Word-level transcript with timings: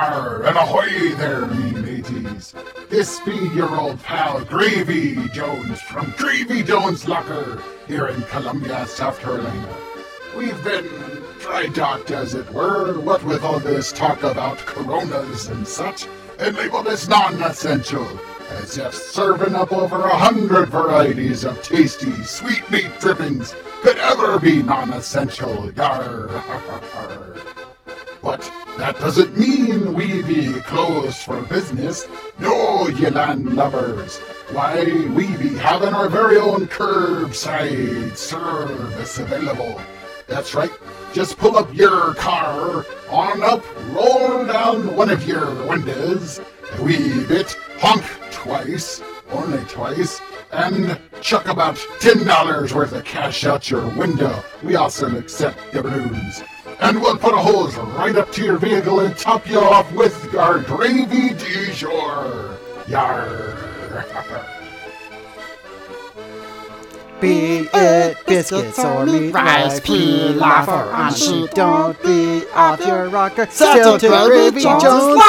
Arr, 0.00 0.44
and 0.46 0.56
ahoy 0.56 1.14
there, 1.16 1.44
me 1.44 1.72
mateys. 1.72 2.54
This 2.88 3.20
be 3.20 3.36
your 3.54 3.78
old 3.78 4.02
pal 4.02 4.42
Gravy 4.46 5.28
Jones 5.28 5.82
from 5.82 6.14
Gravy 6.16 6.62
Jones 6.62 7.06
Locker 7.06 7.62
here 7.86 8.06
in 8.06 8.22
Columbia, 8.22 8.86
South 8.86 9.20
Carolina. 9.20 9.76
We've 10.34 10.64
been 10.64 10.88
dry 11.38 11.66
docked, 11.66 12.12
as 12.12 12.32
it 12.32 12.50
were, 12.50 12.98
what 13.00 13.22
with 13.24 13.44
all 13.44 13.60
this 13.60 13.92
talk 13.92 14.22
about 14.22 14.56
coronas 14.60 15.48
and 15.48 15.68
such, 15.68 16.06
and 16.38 16.56
labeled 16.56 16.88
as 16.88 17.06
non-essential, 17.06 18.08
as 18.52 18.78
if 18.78 18.94
serving 18.94 19.54
up 19.54 19.70
over 19.70 20.00
a 20.00 20.16
hundred 20.16 20.70
varieties 20.70 21.44
of 21.44 21.62
tasty 21.62 22.12
sweet 22.22 22.68
meat 22.70 22.90
drippings 23.00 23.54
could 23.82 23.98
ever 23.98 24.38
be 24.38 24.62
non-essential. 24.62 25.70
Yar. 25.72 26.28
That 28.80 28.98
doesn't 28.98 29.36
mean 29.36 29.92
we 29.92 30.22
be 30.22 30.54
closed 30.62 31.18
for 31.18 31.42
business. 31.42 32.08
No, 32.38 32.88
ye 32.88 33.10
land 33.10 33.54
lovers. 33.54 34.16
Why, 34.52 34.84
we 35.14 35.36
be 35.36 35.50
having 35.50 35.92
our 35.92 36.08
very 36.08 36.38
own 36.38 36.66
curbside 36.66 38.16
service 38.16 39.18
available. 39.18 39.78
That's 40.26 40.54
right. 40.54 40.70
Just 41.12 41.36
pull 41.36 41.58
up 41.58 41.74
your 41.74 42.14
car, 42.14 42.86
on 43.10 43.42
up, 43.42 43.62
roll 43.88 44.46
down 44.46 44.96
one 44.96 45.10
of 45.10 45.28
your 45.28 45.54
windows, 45.66 46.40
wee 46.80 47.26
bit, 47.26 47.54
honk 47.80 48.02
twice, 48.30 49.02
only 49.30 49.62
twice, 49.66 50.22
and 50.52 50.98
chuck 51.20 51.48
about 51.48 51.76
$10 52.00 52.72
worth 52.72 52.92
of 52.92 53.04
cash 53.04 53.44
out 53.44 53.70
your 53.70 53.86
window. 53.94 54.42
We 54.62 54.76
also 54.76 55.18
accept 55.18 55.58
doubloons. 55.70 56.42
And 56.82 57.00
we'll 57.00 57.18
put 57.18 57.34
a 57.34 57.38
hose 57.38 57.76
right 57.76 58.16
up 58.16 58.32
to 58.32 58.44
your 58.44 58.56
vehicle 58.56 59.00
and 59.00 59.16
top 59.16 59.48
you 59.48 59.58
off 59.60 59.90
with 59.92 60.34
our 60.34 60.60
gravy 60.60 61.34
du 61.34 61.72
jour. 61.72 62.58
Yar. 62.88 63.56
Be 67.20 67.68
it 67.74 68.16
biscuits 68.26 68.78
or 68.78 69.04
meat, 69.04 69.30
rice, 69.32 69.78
pilaf, 69.80 70.68
or 70.68 70.90
on 70.90 71.12
sheet. 71.12 71.50
Don't 71.50 72.02
be 72.02 72.46
off 72.54 72.80
your 72.80 73.10
rocker. 73.10 73.46
Still 73.50 73.98
to 73.98 74.08
Gravy 74.08 74.62
Jones 74.62 74.84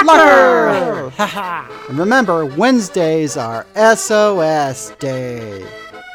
Locker. 0.07 1.11
and 1.89 1.99
remember, 1.99 2.45
Wednesdays 2.45 3.35
are 3.35 3.65
SOS 3.75 4.91
Day. 4.99 5.65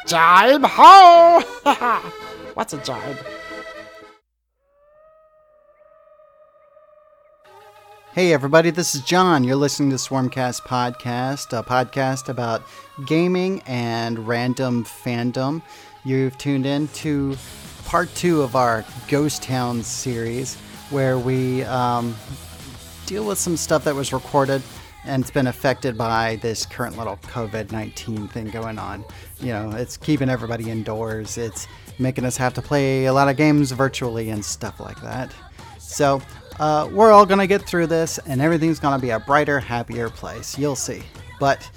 Jibe 0.07 0.65
ho! 0.65 1.41
What's 2.55 2.73
a 2.73 2.77
jibe? 2.77 3.17
Hey 8.17 8.33
everybody, 8.33 8.71
this 8.71 8.95
is 8.95 9.01
John. 9.01 9.43
You're 9.43 9.57
listening 9.57 9.91
to 9.91 9.95
Swarmcast 9.97 10.61
Podcast, 10.61 11.55
a 11.55 11.61
podcast 11.61 12.29
about 12.29 12.63
gaming 13.05 13.61
and 13.67 14.27
random 14.27 14.85
fandom. 14.85 15.61
You've 16.03 16.35
tuned 16.39 16.65
in 16.65 16.87
to 16.87 17.37
part 17.85 18.09
two 18.15 18.41
of 18.41 18.55
our 18.55 18.83
Ghost 19.07 19.43
Town 19.43 19.83
series, 19.83 20.55
where 20.89 21.19
we 21.19 21.61
um, 21.65 22.15
deal 23.05 23.23
with 23.23 23.37
some 23.37 23.55
stuff 23.55 23.83
that 23.83 23.93
was 23.93 24.11
recorded 24.11 24.63
and 25.05 25.21
it's 25.21 25.29
been 25.29 25.45
affected 25.45 25.95
by 25.95 26.37
this 26.41 26.65
current 26.65 26.97
little 26.97 27.17
COVID 27.17 27.71
19 27.71 28.29
thing 28.29 28.47
going 28.47 28.79
on. 28.79 29.05
You 29.39 29.53
know, 29.53 29.69
it's 29.73 29.95
keeping 29.95 30.27
everybody 30.27 30.71
indoors, 30.71 31.37
it's 31.37 31.67
making 31.99 32.25
us 32.25 32.35
have 32.37 32.55
to 32.55 32.63
play 32.63 33.05
a 33.05 33.13
lot 33.13 33.29
of 33.29 33.37
games 33.37 33.71
virtually 33.73 34.31
and 34.31 34.43
stuff 34.43 34.79
like 34.79 34.99
that. 35.01 35.31
So, 35.77 36.19
uh, 36.59 36.89
we're 36.91 37.11
all 37.11 37.25
gonna 37.25 37.47
get 37.47 37.61
through 37.63 37.87
this, 37.87 38.17
and 38.19 38.41
everything's 38.41 38.79
gonna 38.79 38.99
be 38.99 39.11
a 39.11 39.19
brighter, 39.19 39.59
happier 39.59 40.09
place. 40.09 40.57
You'll 40.57 40.75
see. 40.75 41.03
But 41.39 41.69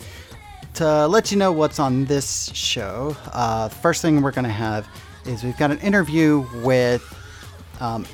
to 0.75 1.07
let 1.07 1.31
you 1.31 1.37
know 1.37 1.53
what's 1.53 1.79
on 1.79 2.05
this 2.07 2.51
show, 2.55 3.17
uh, 3.33 3.69
first 3.69 4.03
thing 4.03 4.21
we're 4.23 4.31
gonna 4.31 4.49
have 4.49 4.89
is 5.27 5.45
we've 5.45 5.59
got 5.59 5.71
an 5.71 5.79
interview 5.81 6.47
with 6.63 7.05
um, 7.81 8.07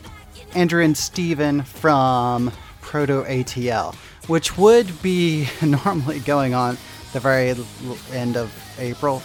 Andrew 0.54 0.82
and 0.82 0.96
Stephen 0.96 1.62
from 1.62 2.50
Proto 2.80 3.22
ATL, 3.24 3.94
which 4.26 4.56
would 4.56 5.02
be 5.02 5.48
normally 5.62 6.20
going 6.20 6.54
on 6.54 6.78
the 7.12 7.20
very 7.20 7.54
end 8.12 8.36
of 8.36 8.52
April, 8.78 9.22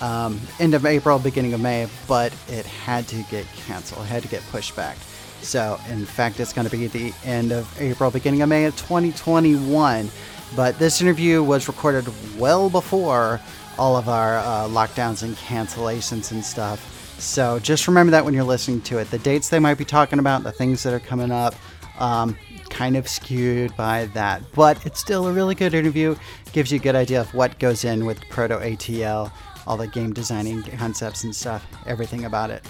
um, 0.00 0.40
end 0.58 0.74
of 0.74 0.86
April, 0.86 1.18
beginning 1.18 1.52
of 1.52 1.60
May, 1.60 1.88
but 2.08 2.34
it 2.48 2.66
had 2.66 3.06
to 3.08 3.22
get 3.30 3.46
canceled, 3.66 4.02
it 4.02 4.06
had 4.06 4.22
to 4.22 4.28
get 4.28 4.42
pushed 4.50 4.74
back. 4.74 4.96
So, 5.42 5.78
in 5.88 6.06
fact, 6.06 6.40
it's 6.40 6.52
going 6.52 6.68
to 6.68 6.76
be 6.76 6.86
the 6.86 7.12
end 7.24 7.52
of 7.52 7.80
April, 7.80 8.10
beginning 8.10 8.42
of 8.42 8.48
May 8.48 8.64
of 8.64 8.76
2021. 8.76 10.08
But 10.54 10.78
this 10.78 11.00
interview 11.00 11.42
was 11.42 11.66
recorded 11.66 12.06
well 12.38 12.70
before 12.70 13.40
all 13.78 13.96
of 13.96 14.08
our 14.08 14.38
uh, 14.38 14.68
lockdowns 14.68 15.22
and 15.22 15.34
cancellations 15.36 16.30
and 16.30 16.44
stuff. 16.44 16.88
So, 17.18 17.58
just 17.58 17.88
remember 17.88 18.12
that 18.12 18.24
when 18.24 18.34
you're 18.34 18.44
listening 18.44 18.80
to 18.82 18.98
it. 18.98 19.10
The 19.10 19.18
dates 19.18 19.48
they 19.48 19.58
might 19.58 19.78
be 19.78 19.84
talking 19.84 20.18
about, 20.18 20.42
the 20.42 20.52
things 20.52 20.82
that 20.84 20.92
are 20.92 21.00
coming 21.00 21.30
up, 21.30 21.54
um, 21.98 22.36
kind 22.70 22.96
of 22.96 23.08
skewed 23.08 23.76
by 23.76 24.06
that. 24.14 24.42
But 24.54 24.84
it's 24.86 25.00
still 25.00 25.26
a 25.26 25.32
really 25.32 25.54
good 25.54 25.74
interview, 25.74 26.16
gives 26.52 26.72
you 26.72 26.78
a 26.78 26.82
good 26.82 26.96
idea 26.96 27.20
of 27.20 27.32
what 27.34 27.58
goes 27.58 27.84
in 27.84 28.06
with 28.06 28.20
Proto 28.28 28.58
ATL, 28.58 29.30
all 29.66 29.76
the 29.76 29.86
game 29.88 30.12
designing 30.12 30.62
concepts 30.62 31.24
and 31.24 31.34
stuff, 31.34 31.66
everything 31.86 32.24
about 32.24 32.50
it. 32.50 32.64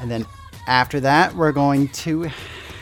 And 0.00 0.10
then 0.10 0.26
after 0.66 1.00
that, 1.00 1.34
we're 1.34 1.52
going 1.52 1.88
to 1.88 2.22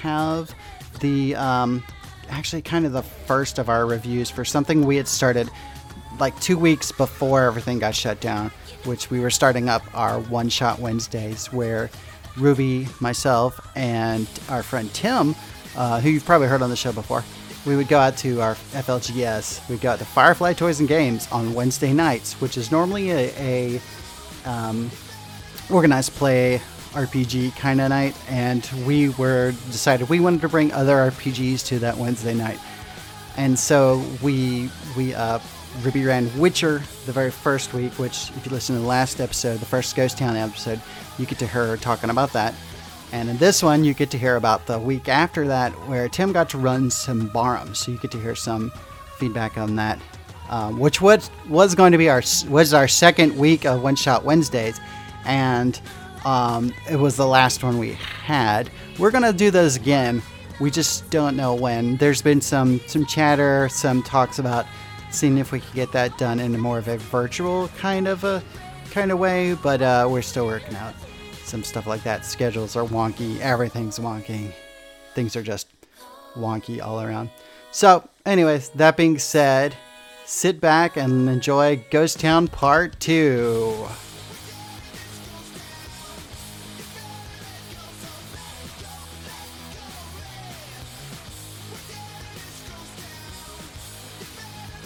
have 0.00 0.54
the 1.00 1.34
um, 1.36 1.82
actually 2.28 2.62
kind 2.62 2.86
of 2.86 2.92
the 2.92 3.02
first 3.02 3.58
of 3.58 3.68
our 3.68 3.86
reviews 3.86 4.30
for 4.30 4.44
something 4.44 4.84
we 4.84 4.96
had 4.96 5.08
started 5.08 5.50
like 6.18 6.38
two 6.40 6.58
weeks 6.58 6.92
before 6.92 7.42
everything 7.42 7.78
got 7.78 7.94
shut 7.94 8.20
down, 8.20 8.50
which 8.84 9.10
we 9.10 9.20
were 9.20 9.30
starting 9.30 9.68
up 9.68 9.82
our 9.94 10.20
One 10.20 10.48
Shot 10.48 10.78
Wednesdays, 10.78 11.52
where 11.52 11.90
Ruby, 12.36 12.88
myself, 13.00 13.60
and 13.76 14.28
our 14.48 14.62
friend 14.62 14.92
Tim, 14.94 15.34
uh, 15.76 16.00
who 16.00 16.10
you've 16.10 16.24
probably 16.24 16.48
heard 16.48 16.62
on 16.62 16.70
the 16.70 16.76
show 16.76 16.92
before, 16.92 17.24
we 17.66 17.76
would 17.76 17.88
go 17.88 17.98
out 17.98 18.16
to 18.18 18.40
our 18.40 18.54
FLGS. 18.54 19.68
We'd 19.68 19.80
go 19.80 19.90
out 19.90 19.98
to 19.98 20.04
Firefly 20.04 20.52
Toys 20.52 20.80
and 20.80 20.88
Games 20.88 21.26
on 21.32 21.54
Wednesday 21.54 21.92
nights, 21.92 22.34
which 22.40 22.56
is 22.56 22.70
normally 22.70 23.10
a, 23.10 23.32
a 23.38 23.80
um, 24.44 24.90
organized 25.70 26.12
play 26.12 26.60
RPG 26.94 27.56
kind 27.56 27.80
of 27.80 27.90
night, 27.90 28.16
and 28.28 28.68
we 28.86 29.10
were 29.10 29.52
decided 29.66 30.08
we 30.08 30.20
wanted 30.20 30.40
to 30.40 30.48
bring 30.48 30.72
other 30.72 30.94
RPGs 31.10 31.66
to 31.66 31.78
that 31.80 31.96
Wednesday 31.96 32.34
night, 32.34 32.58
and 33.36 33.58
so 33.58 34.02
we 34.22 34.70
we 34.96 35.14
uh, 35.14 35.38
Ruby 35.82 36.04
ran 36.04 36.36
Witcher 36.38 36.78
the 37.06 37.12
very 37.12 37.30
first 37.30 37.74
week, 37.74 37.92
which 37.98 38.30
if 38.36 38.46
you 38.46 38.52
listen 38.52 38.76
to 38.76 38.80
the 38.80 38.86
last 38.86 39.20
episode, 39.20 39.58
the 39.58 39.66
first 39.66 39.94
Ghost 39.96 40.16
Town 40.18 40.36
episode, 40.36 40.80
you 41.18 41.26
get 41.26 41.38
to 41.40 41.46
hear 41.46 41.66
her 41.66 41.76
talking 41.76 42.10
about 42.10 42.32
that, 42.32 42.54
and 43.12 43.28
in 43.28 43.36
this 43.38 43.62
one 43.62 43.84
you 43.84 43.92
get 43.92 44.10
to 44.10 44.18
hear 44.18 44.36
about 44.36 44.66
the 44.66 44.78
week 44.78 45.08
after 45.08 45.46
that 45.48 45.72
where 45.88 46.08
Tim 46.08 46.32
got 46.32 46.48
to 46.50 46.58
run 46.58 46.88
Symbaroum, 46.88 47.76
so 47.76 47.92
you 47.92 47.98
get 47.98 48.12
to 48.12 48.20
hear 48.20 48.34
some 48.34 48.70
feedback 49.18 49.58
on 49.58 49.76
that. 49.76 50.00
Um, 50.50 50.78
which 50.78 51.00
was 51.00 51.30
was 51.48 51.74
going 51.74 51.92
to 51.92 51.98
be 51.98 52.10
our 52.10 52.22
was 52.48 52.74
our 52.74 52.86
second 52.86 53.36
week 53.36 53.64
of 53.64 53.82
One 53.82 53.96
Shot 53.96 54.24
Wednesdays, 54.24 54.78
and 55.24 55.80
um, 56.24 56.72
it 56.90 56.96
was 56.96 57.16
the 57.16 57.26
last 57.26 57.62
one 57.62 57.78
we 57.78 57.92
had. 57.92 58.70
We're 58.98 59.10
gonna 59.10 59.32
do 59.32 59.50
those 59.50 59.76
again. 59.76 60.22
We 60.60 60.70
just 60.70 61.10
don't 61.10 61.36
know 61.36 61.54
when. 61.54 61.96
There's 61.96 62.22
been 62.22 62.40
some 62.40 62.80
some 62.86 63.06
chatter, 63.06 63.68
some 63.70 64.02
talks 64.02 64.38
about 64.38 64.66
seeing 65.10 65.38
if 65.38 65.52
we 65.52 65.60
could 65.60 65.74
get 65.74 65.92
that 65.92 66.16
done 66.18 66.40
in 66.40 66.58
more 66.58 66.78
of 66.78 66.88
a 66.88 66.98
virtual 66.98 67.68
kind 67.78 68.08
of 68.08 68.24
a 68.24 68.42
kind 68.90 69.10
of 69.10 69.18
way, 69.18 69.54
but 69.54 69.82
uh, 69.82 70.06
we're 70.10 70.22
still 70.22 70.46
working 70.46 70.76
out 70.76 70.94
some 71.44 71.62
stuff 71.62 71.86
like 71.86 72.02
that. 72.04 72.24
Schedules 72.24 72.76
are 72.76 72.84
wonky. 72.84 73.40
Everything's 73.40 73.98
wonky. 73.98 74.52
Things 75.14 75.36
are 75.36 75.42
just 75.42 75.68
wonky 76.34 76.82
all 76.82 77.00
around. 77.00 77.30
So, 77.70 78.08
anyways, 78.24 78.70
that 78.70 78.96
being 78.96 79.18
said, 79.18 79.76
sit 80.24 80.60
back 80.60 80.96
and 80.96 81.28
enjoy 81.28 81.84
Ghost 81.90 82.20
Town 82.20 82.48
Part 82.48 82.98
Two. 83.00 83.86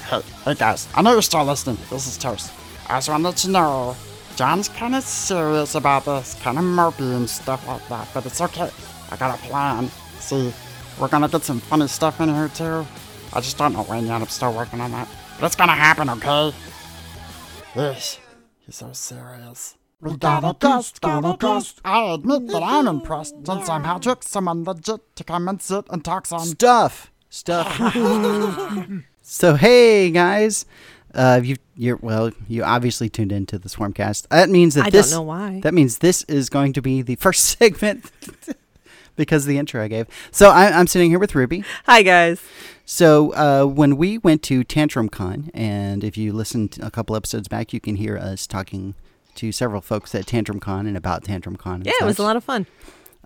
Hey, 0.08 0.22
hey 0.42 0.54
guys, 0.54 0.88
I 0.94 1.02
know 1.02 1.12
you're 1.12 1.20
still 1.20 1.44
listening. 1.44 1.76
This 1.90 2.06
is 2.06 2.16
Toast. 2.16 2.50
I 2.88 2.96
just 2.96 3.10
wanted 3.10 3.36
to 3.36 3.50
know, 3.50 3.94
John's 4.36 4.70
kind 4.70 4.94
of 4.94 5.04
serious 5.04 5.74
about 5.74 6.06
this, 6.06 6.32
kind 6.40 6.56
of 6.56 6.64
mopey 6.64 7.14
and 7.14 7.28
stuff 7.28 7.68
like 7.68 7.86
that, 7.90 8.08
but 8.14 8.24
it's 8.24 8.40
okay. 8.40 8.70
I 9.10 9.16
got 9.16 9.38
a 9.38 9.42
plan. 9.42 9.90
See, 10.18 10.50
we're 10.98 11.08
gonna 11.08 11.28
get 11.28 11.42
some 11.42 11.60
funny 11.60 11.88
stuff 11.88 12.22
in 12.22 12.30
here 12.30 12.48
too. 12.48 12.86
I 13.34 13.40
just 13.40 13.58
don't 13.58 13.74
know 13.74 13.82
when 13.82 14.06
yet. 14.06 14.22
I'm 14.22 14.28
still 14.28 14.54
working 14.54 14.80
on 14.80 14.92
that. 14.92 15.08
But 15.38 15.44
it's 15.44 15.56
gonna 15.56 15.74
happen, 15.74 16.08
okay? 16.08 16.56
Yes. 17.76 18.18
He's 18.60 18.76
so 18.76 18.94
serious. 18.94 19.76
We 20.00 20.16
got 20.16 20.42
a 20.42 20.56
guest, 20.58 21.02
got 21.02 21.22
a 21.26 21.36
guest. 21.36 21.82
I 21.84 22.14
admit 22.14 22.46
that 22.46 22.62
I'm 22.62 22.88
impressed 22.88 23.34
and 23.46 23.62
somehow 23.62 23.98
took 23.98 24.22
someone 24.22 24.64
legit 24.64 25.16
to 25.16 25.24
come 25.24 25.48
and 25.48 25.60
sit 25.60 25.84
and 25.90 26.02
talk 26.02 26.24
some. 26.24 26.40
Stuff. 26.46 27.12
stuff. 27.28 27.94
so 29.28 29.54
hey 29.56 30.10
guys, 30.10 30.64
uh, 31.14 31.40
you 31.42 31.56
you're 31.76 31.96
well, 31.96 32.30
you 32.48 32.64
obviously 32.64 33.10
tuned 33.10 33.30
into 33.30 33.58
the 33.58 33.68
Swarmcast. 33.68 34.28
That 34.28 34.48
means 34.48 34.74
that 34.74 34.86
I 34.86 34.90
this 34.90 35.10
don't 35.10 35.18
know 35.18 35.22
why. 35.22 35.60
that 35.60 35.74
means 35.74 35.98
this 35.98 36.22
is 36.24 36.48
going 36.48 36.72
to 36.72 36.82
be 36.82 37.02
the 37.02 37.16
first 37.16 37.44
segment 37.58 38.10
because 39.16 39.44
of 39.44 39.48
the 39.48 39.58
intro 39.58 39.82
I 39.82 39.88
gave. 39.88 40.06
So 40.30 40.48
I, 40.48 40.70
I'm 40.70 40.86
sitting 40.86 41.10
here 41.10 41.18
with 41.18 41.34
Ruby. 41.34 41.62
Hi 41.84 42.02
guys. 42.02 42.40
So 42.86 43.34
uh, 43.34 43.66
when 43.66 43.98
we 43.98 44.16
went 44.16 44.42
to 44.44 44.64
Tantrum 44.64 45.10
Con, 45.10 45.50
and 45.52 46.02
if 46.02 46.16
you 46.16 46.32
listened 46.32 46.78
a 46.82 46.90
couple 46.90 47.14
episodes 47.14 47.46
back, 47.46 47.74
you 47.74 47.80
can 47.80 47.96
hear 47.96 48.16
us 48.16 48.46
talking 48.46 48.94
to 49.34 49.52
several 49.52 49.82
folks 49.82 50.14
at 50.14 50.26
Tantrum 50.26 50.58
Con 50.58 50.86
and 50.86 50.96
about 50.96 51.22
Tantrum 51.22 51.56
Con. 51.56 51.74
And 51.74 51.86
Yeah, 51.86 51.92
it 52.00 52.04
was 52.04 52.18
a 52.18 52.22
lot 52.22 52.36
of 52.36 52.44
fun. 52.44 52.66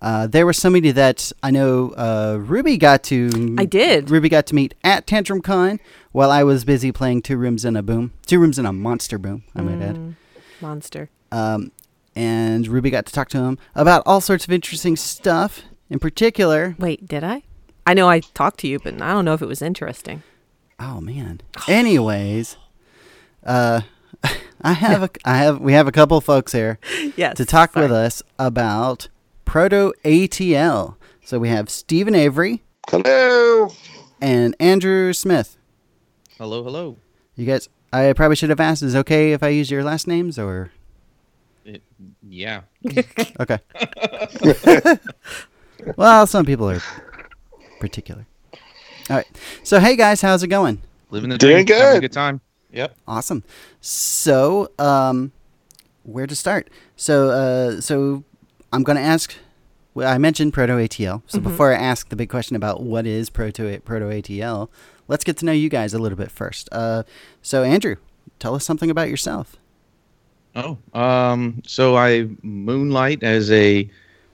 Uh, 0.01 0.27
there 0.27 0.45
was 0.47 0.59
somebody 0.59 0.91
that 0.91 1.31
I 1.43 1.51
know 1.53 1.91
uh, 1.91 2.39
Ruby 2.41 2.77
got 2.77 3.03
to. 3.05 3.55
I 3.59 3.65
did. 3.65 4.11
Ruby 4.11 4.29
got 4.29 4.47
to 4.47 4.55
meet 4.55 4.75
at 4.83 5.07
Tantrum 5.07 5.41
Con 5.43 5.79
while 6.11 6.31
I 6.31 6.43
was 6.43 6.65
busy 6.65 6.91
playing 6.91 7.23
Two 7.23 7.37
Rooms 7.37 7.65
and 7.65 7.77
a 7.77 7.83
Boom. 7.83 8.13
Two 8.27 8.41
Rooms 8.41 8.59
in 8.59 8.67
a 8.67 8.73
Monster 8.73 9.19
Boom, 9.19 9.45
I 9.55 9.61
might 9.63 9.81
add. 9.81 9.97
Mm, 9.97 10.15
Monster. 10.61 11.09
Um, 11.31 11.71
and 12.17 12.67
Ruby 12.67 12.91
got 12.91 13.07
to 13.07 13.13
talk 13.13 13.29
to 13.31 13.39
him 13.39 13.59
about 13.77 14.03
all 14.05 14.21
sorts 14.21 14.45
of 14.45 14.53
interesting 14.53 14.97
stuff. 14.97 15.63
In 15.89 15.99
particular, 16.01 16.75
Wait, 16.79 17.07
did 17.07 17.23
I? 17.23 17.43
I 17.87 17.95
know 17.95 18.09
I 18.09 18.21
talked 18.21 18.59
to 18.61 18.69
you, 18.69 18.79
but 18.81 19.01
I 19.01 19.13
don't 19.13 19.25
know 19.25 19.35
if 19.35 19.43
it 19.43 19.47
was 19.47 19.63
interesting. 19.63 20.23
oh 20.81 21.01
man. 21.01 21.41
Anyways, 21.69 22.57
uh, 23.45 23.83
I 24.63 24.73
have 24.73 25.03
a, 25.05 25.11
I 25.25 25.37
have 25.39 25.61
we 25.61 25.75
have 25.75 25.87
a 25.87 25.93
couple 25.93 26.21
folks 26.21 26.53
here 26.53 26.79
Yes. 27.17 27.37
to 27.37 27.45
talk 27.45 27.73
sorry. 27.75 27.85
with 27.87 27.93
us 27.93 28.23
about 28.39 29.09
Proto 29.45 29.93
ATL. 30.05 30.97
So 31.25 31.39
we 31.39 31.49
have 31.49 31.71
Stephen 31.71 32.15
Avery 32.15 32.63
Hello. 32.89 33.73
and 34.21 34.55
Andrew 34.59 35.13
Smith. 35.13 35.57
Hello, 36.39 36.63
hello. 36.65 36.97
You 37.37 37.47
guys, 37.47 37.69
I 37.93 38.13
probably 38.13 38.37
should 38.37 38.51
have 38.51 38.61
asked. 38.61 38.83
Is 38.83 38.95
it 38.95 38.99
okay 39.01 39.33
if 39.33 39.43
I 39.43 39.49
use 39.49 39.71
your 39.71 39.85
last 39.85 40.07
names 40.07 40.39
or 40.39 40.71
It, 41.65 41.83
yeah. 42.29 42.63
okay? 43.41 43.59
well, 45.97 46.27
some 46.27 46.45
people 46.45 46.69
are 46.71 46.83
particular. 47.81 48.27
All 49.11 49.17
right. 49.17 49.27
So 49.63 49.81
hey 49.81 49.97
guys, 49.97 50.21
how's 50.23 50.43
it 50.43 50.49
going? 50.49 50.81
Living 51.11 51.31
the 51.31 51.39
Doing 51.39 51.65
dream. 51.65 51.79
Having 51.79 51.89
a 51.89 51.95
good. 51.95 52.01
good 52.03 52.13
time. 52.13 52.41
Yep. 52.73 52.97
Awesome. 53.07 53.45
So, 53.81 54.71
um, 54.79 55.33
where 56.05 56.27
to 56.27 56.35
start? 56.35 56.71
So, 56.97 57.29
uh, 57.31 57.81
so 57.83 58.25
I'm 58.73 58.83
going 58.83 58.97
to 58.97 59.03
ask. 59.03 59.35
Well, 59.95 60.11
I 60.11 60.17
mentioned 60.17 60.55
Proto 60.55 60.73
ATL. 60.73 61.23
So 61.27 61.39
before 61.39 61.75
I 61.75 61.77
ask 61.77 62.09
the 62.09 62.17
big 62.17 62.31
question 62.31 62.57
about 62.57 62.83
what 62.83 63.07
is 63.07 63.29
Proto 63.29 63.79
Proto 63.81 64.07
ATL, 64.07 64.71
let's 65.07 65.23
get 65.23 65.37
to 65.39 65.45
know 65.45 65.53
you 65.53 65.69
guys 65.69 65.93
a 65.93 65.99
little 65.99 66.17
bit 66.17 66.31
first. 66.31 66.71
Uh, 66.73 67.03
so 67.43 67.63
Andrew, 67.63 67.97
tell 68.39 68.55
us 68.55 68.65
something 68.65 68.91
about 68.91 69.11
yourself. 69.11 69.57
Oh, 70.55 70.79
um, 70.95 71.63
so 71.67 71.97
I 71.97 72.29
moonlight 72.43 73.23
as 73.23 73.51
a 73.51 73.89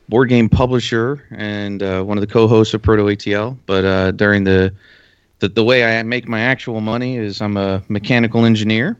board 0.09 0.29
game 0.29 0.49
publisher 0.49 1.27
and 1.31 1.83
uh, 1.83 2.03
one 2.03 2.17
of 2.17 2.21
the 2.23 2.33
co-hosts 2.33 2.73
of 2.75 2.83
Proto 2.83 3.05
ATL. 3.05 3.59
But 3.67 3.85
uh, 3.85 4.11
during 4.13 4.45
the, 4.45 4.73
the 5.41 5.49
the 5.49 5.65
way 5.65 5.99
I 5.99 6.03
make 6.05 6.29
my 6.29 6.41
actual 6.41 6.81
money 6.81 7.17
is 7.17 7.41
I'm 7.43 7.57
a 7.57 7.83
mechanical 7.89 8.45
engineer, 8.45 8.97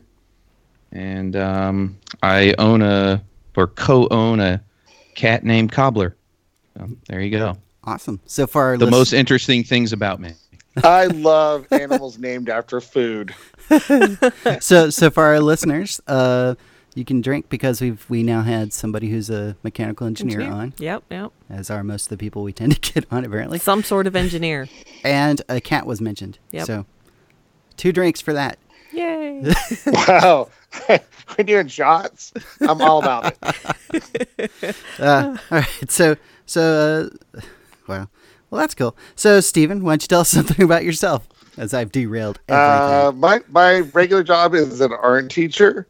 and 0.91 1.37
um, 1.37 1.97
I 2.21 2.53
own 2.57 2.81
a 2.81 3.23
or 3.55 3.67
co-own 3.67 4.39
a 4.39 4.61
cat 5.19 5.43
named 5.43 5.71
Cobbler. 5.71 6.15
So, 6.77 6.89
there 7.07 7.19
you 7.19 7.29
go. 7.29 7.57
Awesome. 7.83 8.21
So 8.25 8.47
far, 8.47 8.77
The 8.77 8.89
most 8.89 9.11
interesting 9.13 9.63
things 9.63 9.91
about 9.91 10.19
me. 10.19 10.33
I 10.83 11.07
love 11.07 11.67
animals 11.71 12.17
named 12.17 12.49
after 12.49 12.79
food. 12.79 13.35
so 14.61 14.89
so 14.89 15.09
for 15.09 15.23
our 15.25 15.39
listeners, 15.41 15.99
uh, 16.07 16.55
you 16.95 17.03
can 17.03 17.19
drink 17.21 17.49
because 17.49 17.81
we've 17.81 18.05
we 18.09 18.23
now 18.23 18.43
had 18.43 18.71
somebody 18.71 19.09
who's 19.09 19.29
a 19.29 19.57
mechanical 19.63 20.07
engineer, 20.07 20.41
Engineer? 20.41 20.61
on, 20.61 20.73
Yep, 20.77 21.03
yep. 21.09 21.31
as 21.49 21.69
are 21.69 21.83
most 21.83 22.05
of 22.05 22.09
the 22.09 22.17
people 22.17 22.43
we 22.43 22.53
tend 22.53 22.81
to 22.81 22.93
get 22.93 23.05
on 23.11 23.25
apparently. 23.25 23.59
Some 23.59 23.83
sort 23.83 24.07
of 24.07 24.15
engineer. 24.15 24.69
and 25.03 25.41
a 25.49 25.59
cat 25.59 25.85
was 25.85 25.99
mentioned. 25.99 26.39
Yep. 26.51 26.65
So, 26.67 26.85
two 27.75 27.91
drinks 27.91 28.21
for 28.21 28.33
that. 28.33 28.57
Yay. 28.93 29.53
Wow. 29.87 30.49
We're 30.89 31.43
doing 31.45 31.67
shots. 31.67 32.33
I'm 32.61 32.81
all 32.81 32.99
about 32.99 33.35
it. 33.41 34.51
Uh, 34.99 35.37
all 35.51 35.57
right. 35.59 35.91
So, 35.91 36.17
so, 36.45 37.09
uh, 37.35 37.41
well, 37.87 38.09
well, 38.49 38.59
that's 38.59 38.75
cool. 38.75 38.95
So, 39.15 39.39
Stephen, 39.39 39.83
why 39.83 39.93
don't 39.93 40.03
you 40.03 40.07
tell 40.07 40.21
us 40.21 40.29
something 40.39 40.63
about 40.63 40.83
yourself? 40.83 41.27
As 41.57 41.73
I've 41.73 41.91
derailed 41.91 42.39
everything. 42.47 42.95
Uh, 42.95 43.11
my 43.13 43.41
my 43.49 43.79
regular 43.93 44.23
job 44.23 44.53
is 44.53 44.79
an 44.81 44.93
art 44.93 45.29
teacher, 45.29 45.87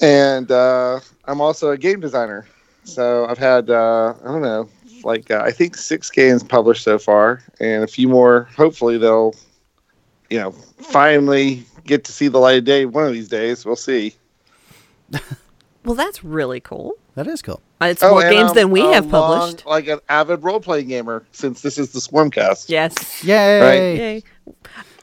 and 0.00 0.50
uh, 0.50 1.00
I'm 1.26 1.40
also 1.40 1.70
a 1.70 1.78
game 1.78 2.00
designer. 2.00 2.46
So 2.84 3.26
I've 3.26 3.38
had 3.38 3.68
uh, 3.68 4.14
I 4.22 4.24
don't 4.24 4.42
know, 4.42 4.68
like 5.04 5.30
uh, 5.30 5.42
I 5.44 5.50
think 5.50 5.76
six 5.76 6.10
games 6.10 6.42
published 6.42 6.84
so 6.84 6.98
far, 6.98 7.42
and 7.60 7.84
a 7.84 7.86
few 7.86 8.08
more. 8.08 8.48
Hopefully 8.56 8.96
they'll, 8.98 9.34
you 10.30 10.38
know, 10.38 10.52
finally 10.52 11.64
get 11.84 12.04
to 12.04 12.12
see 12.12 12.28
the 12.28 12.38
light 12.38 12.58
of 12.58 12.64
day 12.64 12.84
one 12.86 13.04
of 13.06 13.12
these 13.12 13.28
days. 13.28 13.64
We'll 13.64 13.76
see. 13.76 14.14
well, 15.84 15.94
that's 15.94 16.22
really 16.24 16.60
cool. 16.60 16.94
that 17.14 17.26
is 17.26 17.42
cool. 17.42 17.60
Uh, 17.80 17.86
It's 17.86 18.02
Oh, 18.02 18.10
more 18.10 18.22
games 18.22 18.50
I'm 18.50 18.54
than 18.56 18.70
we 18.70 18.80
a 18.82 18.92
have 18.94 19.06
long- 19.06 19.40
published. 19.40 19.66
like 19.66 19.88
an 19.88 19.98
avid 20.08 20.42
role 20.42 20.60
playing 20.60 20.88
gamer, 20.88 21.24
since 21.32 21.60
this 21.62 21.78
is 21.78 21.90
the 21.92 22.00
Swarmcast. 22.00 22.68
Yes. 22.68 23.22
Yay! 23.24 23.96
Yay. 23.96 24.22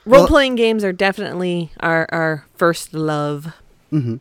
Role 0.05 0.25
playing 0.27 0.55
games 0.55 0.83
are 0.83 0.93
definitely 0.93 1.71
our, 1.81 2.07
our 2.11 2.45
first 2.55 2.93
love. 2.93 3.53
hmm 3.91 4.15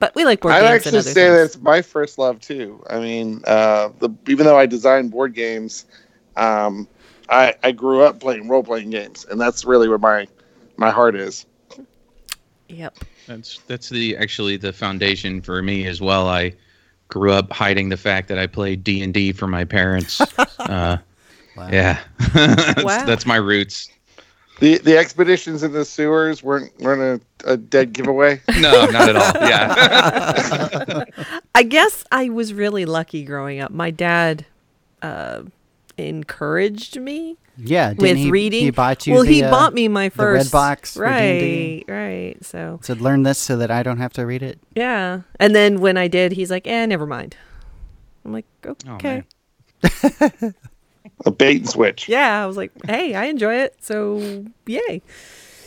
But 0.00 0.14
we 0.14 0.24
like 0.24 0.40
board 0.40 0.52
I'd 0.54 0.60
games 0.60 0.64
and 0.66 0.96
actually 0.96 0.98
other 0.98 1.08
say 1.10 1.14
things. 1.14 1.52
that's 1.52 1.62
my 1.62 1.80
first 1.82 2.18
love 2.18 2.40
too. 2.40 2.82
I 2.90 2.98
mean, 2.98 3.40
uh, 3.46 3.88
the 4.00 4.10
even 4.26 4.44
though 4.44 4.58
I 4.58 4.66
design 4.66 5.08
board 5.08 5.34
games, 5.34 5.86
um, 6.36 6.86
I, 7.30 7.54
I 7.62 7.72
grew 7.72 8.02
up 8.02 8.20
playing 8.20 8.48
role 8.48 8.62
playing 8.62 8.90
games, 8.90 9.24
and 9.30 9.40
that's 9.40 9.64
really 9.64 9.88
where 9.88 9.98
my 9.98 10.26
my 10.76 10.90
heart 10.90 11.14
is. 11.16 11.46
Yep. 12.68 12.98
That's 13.26 13.58
that's 13.66 13.88
the 13.88 14.16
actually 14.16 14.56
the 14.56 14.72
foundation 14.72 15.40
for 15.40 15.62
me 15.62 15.86
as 15.86 16.00
well. 16.00 16.28
I 16.28 16.54
grew 17.08 17.32
up 17.32 17.52
hiding 17.52 17.88
the 17.88 17.96
fact 17.96 18.28
that 18.28 18.38
I 18.38 18.46
played 18.46 18.84
D 18.84 19.02
and 19.02 19.12
D 19.14 19.32
for 19.32 19.46
my 19.46 19.64
parents. 19.64 20.20
uh, 20.58 20.98
Wow. 21.56 21.68
Yeah, 21.72 21.98
that's, 22.34 22.84
Wow. 22.84 23.04
that's 23.04 23.26
my 23.26 23.34
roots. 23.34 23.90
The 24.60 24.78
the 24.78 24.96
expeditions 24.96 25.64
in 25.64 25.72
the 25.72 25.84
sewers 25.84 26.40
weren't 26.40 26.70
weren't 26.78 27.22
a, 27.44 27.52
a 27.52 27.56
dead 27.56 27.92
giveaway. 27.92 28.40
No, 28.60 28.86
not 28.86 29.08
at 29.08 29.16
all. 29.16 29.32
Yeah, 29.48 31.04
I 31.56 31.62
guess 31.64 32.04
I 32.12 32.28
was 32.28 32.54
really 32.54 32.84
lucky 32.84 33.24
growing 33.24 33.58
up. 33.60 33.72
My 33.72 33.90
dad 33.90 34.46
uh, 35.02 35.42
encouraged 35.98 37.00
me 37.00 37.36
Yeah. 37.56 37.90
Didn't 37.90 38.02
with 38.02 38.16
he, 38.16 38.30
reading. 38.30 38.62
He 38.64 38.70
bought 38.70 39.06
you. 39.06 39.14
well, 39.14 39.24
the, 39.24 39.32
he 39.32 39.42
uh, 39.42 39.50
bought 39.50 39.74
me 39.74 39.88
my 39.88 40.08
the 40.08 40.24
red 40.26 40.38
first 40.42 40.52
box 40.52 40.96
Right, 40.96 41.40
D&D. 41.40 41.84
right. 41.88 42.36
So 42.44 42.78
Said, 42.82 43.00
learn 43.00 43.22
this 43.24 43.38
so 43.38 43.56
that 43.56 43.70
I 43.70 43.82
don't 43.82 43.98
have 43.98 44.12
to 44.14 44.24
read 44.26 44.42
it. 44.42 44.58
yeah, 44.74 45.22
and 45.40 45.54
then 45.54 45.80
when 45.80 45.96
I 45.96 46.08
did, 46.08 46.32
he's 46.32 46.50
like, 46.50 46.66
"Eh, 46.66 46.86
never 46.86 47.06
mind." 47.06 47.36
I'm 48.24 48.32
like, 48.32 48.46
Oh, 48.64 48.76
"Okay." 48.94 49.22
man. 49.82 50.54
A 51.26 51.30
bait 51.30 51.58
and 51.62 51.68
switch. 51.68 52.08
yeah, 52.08 52.42
I 52.42 52.46
was 52.46 52.56
like, 52.56 52.70
"Hey, 52.86 53.14
I 53.14 53.24
enjoy 53.26 53.54
it, 53.54 53.76
so 53.80 54.44
yay." 54.66 55.02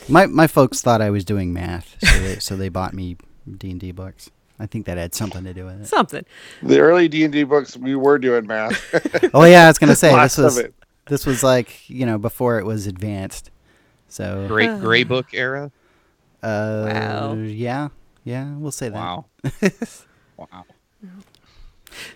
My 0.08 0.26
my 0.26 0.46
folks 0.46 0.80
thought 0.82 1.00
I 1.02 1.10
was 1.10 1.24
doing 1.24 1.52
math, 1.52 1.96
so 2.02 2.18
they 2.20 2.38
so 2.38 2.56
they 2.56 2.68
bought 2.68 2.94
me 2.94 3.16
D 3.58 3.70
and 3.70 3.80
D 3.80 3.92
books. 3.92 4.30
I 4.62 4.66
think 4.66 4.86
that 4.86 4.96
had 4.96 5.12
something 5.14 5.42
to 5.42 5.52
do 5.52 5.64
with 5.64 5.82
it. 5.82 5.86
Something. 5.88 6.24
The 6.62 6.78
early 6.78 7.08
D 7.08 7.24
and 7.24 7.32
D 7.32 7.42
books, 7.42 7.76
we 7.76 7.96
were 7.96 8.16
doing 8.18 8.46
math. 8.46 8.78
Oh 9.34 9.44
yeah, 9.44 9.64
I 9.64 9.66
was 9.68 9.78
gonna 9.78 9.96
say 9.96 10.14
this 10.16 10.38
was 10.38 10.62
this 11.06 11.26
was 11.26 11.42
like 11.42 11.90
you 11.90 12.06
know 12.06 12.16
before 12.16 12.58
it 12.60 12.64
was 12.64 12.86
advanced. 12.86 13.50
So 14.08 14.46
Great 14.46 14.78
gray 14.80 15.02
book 15.04 15.26
era. 15.32 15.72
uh, 16.42 16.88
Wow. 16.92 17.34
yeah, 17.34 17.88
yeah, 18.24 18.54
we'll 18.56 18.70
say 18.70 18.88
that. 18.88 18.94
Wow. 18.94 19.24
wow. 20.36 20.64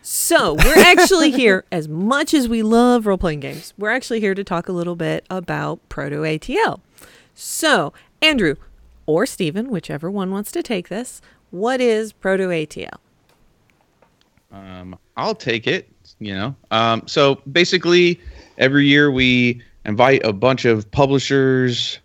So 0.03 0.55
we're 0.55 0.79
actually 0.79 1.31
here, 1.33 1.65
as 1.73 1.89
much 1.89 2.33
as 2.33 2.49
we 2.49 2.63
love 2.63 3.07
role 3.07 3.19
playing 3.19 3.41
games, 3.41 3.75
we're 3.77 3.91
actually 3.91 4.21
here 4.21 4.35
to 4.35 4.45
talk 4.45 4.69
a 4.69 4.73
little 4.73 4.97
bit 4.97 5.25
about 5.29 5.87
Proto 5.89 6.23
ATL. 6.23 6.81
So, 7.35 7.93
Andrew 8.23 8.55
or 9.05 9.27
Stephen, 9.27 9.69
whichever 9.71 10.11
one 10.11 10.31
wants 10.31 10.51
to 10.53 10.63
take 10.63 10.89
this, 10.89 11.21
what 11.51 11.81
is 11.81 12.13
Proto 12.13 12.49
ATL? 12.49 12.99
Um, 14.53 14.99
I'll 15.17 15.35
take 15.35 15.67
it. 15.67 15.89
You 16.19 16.35
know. 16.35 16.57
Um, 16.71 17.03
so 17.07 17.37
basically, 17.53 18.21
every 18.59 18.87
year 18.87 19.11
we 19.11 19.63
invite 19.85 20.25
a 20.25 20.33
bunch 20.33 20.65
of 20.65 20.91
publishers, 20.91 21.99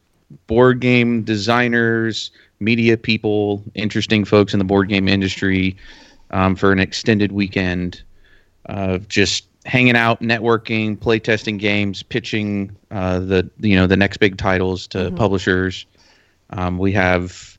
board 0.48 0.80
game 0.80 1.24
designers, 1.24 2.32
media 2.60 2.98
people, 2.98 3.64
interesting 3.74 4.26
folks 4.26 4.54
in 4.54 4.60
the 4.60 4.66
board 4.66 4.90
game 4.90 5.08
industry 5.08 5.78
um, 6.32 6.56
for 6.56 6.72
an 6.72 6.80
extended 6.80 7.32
weekend 7.32 8.02
of 8.66 9.08
just 9.08 9.46
hanging 9.66 9.96
out, 9.96 10.22
networking, 10.22 10.98
playtesting 10.98 11.60
games, 11.60 12.04
pitching 12.04 12.76
uh, 12.90 13.20
the 13.20 13.50
you 13.60 13.76
know 13.76 13.88
the 13.88 13.98
next 13.98 14.18
big 14.18 14.38
titles 14.38 14.88
to 14.88 15.12
publishers. 15.12 15.86
Um, 16.52 16.78
we 16.78 16.92
have 16.94 17.50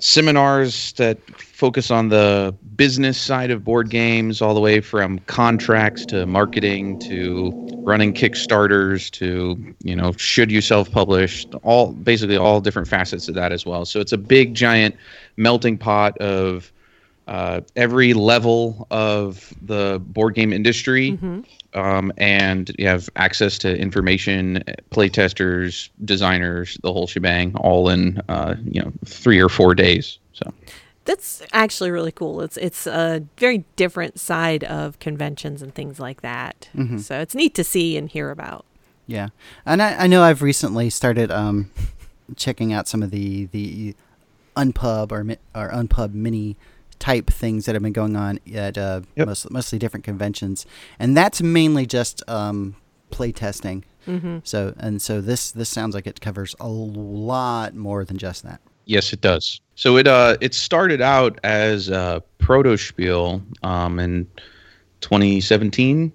seminars 0.00 0.92
that 0.92 1.18
focus 1.40 1.90
on 1.90 2.08
the 2.08 2.54
business 2.76 3.20
side 3.20 3.50
of 3.50 3.64
board 3.64 3.90
games, 3.90 4.40
all 4.40 4.54
the 4.54 4.60
way 4.60 4.80
from 4.80 5.18
contracts 5.20 6.06
to 6.06 6.24
marketing 6.26 6.98
to 7.00 7.52
running 7.82 8.12
Kickstarters 8.12 9.10
to 9.12 9.74
you 9.82 9.96
know 9.96 10.12
should 10.12 10.50
you 10.50 10.60
self-publish, 10.60 11.46
all 11.62 11.92
basically 11.92 12.36
all 12.36 12.60
different 12.60 12.88
facets 12.88 13.28
of 13.28 13.34
that 13.34 13.52
as 13.52 13.66
well. 13.66 13.84
So 13.84 14.00
it's 14.00 14.12
a 14.12 14.18
big 14.18 14.54
giant 14.54 14.96
melting 15.36 15.78
pot 15.78 16.16
of 16.18 16.72
uh, 17.28 17.60
every 17.76 18.14
level 18.14 18.86
of 18.90 19.52
the 19.62 20.00
board 20.06 20.34
game 20.34 20.52
industry. 20.52 21.18
Um, 21.74 22.12
and 22.16 22.74
you 22.78 22.86
have 22.88 23.10
access 23.16 23.58
to 23.58 23.76
information, 23.76 24.64
playtesters, 24.90 25.90
designers, 26.04 26.78
the 26.82 26.92
whole 26.92 27.06
shebang, 27.06 27.54
all 27.56 27.88
in 27.90 28.20
uh, 28.28 28.54
you 28.64 28.80
know 28.82 28.90
three 29.04 29.38
or 29.38 29.48
four 29.50 29.74
days. 29.74 30.18
So 30.32 30.52
That's 31.04 31.42
actually 31.52 31.90
really 31.90 32.12
cool. 32.12 32.40
It's 32.40 32.56
it's 32.56 32.86
a 32.86 33.22
very 33.36 33.64
different 33.76 34.18
side 34.18 34.64
of 34.64 34.98
conventions 34.98 35.60
and 35.62 35.74
things 35.74 36.00
like 36.00 36.22
that. 36.22 36.68
So 36.98 37.20
it's 37.20 37.34
neat 37.34 37.54
to 37.56 37.64
see 37.64 37.96
and 37.98 38.08
hear 38.08 38.30
about. 38.30 38.64
Yeah, 39.06 39.28
and 39.66 39.82
I, 39.82 40.04
I 40.04 40.06
know 40.06 40.22
I've 40.22 40.42
recently 40.42 40.90
started 40.90 41.30
um, 41.30 41.70
checking 42.36 42.72
out 42.72 42.88
some 42.88 43.02
of 43.02 43.10
the 43.10 43.46
the 43.46 43.94
unpub 44.56 45.12
or 45.12 45.22
mi- 45.24 45.38
or 45.54 45.70
unpub 45.70 46.14
mini 46.14 46.56
type 46.98 47.28
things 47.28 47.66
that 47.66 47.74
have 47.74 47.82
been 47.82 47.92
going 47.92 48.16
on 48.16 48.40
at 48.54 48.76
uh, 48.78 49.00
Yep. 49.16 49.26
most, 49.26 49.50
mostly 49.50 49.78
different 49.78 50.04
conventions, 50.04 50.66
and 50.98 51.16
that's 51.16 51.40
mainly 51.42 51.86
just 51.86 52.22
um, 52.28 52.74
play 53.10 53.32
testing. 53.32 53.84
Mm-hmm. 54.06 54.38
So 54.44 54.74
and 54.78 55.02
so 55.02 55.20
this 55.20 55.50
this 55.50 55.68
sounds 55.68 55.94
like 55.94 56.06
it 56.06 56.20
covers 56.20 56.54
a 56.60 56.68
lot 56.68 57.74
more 57.74 58.04
than 58.04 58.16
just 58.16 58.42
that. 58.44 58.60
Yes, 58.86 59.12
it 59.12 59.20
does. 59.20 59.60
So 59.74 59.98
it 59.98 60.06
uh 60.06 60.38
it 60.40 60.54
started 60.54 61.02
out 61.02 61.38
as 61.44 61.90
a 61.90 62.22
proto 62.38 62.76
spiel 62.78 63.42
um 63.62 63.98
in 63.98 64.26
2017, 65.02 66.12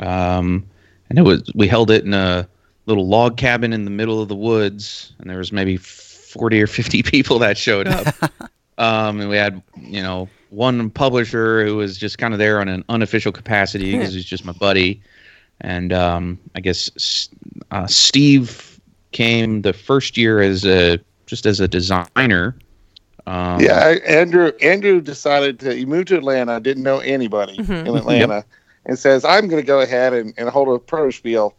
um, 0.00 0.66
and 1.10 1.18
it 1.18 1.22
was 1.22 1.42
we 1.54 1.68
held 1.68 1.90
it 1.90 2.04
in 2.04 2.14
a 2.14 2.48
little 2.86 3.06
log 3.06 3.36
cabin 3.36 3.72
in 3.72 3.84
the 3.84 3.90
middle 3.90 4.20
of 4.22 4.28
the 4.28 4.36
woods, 4.36 5.12
and 5.18 5.28
there 5.28 5.38
was 5.38 5.52
maybe 5.52 5.76
40 5.76 6.62
or 6.62 6.66
50 6.66 7.02
people 7.14 7.38
that 7.40 7.58
showed 7.58 7.88
up. 7.88 8.06
um, 8.78 9.20
and 9.20 9.28
we 9.28 9.36
had 9.36 9.62
you 9.76 10.02
know 10.02 10.28
one 10.50 10.90
publisher 10.90 11.64
who 11.66 11.76
was 11.76 11.98
just 11.98 12.18
kind 12.18 12.32
of 12.32 12.38
there 12.38 12.60
on 12.60 12.68
an 12.68 12.84
unofficial 12.88 13.32
capacity 13.32 13.92
because 13.92 14.14
he's 14.14 14.24
just 14.24 14.44
my 14.44 14.52
buddy, 14.52 15.00
and 15.60 15.92
um, 15.92 16.38
I 16.54 16.60
guess 16.60 17.28
uh, 17.70 17.86
Steve 17.86 18.80
came 19.12 19.62
the 19.62 19.72
first 19.72 20.16
year 20.16 20.40
as 20.40 20.64
a 20.64 20.98
just 21.26 21.46
as 21.46 21.60
a 21.60 21.68
designer. 21.68 22.56
Um, 23.26 23.60
Yeah, 23.60 23.78
I, 23.78 23.94
Andrew. 24.06 24.52
Andrew 24.60 25.00
decided 25.00 25.58
to. 25.60 25.74
He 25.74 25.86
moved 25.86 26.08
to 26.08 26.16
Atlanta. 26.16 26.60
Didn't 26.60 26.82
know 26.82 26.98
anybody 26.98 27.56
in 27.58 27.70
Atlanta, 27.96 28.44
and 28.86 28.98
says, 28.98 29.24
"I'm 29.24 29.48
going 29.48 29.62
to 29.62 29.66
go 29.66 29.80
ahead 29.80 30.12
and, 30.12 30.34
and 30.36 30.48
hold 30.48 30.68
a 30.68 30.78
pro 30.78 31.10
spiel." 31.10 31.54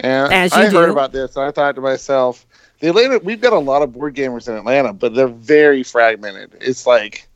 And 0.00 0.32
As 0.32 0.52
you 0.52 0.62
I 0.62 0.70
heard 0.70 0.90
about 0.90 1.12
this, 1.12 1.36
and 1.36 1.44
I 1.44 1.50
thought 1.50 1.74
to 1.76 1.80
myself, 1.80 2.46
"The 2.80 2.88
Atlanta. 2.88 3.18
We've 3.18 3.40
got 3.40 3.52
a 3.52 3.58
lot 3.58 3.82
of 3.82 3.92
board 3.92 4.14
gamers 4.14 4.48
in 4.48 4.54
Atlanta, 4.54 4.92
but 4.92 5.14
they're 5.14 5.28
very 5.28 5.82
fragmented. 5.82 6.56
It's 6.60 6.86
like." 6.86 7.28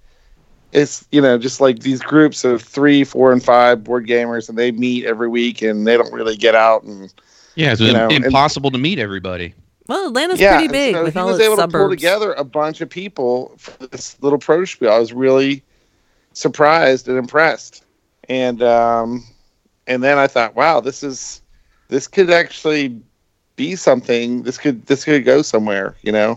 It's 0.73 1.04
you 1.11 1.20
know 1.20 1.37
just 1.37 1.61
like 1.61 1.80
these 1.80 2.00
groups 2.00 2.44
of 2.44 2.62
three, 2.62 3.02
four, 3.02 3.32
and 3.32 3.42
five 3.42 3.82
board 3.82 4.06
gamers, 4.06 4.49
and 4.49 4.56
they 4.56 4.70
meet 4.70 5.04
every 5.04 5.26
week, 5.26 5.62
and 5.62 5.85
they 5.85 5.97
don't 5.97 6.12
really 6.12 6.37
get 6.37 6.54
out. 6.54 6.85
And 6.85 7.12
yeah, 7.56 7.73
it's 7.73 7.80
you 7.80 7.92
know, 7.92 8.06
and- 8.09 8.25
impossible 8.25 8.70
to 8.70 8.78
meet 8.78 9.00
everybody. 9.00 9.52
Well, 9.90 10.06
Atlanta's 10.06 10.38
yeah, 10.38 10.56
pretty 10.56 10.70
big 10.70 10.94
so 10.94 11.02
with 11.02 11.14
he 11.14 11.18
all 11.18 11.26
was 11.26 11.40
its 11.40 11.47
able 11.47 11.56
to 11.56 11.66
pull 11.66 11.88
together 11.88 12.32
a 12.35 12.44
bunch 12.44 12.80
of 12.80 12.88
people 12.88 13.52
for 13.59 13.88
this 13.88 14.16
little 14.23 14.38
pro 14.38 14.64
spiel. 14.64 14.92
I 14.92 15.00
was 15.00 15.12
really 15.12 15.64
surprised 16.32 17.09
and 17.09 17.18
impressed, 17.18 17.85
and 18.28 18.62
um, 18.62 19.25
and 19.88 20.00
then 20.00 20.16
I 20.16 20.28
thought, 20.28 20.54
wow, 20.54 20.78
this 20.78 21.02
is 21.02 21.42
this 21.88 22.06
could 22.06 22.30
actually 22.30 23.00
be 23.60 23.76
something. 23.76 24.42
This 24.46 24.58
could 24.62 24.86
this 24.86 25.04
could 25.04 25.24
go 25.24 25.42
somewhere, 25.42 25.94
you 26.02 26.12
know. 26.12 26.30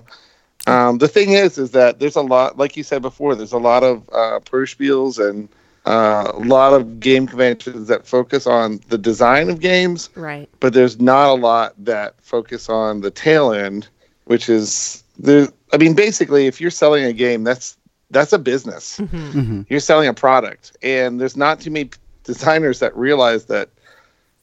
Um, 0.68 0.98
the 1.00 1.08
thing 1.08 1.30
is, 1.44 1.58
is 1.58 1.72
that 1.72 2.00
there's 2.00 2.16
a 2.16 2.22
lot, 2.36 2.58
like 2.58 2.78
you 2.78 2.84
said 2.84 3.02
before, 3.02 3.36
there's 3.36 3.52
a 3.54 3.66
lot 3.72 3.84
of 3.84 3.96
uh, 4.22 4.40
pro 4.50 4.62
spiels 4.64 5.16
and 5.20 5.48
uh, 5.86 6.32
a 6.34 6.40
lot 6.58 6.72
of 6.74 7.00
game 7.00 7.28
conventions 7.28 7.88
that 7.88 8.06
focus 8.08 8.48
on 8.48 8.80
the 8.90 8.98
design 8.98 9.50
of 9.50 9.60
games 9.60 10.10
Right. 10.16 10.48
but 10.62 10.74
there's 10.74 11.00
not 11.02 11.28
a 11.30 11.38
lot 11.52 11.74
that 11.86 12.16
focus 12.22 12.70
on 12.70 13.02
the 13.02 13.12
tail 13.12 13.52
end, 13.54 13.88
which 14.26 14.48
is 14.50 15.04
the. 15.20 15.52
I 15.74 15.78
mean, 15.78 15.96
basically, 15.96 16.48
if 16.48 16.62
you're 16.62 16.72
selling 16.84 17.04
a 17.04 17.14
game, 17.14 17.44
that's 17.44 17.78
that's 18.12 18.32
a 18.34 18.40
business. 18.40 19.00
Mm-hmm. 19.00 19.62
You're 19.70 19.80
selling 19.92 20.08
a 20.08 20.14
product, 20.14 20.78
and 20.84 21.20
there's 21.20 21.36
not 21.36 21.60
too 21.60 21.72
many 21.72 21.90
designers 22.24 22.80
that 22.80 22.96
realize 22.96 23.46
that 23.46 23.68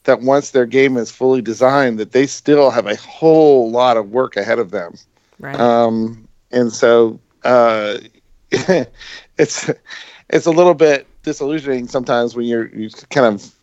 that 0.04 0.20
once 0.20 0.50
their 0.50 0.66
game 0.66 0.96
is 0.96 1.10
fully 1.10 1.42
designed, 1.42 1.98
that 1.98 2.12
they 2.12 2.26
still 2.26 2.70
have 2.70 2.86
a 2.86 2.96
whole 2.96 3.70
lot 3.70 3.96
of 3.96 4.10
work 4.10 4.36
ahead 4.36 4.58
of 4.58 4.70
them. 4.70 4.94
Right. 5.38 5.58
Um, 5.58 6.28
and 6.50 6.72
so 6.72 7.20
uh, 7.44 7.98
it's 8.50 9.70
it's 10.28 10.46
a 10.46 10.50
little 10.50 10.74
bit 10.74 11.06
disillusioning 11.22 11.88
sometimes 11.88 12.34
when 12.34 12.46
you're 12.46 12.68
you 12.68 12.88
kind 13.10 13.26
of 13.26 13.54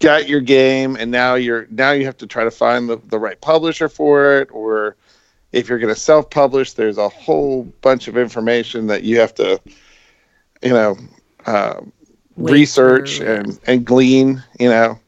got 0.00 0.28
your 0.28 0.40
game 0.40 0.96
and 0.96 1.10
now 1.10 1.34
you're 1.34 1.66
now 1.70 1.90
you 1.90 2.04
have 2.04 2.16
to 2.16 2.26
try 2.26 2.44
to 2.44 2.50
find 2.50 2.88
the, 2.88 2.96
the 3.08 3.18
right 3.18 3.40
publisher 3.40 3.88
for 3.88 4.38
it 4.38 4.48
or 4.52 4.96
if 5.52 5.68
you're 5.68 5.78
going 5.78 5.92
to 5.92 6.00
self-publish 6.00 6.72
there's 6.74 6.98
a 6.98 7.08
whole 7.08 7.64
bunch 7.82 8.08
of 8.08 8.16
information 8.16 8.86
that 8.86 9.02
you 9.02 9.18
have 9.18 9.34
to 9.34 9.60
you 10.62 10.70
know 10.70 10.96
uh, 11.46 11.80
research 12.36 13.18
through, 13.18 13.34
and 13.34 13.60
and 13.66 13.84
glean 13.84 14.42
you 14.58 14.68
know 14.68 14.98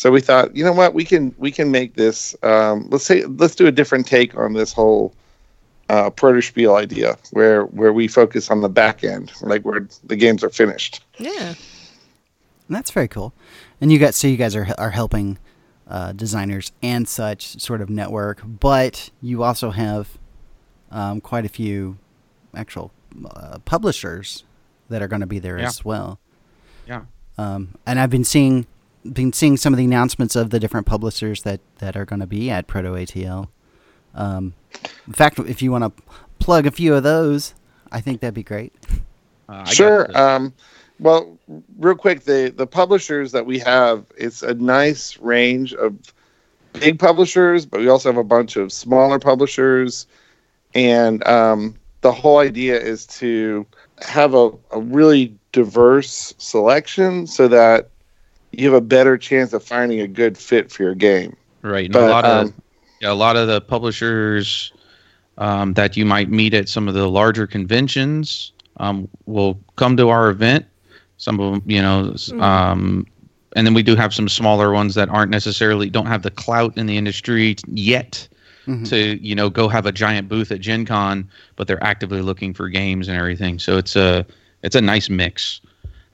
so 0.00 0.10
we 0.10 0.20
thought 0.22 0.56
you 0.56 0.64
know 0.64 0.72
what 0.72 0.94
we 0.94 1.04
can 1.04 1.34
we 1.36 1.50
can 1.50 1.70
make 1.70 1.94
this 1.94 2.34
um, 2.42 2.88
let's 2.90 3.04
say 3.04 3.22
let's 3.24 3.54
do 3.54 3.66
a 3.66 3.72
different 3.72 4.06
take 4.06 4.34
on 4.34 4.54
this 4.54 4.72
whole 4.72 5.14
uh, 5.90 6.08
proto-spiel 6.08 6.74
idea 6.76 7.18
where 7.32 7.64
where 7.66 7.92
we 7.92 8.08
focus 8.08 8.50
on 8.50 8.62
the 8.62 8.68
back 8.68 9.04
end 9.04 9.30
like 9.42 9.62
where 9.62 9.86
the 10.04 10.16
games 10.16 10.42
are 10.42 10.48
finished 10.50 11.04
yeah. 11.18 11.54
That's 12.70 12.92
very 12.92 13.08
cool. 13.08 13.34
And 13.80 13.90
you 13.92 13.98
guys, 13.98 14.14
so 14.16 14.28
you 14.28 14.36
guys 14.36 14.54
are 14.54 14.68
are 14.78 14.90
helping 14.90 15.38
uh, 15.88 16.12
designers 16.12 16.70
and 16.82 17.08
such 17.08 17.60
sort 17.60 17.80
of 17.80 17.90
network, 17.90 18.40
but 18.44 19.10
you 19.20 19.42
also 19.42 19.70
have 19.70 20.16
um, 20.92 21.20
quite 21.20 21.44
a 21.44 21.48
few 21.48 21.98
actual 22.54 22.92
uh, 23.28 23.58
publishers 23.64 24.44
that 24.88 25.02
are 25.02 25.08
going 25.08 25.20
to 25.20 25.26
be 25.26 25.40
there 25.40 25.58
Yeah. 25.58 25.66
as 25.66 25.84
well. 25.84 26.20
Yeah. 26.86 27.02
Um, 27.36 27.74
and 27.84 27.98
I've 27.98 28.10
been 28.10 28.24
seeing 28.24 28.66
been 29.04 29.32
seeing 29.32 29.56
some 29.56 29.72
of 29.72 29.78
the 29.78 29.84
announcements 29.84 30.36
of 30.36 30.50
the 30.50 30.60
different 30.60 30.86
publishers 30.86 31.42
that 31.42 31.60
that 31.78 31.96
are 31.96 32.04
going 32.04 32.20
to 32.20 32.26
be 32.26 32.50
at 32.50 32.66
Proto 32.66 32.90
ATL. 32.90 33.48
Um, 34.14 34.54
in 35.06 35.12
fact, 35.12 35.38
if 35.38 35.62
you 35.62 35.70
want 35.70 35.84
to 35.84 36.02
plug 36.38 36.66
a 36.66 36.70
few 36.70 36.94
of 36.94 37.02
those, 37.02 37.54
I 37.92 38.00
think 38.00 38.20
that'd 38.20 38.34
be 38.34 38.42
great. 38.42 38.72
Uh, 39.48 39.64
sure 39.64 40.16
um, 40.16 40.54
well 41.00 41.36
real 41.78 41.96
quick 41.96 42.22
the 42.22 42.52
the 42.56 42.66
publishers 42.66 43.32
that 43.32 43.44
we 43.44 43.58
have 43.58 44.04
it's 44.16 44.42
a 44.42 44.54
nice 44.54 45.18
range 45.18 45.74
of 45.74 45.96
big 46.74 47.00
publishers 47.00 47.66
but 47.66 47.80
we 47.80 47.88
also 47.88 48.08
have 48.08 48.16
a 48.16 48.22
bunch 48.22 48.54
of 48.54 48.72
smaller 48.72 49.18
publishers 49.18 50.06
and 50.74 51.26
um, 51.26 51.74
the 52.02 52.12
whole 52.12 52.38
idea 52.38 52.78
is 52.78 53.06
to 53.06 53.66
have 54.06 54.34
a, 54.34 54.52
a 54.70 54.80
really 54.80 55.36
diverse 55.50 56.32
selection 56.38 57.26
so 57.26 57.48
that 57.48 57.90
you 58.52 58.66
have 58.72 58.74
a 58.74 58.84
better 58.84 59.16
chance 59.16 59.52
of 59.52 59.62
finding 59.62 60.00
a 60.00 60.08
good 60.08 60.36
fit 60.36 60.70
for 60.70 60.82
your 60.82 60.94
game 60.94 61.36
Right. 61.62 61.90
But, 61.90 62.08
a 62.08 62.12
lot 62.12 62.24
of 62.24 62.46
um, 62.48 62.54
yeah, 63.00 63.12
a 63.12 63.14
lot 63.14 63.36
of 63.36 63.46
the 63.48 63.60
publishers 63.60 64.72
um, 65.38 65.74
that 65.74 65.96
you 65.96 66.04
might 66.04 66.30
meet 66.30 66.54
at 66.54 66.68
some 66.68 66.88
of 66.88 66.94
the 66.94 67.08
larger 67.08 67.46
conventions 67.46 68.52
um, 68.78 69.08
will 69.26 69.58
come 69.76 69.96
to 69.96 70.08
our 70.08 70.30
event. 70.30 70.66
Some 71.18 71.38
of 71.40 71.52
them, 71.52 71.62
you 71.66 71.82
know, 71.82 72.12
s- 72.14 72.32
um, 72.32 73.06
and 73.56 73.66
then 73.66 73.74
we 73.74 73.82
do 73.82 73.94
have 73.96 74.14
some 74.14 74.28
smaller 74.28 74.72
ones 74.72 74.94
that 74.94 75.08
aren't 75.08 75.30
necessarily 75.30 75.90
don't 75.90 76.06
have 76.06 76.22
the 76.22 76.30
clout 76.30 76.76
in 76.78 76.86
the 76.86 76.96
industry 76.96 77.54
t- 77.54 77.64
yet 77.72 78.28
to 78.84 79.18
you 79.20 79.34
know 79.34 79.50
go 79.50 79.68
have 79.68 79.84
a 79.86 79.92
giant 79.92 80.28
booth 80.28 80.50
at 80.52 80.60
Gen 80.60 80.84
Con, 80.86 81.28
but 81.56 81.66
they're 81.66 81.82
actively 81.82 82.20
looking 82.22 82.54
for 82.54 82.68
games 82.68 83.08
and 83.08 83.16
everything. 83.18 83.58
So 83.58 83.76
it's 83.76 83.96
a 83.96 84.24
it's 84.62 84.76
a 84.76 84.80
nice 84.80 85.08
mix. 85.10 85.60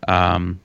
Um, 0.08 0.58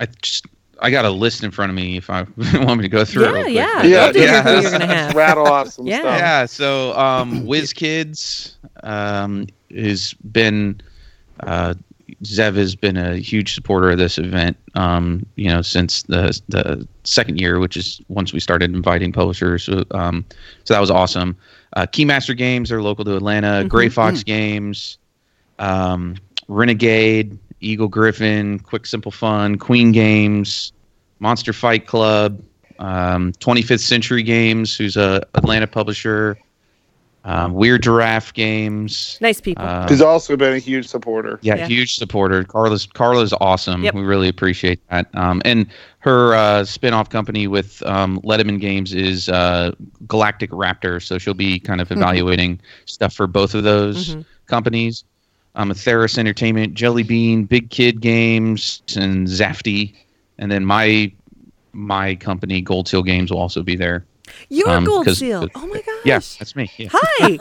I 0.00 0.06
just 0.22 0.46
I 0.80 0.90
got 0.90 1.04
a 1.04 1.10
list 1.10 1.42
in 1.42 1.50
front 1.50 1.70
of 1.70 1.76
me 1.76 1.96
if 1.96 2.10
I 2.10 2.22
want 2.54 2.78
me 2.78 2.82
to 2.82 2.88
go 2.88 3.04
through. 3.04 3.24
it 3.24 3.26
Yeah, 3.26 3.32
real 3.32 3.42
quick. 3.44 3.54
yeah. 3.54 3.82
Yeah, 3.82 4.12
yeah. 4.14 4.60
you're 4.60 4.70
gonna 4.70 4.86
have. 4.94 5.14
rattle 5.14 5.46
off 5.46 5.68
some 5.68 5.86
Yeah. 5.86 6.00
stuff 6.00 6.18
Yeah, 6.18 6.44
so 6.46 6.98
um, 6.98 7.42
WizKids 7.46 8.54
um, 8.82 9.46
has 9.74 10.12
been 10.32 10.80
uh, 11.40 11.74
Zev 12.22 12.54
has 12.56 12.74
been 12.76 12.96
a 12.96 13.16
huge 13.16 13.54
supporter 13.54 13.90
of 13.90 13.98
this 13.98 14.16
event. 14.18 14.56
Um, 14.74 15.26
you 15.36 15.48
know, 15.48 15.60
since 15.62 16.02
the 16.04 16.40
the 16.48 16.86
second 17.04 17.40
year, 17.40 17.58
which 17.58 17.76
is 17.76 18.00
once 18.08 18.32
we 18.32 18.40
started 18.40 18.74
inviting 18.74 19.12
publishers. 19.12 19.64
So, 19.64 19.84
um, 19.90 20.24
so 20.64 20.74
that 20.74 20.80
was 20.80 20.90
awesome. 20.90 21.36
Uh, 21.74 21.84
Keymaster 21.86 22.36
Games 22.36 22.70
are 22.72 22.80
local 22.82 23.04
to 23.04 23.16
Atlanta. 23.16 23.64
Grey 23.64 23.88
Fox 23.88 24.22
Games, 24.22 24.98
um, 25.58 26.16
Renegade, 26.48 27.38
Eagle-Gryphon, 27.60 28.58
Quick 28.60 28.86
Simple 28.86 29.12
Fun, 29.12 29.56
Queen 29.56 29.92
Games, 29.92 30.72
Monster 31.20 31.52
Fight 31.52 31.86
Club, 31.86 32.40
um, 32.78 33.32
25th 33.34 33.80
Century 33.80 34.22
Games, 34.22 34.76
who's 34.76 34.96
a 34.96 35.26
Atlanta 35.34 35.66
publisher. 35.66 36.36
Um, 37.24 37.54
Weird 37.54 37.82
Giraffe 37.82 38.32
Games. 38.34 39.18
Nice 39.20 39.40
people. 39.40 39.64
Uh, 39.64 39.88
Who's 39.88 40.00
also 40.00 40.36
been 40.36 40.52
a 40.52 40.58
huge 40.60 40.86
supporter. 40.86 41.40
yeah, 41.42 41.56
Yeah. 41.56 41.66
huge 41.66 41.96
supporter. 41.96 42.44
Carla's 42.44 42.86
Carla's 42.86 43.34
awesome. 43.40 43.82
Yep. 43.82 43.94
We 43.94 44.02
really 44.02 44.28
appreciate 44.28 44.78
that. 44.90 45.08
Um, 45.12 45.42
and 45.44 45.66
her 45.98 46.36
uh, 46.36 46.62
spin-off 46.64 47.10
company 47.10 47.48
with 47.48 47.82
um, 47.84 48.20
Letiman 48.20 48.60
Games 48.60 48.94
is 48.94 49.28
uh, 49.28 49.72
Galactic 50.06 50.50
Raptor, 50.52 51.02
so 51.02 51.18
she'll 51.18 51.34
be 51.34 51.58
kind 51.58 51.80
of 51.80 51.90
evaluating 51.90 52.60
stuff 52.84 53.12
for 53.12 53.26
both 53.26 53.56
of 53.56 53.64
those 53.64 54.14
Mhm. 54.14 54.24
companies. 54.46 55.02
Um, 55.56 55.70
Theris 55.70 56.18
Entertainment, 56.18 56.74
Jelly 56.74 57.02
Bean, 57.02 57.44
Big 57.44 57.70
Kid 57.70 58.00
Games, 58.00 58.82
and 58.96 59.26
Zafty, 59.26 59.94
and 60.38 60.50
then 60.52 60.64
my 60.64 61.10
my 61.72 62.14
company 62.16 62.60
Gold 62.60 62.88
Seal 62.88 63.02
Games 63.02 63.30
will 63.30 63.38
also 63.38 63.62
be 63.62 63.74
there. 63.76 64.04
You're 64.50 64.68
um, 64.68 64.84
Gold 64.84 65.06
'cause- 65.06 65.18
Seal. 65.18 65.48
Oh 65.54 65.66
my 65.66 65.80
gosh. 65.80 66.04
Yeah, 66.04 66.18
that's 66.38 66.54
me. 66.56 66.70
Yeah. 66.76 66.88
Hi. 66.92 67.38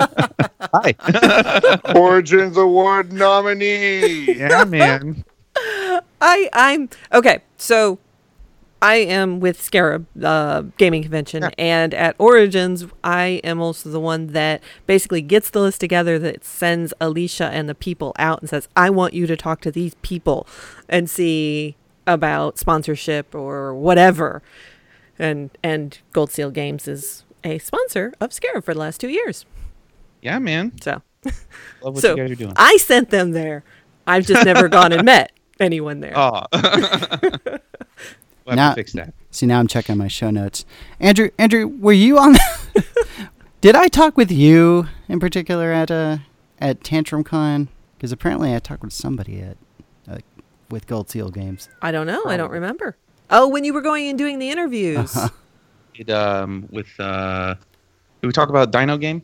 Hi. 0.95 1.81
Origins 1.95 2.57
Award 2.57 3.12
nominee. 3.12 4.38
yeah, 4.38 4.63
man. 4.65 5.24
I 6.22 6.50
I'm 6.53 6.89
okay. 7.13 7.39
So 7.57 8.00
I 8.85 8.97
am 8.97 9.39
with 9.39 9.59
Scarab 9.59 10.05
uh, 10.23 10.61
Gaming 10.77 11.01
Convention, 11.01 11.43
and 11.57 11.91
at 11.95 12.15
Origins, 12.19 12.85
I 13.03 13.41
am 13.43 13.59
also 13.59 13.89
the 13.89 13.99
one 13.99 14.27
that 14.27 14.61
basically 14.85 15.23
gets 15.23 15.49
the 15.49 15.59
list 15.59 15.81
together 15.81 16.19
that 16.19 16.45
sends 16.45 16.93
Alicia 17.01 17.45
and 17.45 17.67
the 17.67 17.73
people 17.73 18.13
out 18.19 18.41
and 18.41 18.49
says, 18.49 18.69
"I 18.75 18.91
want 18.91 19.15
you 19.15 19.25
to 19.25 19.35
talk 19.35 19.61
to 19.61 19.71
these 19.71 19.95
people 20.03 20.45
and 20.87 21.09
see 21.09 21.77
about 22.05 22.59
sponsorship 22.59 23.33
or 23.33 23.73
whatever." 23.73 24.43
And 25.17 25.49
and 25.63 25.97
Gold 26.13 26.29
Seal 26.29 26.51
Games 26.51 26.87
is 26.87 27.25
a 27.43 27.57
sponsor 27.57 28.13
of 28.21 28.33
Scarab 28.33 28.65
for 28.65 28.75
the 28.75 28.79
last 28.79 29.01
two 29.01 29.09
years. 29.09 29.47
Yeah, 30.21 30.37
man. 30.37 30.79
So 30.79 31.01
Love 31.81 31.95
what 31.95 32.01
so 32.03 32.11
you 32.11 32.17
guys 32.17 32.31
are 32.31 32.35
doing. 32.35 32.53
I 32.55 32.77
sent 32.77 33.09
them 33.09 33.31
there. 33.31 33.63
I've 34.05 34.27
just 34.27 34.45
never 34.45 34.69
gone 34.69 34.91
and 34.91 35.03
met 35.13 35.31
anyone 35.59 36.01
there. 36.01 36.13
Oh. 36.15 36.43
we'll 38.45 38.51
have 38.51 38.55
Now- 38.57 38.69
to 38.71 38.75
fix 38.75 38.93
that. 38.93 39.13
See, 39.31 39.45
now 39.45 39.59
I'm 39.59 39.67
checking 39.67 39.97
my 39.97 40.07
show 40.07 40.29
notes. 40.29 40.65
Andrew, 40.99 41.29
Andrew, 41.37 41.67
were 41.67 41.91
you 41.93 42.17
on? 42.17 42.35
Did 43.61 43.75
I 43.75 43.87
talk 43.87 44.15
with 44.15 44.31
you 44.31 44.87
in 45.09 45.19
particular 45.19 45.71
at 45.73 45.91
uh 45.91 46.17
at 46.59 46.83
Tantrum 46.83 47.23
Con? 47.23 47.67
Because 47.97 48.11
apparently 48.11 48.53
I 48.55 48.59
talked 48.59 48.83
with 48.83 48.93
somebody 48.93 49.41
at 49.41 49.57
uh, 50.07 50.17
with 50.69 50.87
Gold 50.87 51.09
Seal 51.09 51.31
Games. 51.31 51.67
I 51.81 51.91
don't 51.91 52.07
know. 52.07 52.23
I 52.25 52.37
don't 52.37 52.51
remember. 52.51 52.95
Oh, 53.29 53.47
when 53.47 53.63
you 53.65 53.73
were 53.73 53.81
going 53.81 54.07
and 54.07 54.17
doing 54.17 54.39
the 54.39 54.49
interviews. 54.49 55.17
It, 55.95 56.09
um, 56.09 56.67
with 56.71 56.87
uh, 56.99 57.55
did 58.21 58.27
we 58.27 58.33
talk 58.33 58.49
about 58.49 58.71
Dino 58.71 58.97
game? 58.97 59.21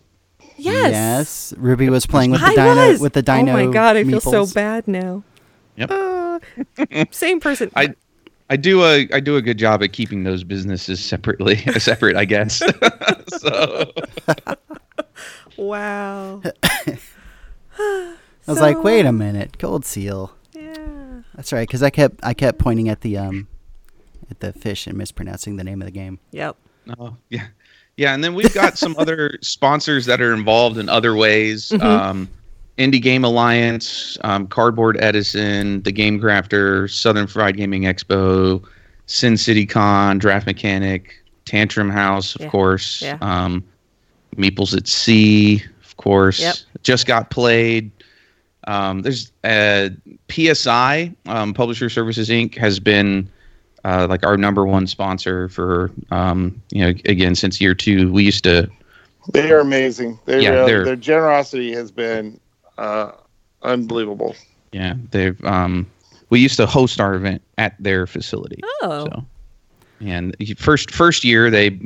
Yes. 0.58 0.92
Yes. 0.92 1.54
Ruby 1.58 1.90
was 1.90 2.06
playing 2.06 2.32
with 2.32 2.40
the 2.42 2.48
I 2.48 2.56
dino 2.56 2.88
was. 2.92 3.00
with 3.00 3.14
the 3.14 3.22
dino. 3.22 3.52
Oh 3.52 3.66
my 3.66 3.72
god, 3.72 3.98
I 3.98 4.04
feel 4.04 4.22
so 4.22 4.46
bad 4.46 4.88
now. 4.88 5.24
Yep. 5.76 5.92
Uh, 5.92 6.40
same 7.12 7.40
person. 7.40 7.72
I 7.76 7.94
I 8.52 8.58
do 8.58 8.84
a 8.84 9.08
I 9.14 9.22
do 9.22 9.38
a 9.38 9.42
good 9.42 9.58
job 9.58 9.82
at 9.82 9.94
keeping 9.94 10.26
those 10.26 10.44
businesses 10.44 11.04
separately 11.04 11.56
separate, 11.80 12.18
I 12.18 12.26
guess. 12.26 12.58
so 13.40 13.94
wow. 15.58 16.42
I 17.80 18.16
was 18.46 18.60
like, 18.60 18.84
wait 18.84 19.06
a 19.06 19.14
minute, 19.14 19.58
Gold 19.58 19.86
Seal. 19.86 20.36
Yeah. 20.52 21.22
That's 21.34 21.54
right, 21.54 21.66
because 21.66 21.82
I 21.82 21.90
kept 21.92 22.20
I 22.26 22.34
kept 22.34 22.60
pointing 22.60 22.90
at 22.90 23.00
the 23.00 23.18
um 23.18 23.48
at 24.30 24.42
the 24.42 24.52
fish 24.52 24.86
and 24.86 24.98
mispronouncing 24.98 25.56
the 25.56 25.64
name 25.64 25.82
of 25.82 25.86
the 25.86 25.94
game. 25.94 26.20
Yep. 26.32 26.58
oh, 27.00 27.16
yeah. 27.30 27.48
Yeah, 27.96 28.14
and 28.14 28.22
then 28.22 28.34
we've 28.34 28.54
got 28.54 28.78
some 28.78 28.96
other 28.98 29.38
sponsors 29.42 30.06
that 30.08 30.22
are 30.22 30.34
involved 30.34 30.78
in 30.78 30.90
other 30.90 31.16
ways. 31.16 31.72
Um, 31.82 32.30
Indie 32.82 33.02
Game 33.02 33.24
Alliance, 33.24 34.18
um, 34.24 34.48
Cardboard 34.48 34.98
Edison, 35.00 35.82
The 35.84 35.92
Game 35.92 36.20
Crafter, 36.20 36.90
Southern 36.90 37.28
Fried 37.28 37.56
Gaming 37.58 37.84
Expo, 37.84 38.64
Sin 39.06 39.38
City 39.38 39.66
Con, 39.66 40.18
Draft 40.18 40.46
Mechanic, 40.48 41.14
Tantrum 41.46 41.90
House, 41.90 42.36
of 42.36 42.42
Yeah. 42.42 42.50
course. 42.50 43.02
Yeah. 43.02 43.18
Um, 43.22 43.64
Meeples 44.36 44.76
at 44.76 44.88
Sea, 44.88 45.64
of 45.86 45.98
course. 45.98 46.40
Yep. 46.40 46.56
Just 46.84 47.06
got 47.06 47.30
played. 47.30 47.92
Um, 48.68 49.02
there's 49.02 49.32
uh, 49.44 49.90
PSI, 50.30 51.12
um, 51.26 51.54
Publisher 51.54 51.90
Services 51.90 52.30
Inc., 52.30 52.56
has 52.56 52.80
been 52.80 53.30
uh, 53.84 54.06
like 54.10 54.26
our 54.26 54.38
number 54.38 54.66
one 54.66 54.86
sponsor 54.88 55.50
for 55.50 55.92
um, 56.12 56.62
you 56.72 56.82
know 56.84 56.90
again 57.06 57.34
since 57.36 57.60
year 57.60 57.74
two. 57.74 58.12
We 58.14 58.24
used 58.24 58.44
to 58.44 58.70
They 59.34 59.52
are 59.52 59.60
amazing. 59.60 60.20
They're, 60.26 60.40
Yeah, 60.40 60.50
real- 60.52 60.66
they're- 60.68 60.86
their 60.86 60.96
generosity 60.96 61.74
has 61.74 61.92
been 61.92 62.40
uh, 62.78 63.12
unbelievable. 63.62 64.36
yeah 64.72 64.96
they've 65.12 65.44
um, 65.46 65.90
we 66.30 66.40
used 66.40 66.58
to 66.58 66.66
host 66.66 67.00
our 67.00 67.14
event 67.14 67.42
at 67.58 67.76
their 67.80 68.08
facility. 68.08 68.62
Oh. 68.82 69.06
So 69.06 69.26
and 70.00 70.36
first 70.58 70.92
first 70.92 71.24
year 71.24 71.50
they 71.50 71.80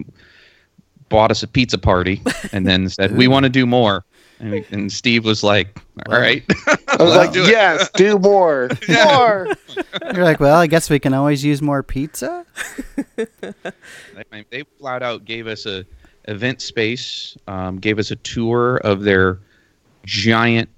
bought 1.10 1.32
us 1.32 1.44
a 1.44 1.48
pizza 1.48 1.78
party 1.78 2.22
and 2.52 2.66
then 2.66 2.90
said 2.90 3.16
we 3.16 3.28
want 3.28 3.44
to 3.44 3.50
do 3.50 3.66
more. 3.66 4.06
And, 4.40 4.52
we, 4.52 4.66
and 4.70 4.92
Steve 4.92 5.24
was 5.24 5.44
like, 5.44 5.80
"All 6.10 6.20
right, 6.20 6.44
I 6.68 6.98
was 7.00 7.16
like, 7.16 7.32
do 7.32 7.44
yes, 7.44 7.90
do 7.92 8.20
more, 8.20 8.70
more. 8.90 9.48
You're 10.14 10.26
like, 10.26 10.42
well, 10.42 10.58
I 10.58 10.68
guess 10.68 10.90
we 10.90 11.00
can 11.00 11.14
always 11.14 11.42
use 11.42 11.62
more 11.62 11.82
pizza. 11.82 12.46
They, 13.16 14.46
they 14.50 14.64
flat 14.78 15.04
out 15.04 15.24
gave 15.24 15.48
us 15.48 15.66
a 15.66 15.86
event 16.28 16.62
space, 16.62 17.38
um, 17.48 17.78
gave 17.78 17.98
us 17.98 18.12
a 18.12 18.18
tour 18.18 18.78
of 18.78 19.04
their 19.04 19.40
giant, 20.06 20.70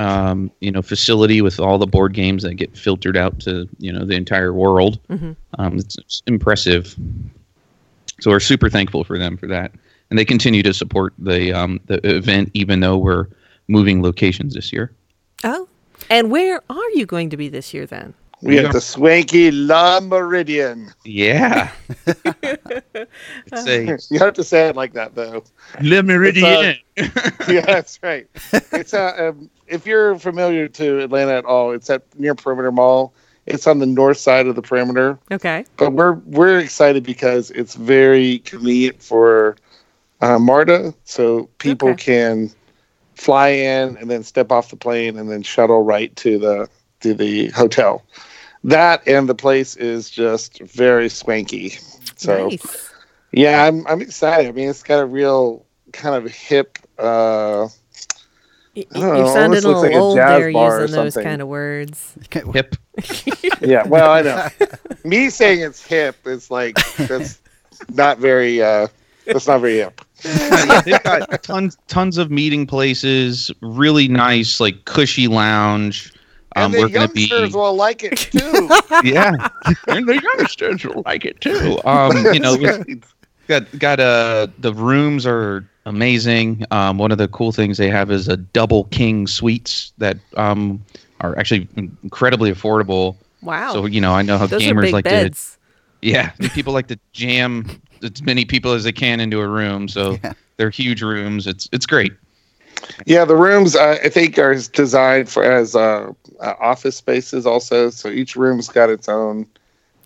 um, 0.00 0.50
you 0.60 0.72
know, 0.72 0.80
facility 0.80 1.42
with 1.42 1.60
all 1.60 1.76
the 1.76 1.86
board 1.86 2.14
games 2.14 2.42
that 2.42 2.54
get 2.54 2.74
filtered 2.76 3.18
out 3.18 3.38
to 3.40 3.68
you 3.78 3.92
know 3.92 4.04
the 4.06 4.14
entire 4.14 4.52
world. 4.52 4.98
Mhm. 5.08 5.36
Um, 5.58 5.76
it's, 5.76 5.98
it's 5.98 6.22
impressive. 6.26 6.96
So 8.20 8.30
we're 8.30 8.40
super 8.40 8.70
thankful 8.70 9.04
for 9.04 9.18
them 9.18 9.36
for 9.36 9.46
that, 9.48 9.72
and 10.08 10.18
they 10.18 10.24
continue 10.24 10.62
to 10.62 10.72
support 10.72 11.12
the 11.18 11.52
um, 11.52 11.80
the 11.86 12.00
event 12.16 12.50
even 12.54 12.80
though 12.80 12.96
we're 12.96 13.26
moving 13.68 14.02
locations 14.02 14.54
this 14.54 14.72
year. 14.72 14.90
Oh. 15.44 15.68
And 16.08 16.30
where 16.30 16.62
are 16.70 16.90
you 16.94 17.04
going 17.04 17.28
to 17.30 17.36
be 17.36 17.50
this 17.50 17.74
year 17.74 17.84
then? 17.84 18.14
We 18.42 18.56
have 18.56 18.72
the 18.72 18.80
swanky 18.80 19.50
La 19.50 20.00
Meridian. 20.00 20.94
Yeah, 21.04 21.70
it's 23.52 24.10
a 24.10 24.14
You 24.14 24.18
have 24.20 24.34
to 24.34 24.44
say 24.44 24.68
it 24.68 24.76
like 24.76 24.92
that, 24.94 25.14
though. 25.14 25.44
Le 25.82 26.02
Meridian. 26.02 26.76
yeah, 26.96 27.60
that's 27.66 27.98
right. 28.02 28.26
It's 28.72 28.92
uh, 28.94 29.14
um, 29.18 29.50
if 29.66 29.86
you're 29.86 30.18
familiar 30.18 30.68
to 30.68 31.00
Atlanta 31.00 31.32
at 31.32 31.44
all, 31.44 31.72
it's 31.72 31.88
at 31.90 32.02
near 32.18 32.34
Perimeter 32.34 32.72
Mall. 32.72 33.12
It's 33.46 33.66
on 33.66 33.78
the 33.78 33.86
north 33.86 34.18
side 34.18 34.46
of 34.46 34.54
the 34.54 34.62
perimeter. 34.62 35.18
Okay. 35.32 35.64
but 35.76 35.92
we're 35.92 36.12
we're 36.26 36.58
excited 36.58 37.02
because 37.02 37.50
it's 37.52 37.74
very 37.74 38.38
convenient 38.40 39.02
for 39.02 39.56
uh, 40.20 40.38
MARTA, 40.38 40.94
so 41.04 41.48
people 41.58 41.88
Okay. 41.90 42.04
can 42.04 42.50
fly 43.14 43.48
in 43.48 43.96
and 43.96 44.10
then 44.10 44.22
step 44.22 44.52
off 44.52 44.70
the 44.70 44.76
plane 44.76 45.18
and 45.18 45.30
then 45.30 45.42
shuttle 45.42 45.82
right 45.82 46.14
to 46.16 46.38
the 46.38 46.68
to 47.00 47.14
the 47.14 47.48
hotel. 47.48 48.04
That 48.62 49.06
and 49.08 49.26
the 49.28 49.34
place 49.34 49.74
is 49.76 50.10
just 50.10 50.60
very 50.60 51.08
swanky. 51.08 51.70
So 52.16 52.48
nice. 52.50 52.89
Yeah, 53.32 53.64
I'm 53.64 53.86
I'm 53.86 54.00
excited. 54.00 54.48
I 54.48 54.52
mean, 54.52 54.68
it's 54.68 54.82
got 54.82 55.00
a 55.00 55.06
real 55.06 55.64
kind 55.92 56.14
of 56.14 56.30
hip. 56.30 56.78
Uh, 56.98 57.68
Y- 58.76 58.84
I 58.94 59.00
don't 59.00 59.16
you 59.16 59.22
know, 59.24 59.34
sounded 59.34 59.64
a 59.64 59.68
little 59.68 59.82
like 59.82 59.94
old 59.94 60.16
jazz 60.16 60.38
there 60.40 60.52
bar 60.52 60.78
or 60.78 60.80
using 60.82 60.96
those 60.96 61.14
kind 61.14 61.42
of 61.42 61.48
words. 61.48 62.14
hip. 62.30 62.76
yeah, 63.60 63.84
well, 63.86 64.12
I 64.12 64.22
know. 64.22 64.48
Me 65.04 65.28
saying 65.28 65.60
it's 65.60 65.84
hip 65.84 66.16
is 66.26 66.50
like 66.50 66.76
that's 66.96 67.40
not 67.92 68.18
very. 68.18 68.62
uh 68.62 68.86
That's 69.26 69.48
not 69.48 69.60
very 69.60 69.78
hip. 69.78 70.00
yeah, 70.24 70.80
they've 70.82 71.02
got 71.02 71.42
tons 71.42 71.78
tons 71.88 72.16
of 72.16 72.30
meeting 72.30 72.64
places, 72.66 73.50
really 73.60 74.06
nice, 74.06 74.60
like 74.60 74.84
cushy 74.84 75.26
lounge. 75.26 76.12
Um, 76.56 76.64
and 76.66 76.74
the 76.74 76.78
we're 76.80 76.88
gonna 76.90 77.08
be 77.08 77.22
youngsters 77.22 77.54
will 77.54 77.74
like 77.74 78.02
it 78.04 78.16
too. 78.16 78.68
yeah, 79.04 79.48
and 79.88 80.08
the 80.08 80.20
youngsters 80.22 80.84
will 80.84 81.02
like 81.06 81.24
it 81.24 81.40
too. 81.40 81.78
Um, 81.84 82.16
you 82.32 82.40
know, 82.40 82.56
right. 82.56 83.02
Got 83.50 83.78
got 83.78 84.00
uh 84.00 84.46
the 84.58 84.72
rooms 84.72 85.26
are 85.26 85.64
amazing. 85.84 86.64
Um, 86.70 86.96
one 86.98 87.12
of 87.12 87.18
the 87.18 87.28
cool 87.28 87.52
things 87.52 87.76
they 87.76 87.90
have 87.90 88.10
is 88.10 88.28
a 88.28 88.36
double 88.36 88.84
king 88.84 89.26
suites 89.26 89.92
that 89.98 90.16
um 90.36 90.80
are 91.20 91.38
actually 91.38 91.68
incredibly 91.76 92.50
affordable. 92.50 93.16
Wow. 93.42 93.72
So 93.74 93.86
you 93.86 94.00
know, 94.00 94.12
I 94.12 94.22
know 94.22 94.38
how 94.38 94.46
Those 94.46 94.62
are 94.66 94.72
gamers 94.72 94.82
big 94.82 94.92
like 94.94 95.04
beds. 95.04 95.58
to. 96.02 96.08
Yeah, 96.08 96.30
people 96.54 96.72
like 96.72 96.86
to 96.88 96.98
jam 97.12 97.68
as 98.02 98.22
many 98.22 98.46
people 98.46 98.72
as 98.72 98.84
they 98.84 98.92
can 98.92 99.20
into 99.20 99.40
a 99.40 99.48
room. 99.48 99.86
So 99.88 100.18
Yeah. 100.24 100.32
they're 100.56 100.70
huge 100.70 101.02
rooms. 101.02 101.46
It's 101.46 101.68
it's 101.72 101.86
great. 101.86 102.12
Yeah, 103.04 103.24
the 103.26 103.36
rooms 103.36 103.76
uh, 103.76 103.98
I 104.02 104.08
think 104.08 104.38
are 104.38 104.54
designed 104.54 105.28
for 105.28 105.42
as 105.44 105.76
uh, 105.76 106.12
uh, 106.40 106.54
office 106.60 106.96
spaces 106.96 107.46
also. 107.46 107.90
So 107.90 108.08
each 108.08 108.36
room's 108.36 108.68
got 108.68 108.88
its 108.88 109.08
own. 109.08 109.46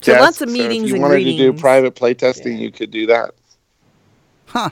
So 0.04 0.12
desk. 0.12 0.22
lots 0.22 0.40
of 0.42 0.50
meetings. 0.50 0.82
So 0.82 0.84
if 0.84 0.88
you 0.88 0.94
and 0.96 1.02
wanted 1.02 1.18
to 1.18 1.24
do 1.24 1.36
greetings. 1.36 1.60
private 1.60 1.94
playtesting, 1.94 2.58
you 2.58 2.70
could 2.70 2.90
do 2.90 3.06
that. 3.06 3.30
Huh. 4.46 4.70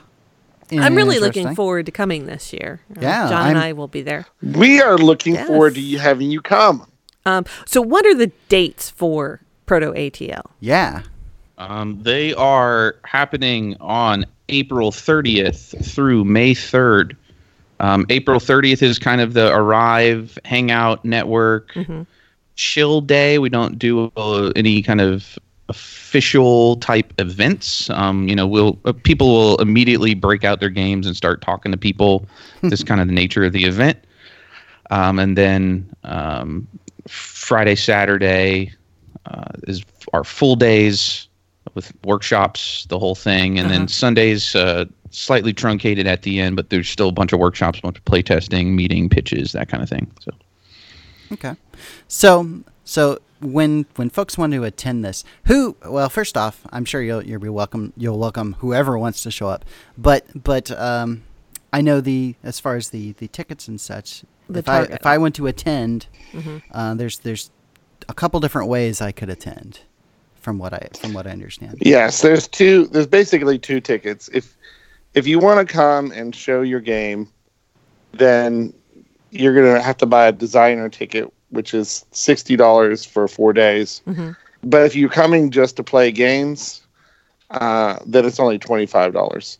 I'm 0.71 0.95
really 0.95 1.19
looking 1.19 1.53
forward 1.55 1.85
to 1.87 1.91
coming 1.91 2.25
this 2.25 2.53
year. 2.53 2.81
Uh, 2.97 3.01
Yeah, 3.01 3.29
John 3.29 3.49
and 3.49 3.57
I'm- 3.57 3.67
I 3.69 3.73
will 3.73 3.87
be 3.87 4.01
there. 4.01 4.25
We 4.41 4.81
are 4.81 4.97
looking 4.97 5.35
Yes. 5.35 5.47
forward 5.47 5.75
to 5.75 5.81
you 5.81 5.99
having 5.99 6.31
you 6.31 6.41
come. 6.41 6.85
Um, 7.25 7.45
so, 7.65 7.81
what 7.81 8.05
are 8.05 8.15
the 8.15 8.31
dates 8.49 8.89
for 8.89 9.41
Proto 9.65 9.91
ATL? 9.93 10.51
Yeah. 10.59 11.01
Um, 11.57 11.99
they 12.03 12.33
are 12.33 12.95
happening 13.05 13.75
on 13.79 14.25
April 14.49 14.91
30th 14.91 15.73
through 15.85 16.25
May 16.25 16.53
3rd. 16.53 17.15
Um, 17.79 18.05
April 18.09 18.39
30th 18.39 18.81
is 18.83 18.97
kind 18.99 19.21
of 19.21 19.33
the 19.33 19.53
arrive, 19.53 20.37
hangout, 20.45 21.03
network, 21.05 21.75
chill 22.55 23.01
day. 23.01 23.39
We 23.39 23.49
don't 23.49 23.77
do 23.77 24.11
uh, 24.15 24.51
any 24.55 24.81
kind 24.81 25.01
of 25.01 25.37
official 25.69 26.75
type 26.77 27.13
events. 27.19 27.89
Um, 27.89 28.27
you 28.27 28.35
know, 28.35 28.47
we'll 28.47 28.77
uh, 28.85 28.93
people 29.03 29.33
will 29.33 29.61
immediately 29.61 30.13
break 30.13 30.43
out 30.43 30.59
their 30.59 30.69
games 30.69 31.07
and 31.07 31.15
start 31.15 31.41
talking 31.41 31.71
to 31.71 31.77
people. 31.77 32.25
That's 32.61 32.83
kind 32.83 33.01
of 33.01 33.07
the 33.07 33.13
nature 33.13 33.43
of 33.43 33.53
the 33.53 33.65
event. 33.65 33.97
Um, 34.91 35.19
and 35.19 35.37
then 35.37 35.89
um, 36.03 36.67
Friday, 37.07 37.75
Saturday 37.75 38.71
uh, 39.25 39.45
is 39.67 39.83
our 40.11 40.23
full 40.23 40.55
days 40.55 41.27
with 41.73 41.91
workshops, 42.03 42.85
the 42.89 42.99
whole 42.99 43.15
thing, 43.15 43.57
and 43.57 43.71
then 43.71 43.87
Sundays 43.87 44.53
uh, 44.53 44.85
slightly 45.09 45.53
truncated 45.53 46.05
at 46.07 46.23
the 46.23 46.39
end, 46.39 46.55
but 46.55 46.69
there's 46.69 46.89
still 46.89 47.09
a 47.09 47.13
bunch 47.13 47.33
of 47.33 47.39
workshops, 47.39 47.79
a 47.79 47.81
bunch 47.81 47.97
of 47.97 48.05
play 48.05 48.21
testing, 48.21 48.75
meeting, 48.75 49.09
pitches, 49.09 49.53
that 49.53 49.69
kind 49.69 49.81
of 49.81 49.89
thing. 49.89 50.11
So 50.19 50.31
Okay. 51.33 51.55
So 52.07 52.61
so 52.85 53.19
when 53.41 53.85
when 53.95 54.09
folks 54.09 54.37
want 54.37 54.53
to 54.53 54.63
attend 54.63 55.03
this, 55.03 55.23
who 55.45 55.75
well 55.85 56.09
first 56.09 56.37
off, 56.37 56.61
I'm 56.71 56.85
sure 56.85 57.01
you'll 57.01 57.23
you'll 57.23 57.41
be 57.41 57.49
welcome 57.49 57.93
you'll 57.97 58.19
welcome 58.19 58.53
whoever 58.59 58.97
wants 58.97 59.23
to 59.23 59.31
show 59.31 59.47
up. 59.47 59.65
But 59.97 60.25
but 60.43 60.71
um 60.71 61.23
I 61.71 61.81
know 61.81 62.01
the 62.01 62.35
as 62.43 62.59
far 62.59 62.75
as 62.75 62.89
the 62.89 63.13
the 63.13 63.27
tickets 63.27 63.67
and 63.67 63.79
such. 63.81 64.23
The 64.49 64.59
if 64.59 64.69
I 64.69 64.81
if 64.83 65.05
I 65.05 65.17
want 65.17 65.35
to 65.35 65.47
attend, 65.47 66.07
Mm-hmm. 66.33 66.57
uh, 66.71 66.95
there's 66.95 67.19
there's 67.19 67.51
a 68.09 68.13
couple 68.13 68.39
different 68.39 68.67
ways 68.69 69.01
I 69.01 69.11
could 69.11 69.29
attend 69.29 69.81
from 70.41 70.57
what 70.57 70.73
I 70.73 70.89
from 70.99 71.13
what 71.13 71.25
I 71.25 71.31
understand. 71.31 71.77
Yes, 71.81 72.21
there's 72.21 72.47
two. 72.47 72.87
There's 72.87 73.07
basically 73.07 73.57
two 73.57 73.79
tickets. 73.79 74.29
If 74.33 74.57
if 75.13 75.25
you 75.27 75.39
want 75.39 75.65
to 75.65 75.73
come 75.73 76.11
and 76.11 76.35
show 76.35 76.61
your 76.61 76.79
game, 76.81 77.29
then 78.11 78.73
you're 79.33 79.55
gonna 79.55 79.81
have 79.81 79.97
to 79.97 80.05
buy 80.05 80.27
a 80.27 80.31
designer 80.31 80.89
ticket, 80.89 81.31
which 81.49 81.73
is 81.73 82.05
sixty 82.11 82.55
dollars 82.55 83.03
for 83.05 83.27
four 83.27 83.53
days. 83.53 84.01
But 84.63 84.85
if 84.85 84.95
you're 84.95 85.09
coming 85.09 85.51
just 85.51 85.75
to 85.77 85.83
play 85.83 86.11
games, 86.11 86.81
uh, 87.51 87.99
then 88.05 88.25
it's 88.25 88.39
only 88.39 88.59
twenty 88.59 88.85
five 88.85 89.13
dollars. 89.13 89.59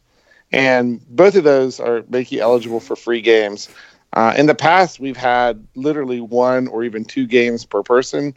And 0.52 1.02
both 1.10 1.36
of 1.36 1.44
those 1.44 1.80
are 1.80 2.04
make 2.10 2.32
you 2.32 2.42
eligible 2.42 2.80
for 2.80 2.96
free 2.96 3.22
games. 3.22 3.70
Uh, 4.14 4.34
in 4.38 4.46
the 4.46 4.54
past, 4.56 5.00
we've 5.00 5.18
had 5.18 5.66
literally 5.76 6.22
one 6.22 6.68
or 6.68 6.84
even 6.84 7.04
two 7.04 7.26
games 7.26 7.66
per 7.66 7.82
person. 7.82 8.36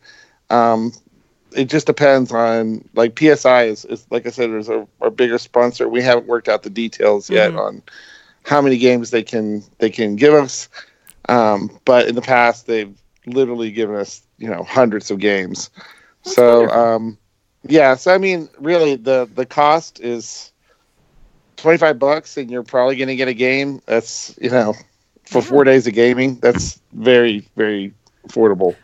Um, 0.49 0.93
it 1.53 1.67
just 1.67 1.87
depends 1.87 2.33
on 2.33 2.89
like 2.95 3.19
PSI 3.19 3.65
is, 3.65 3.85
is 3.85 4.07
like 4.11 4.27
I 4.27 4.31
said, 4.31 4.51
is 4.51 4.71
our, 4.71 4.87
our 5.03 5.11
bigger 5.11 5.39
sponsor. 5.39 5.89
We 5.89 6.03
haven't 6.03 6.27
worked 6.27 6.49
out 6.49 6.63
the 6.63 6.71
details 6.71 7.29
yet 7.29 7.55
on 7.55 7.83
how 8.45 8.61
many 8.63 8.79
games 8.79 9.11
they 9.11 9.23
can 9.23 9.63
they 9.79 9.91
can 9.91 10.17
give 10.17 10.33
us. 10.33 10.69
Um, 11.29 11.79
but 11.85 12.09
in 12.09 12.15
the 12.15 12.23
past, 12.23 12.67
they've 12.67 12.97
literally 13.27 13.71
given 13.73 13.97
us 13.97 14.23
you 14.39 14.49
know 14.49 14.63
hundreds 14.63 15.11
of 15.11 15.19
games. 15.19 15.71
so 16.23 16.69
um, 16.71 17.19
yeah, 17.69 17.95
so 17.97 18.15
I 18.15 18.19
mean, 18.19 18.49
really, 18.59 18.97
the 18.97 19.29
the 19.35 19.47
cost 19.47 20.01
is 20.01 20.53
twenty 21.57 21.79
five 21.79 21.99
bucks, 21.99 22.37
and 22.37 22.51
you're 22.51 22.63
probably 22.63 22.97
going 22.97 23.09
to 23.09 23.17
get 23.17 23.29
a 23.29 23.35
game. 23.35 23.81
That's 23.87 24.37
you 24.41 24.51
know 24.51 24.75
for 25.25 25.43
four 25.43 25.65
days 25.65 25.87
of 25.87 25.95
gaming. 25.95 26.37
That's 26.37 26.81
very 26.93 27.47
very 27.57 27.93
affordable. 28.29 28.77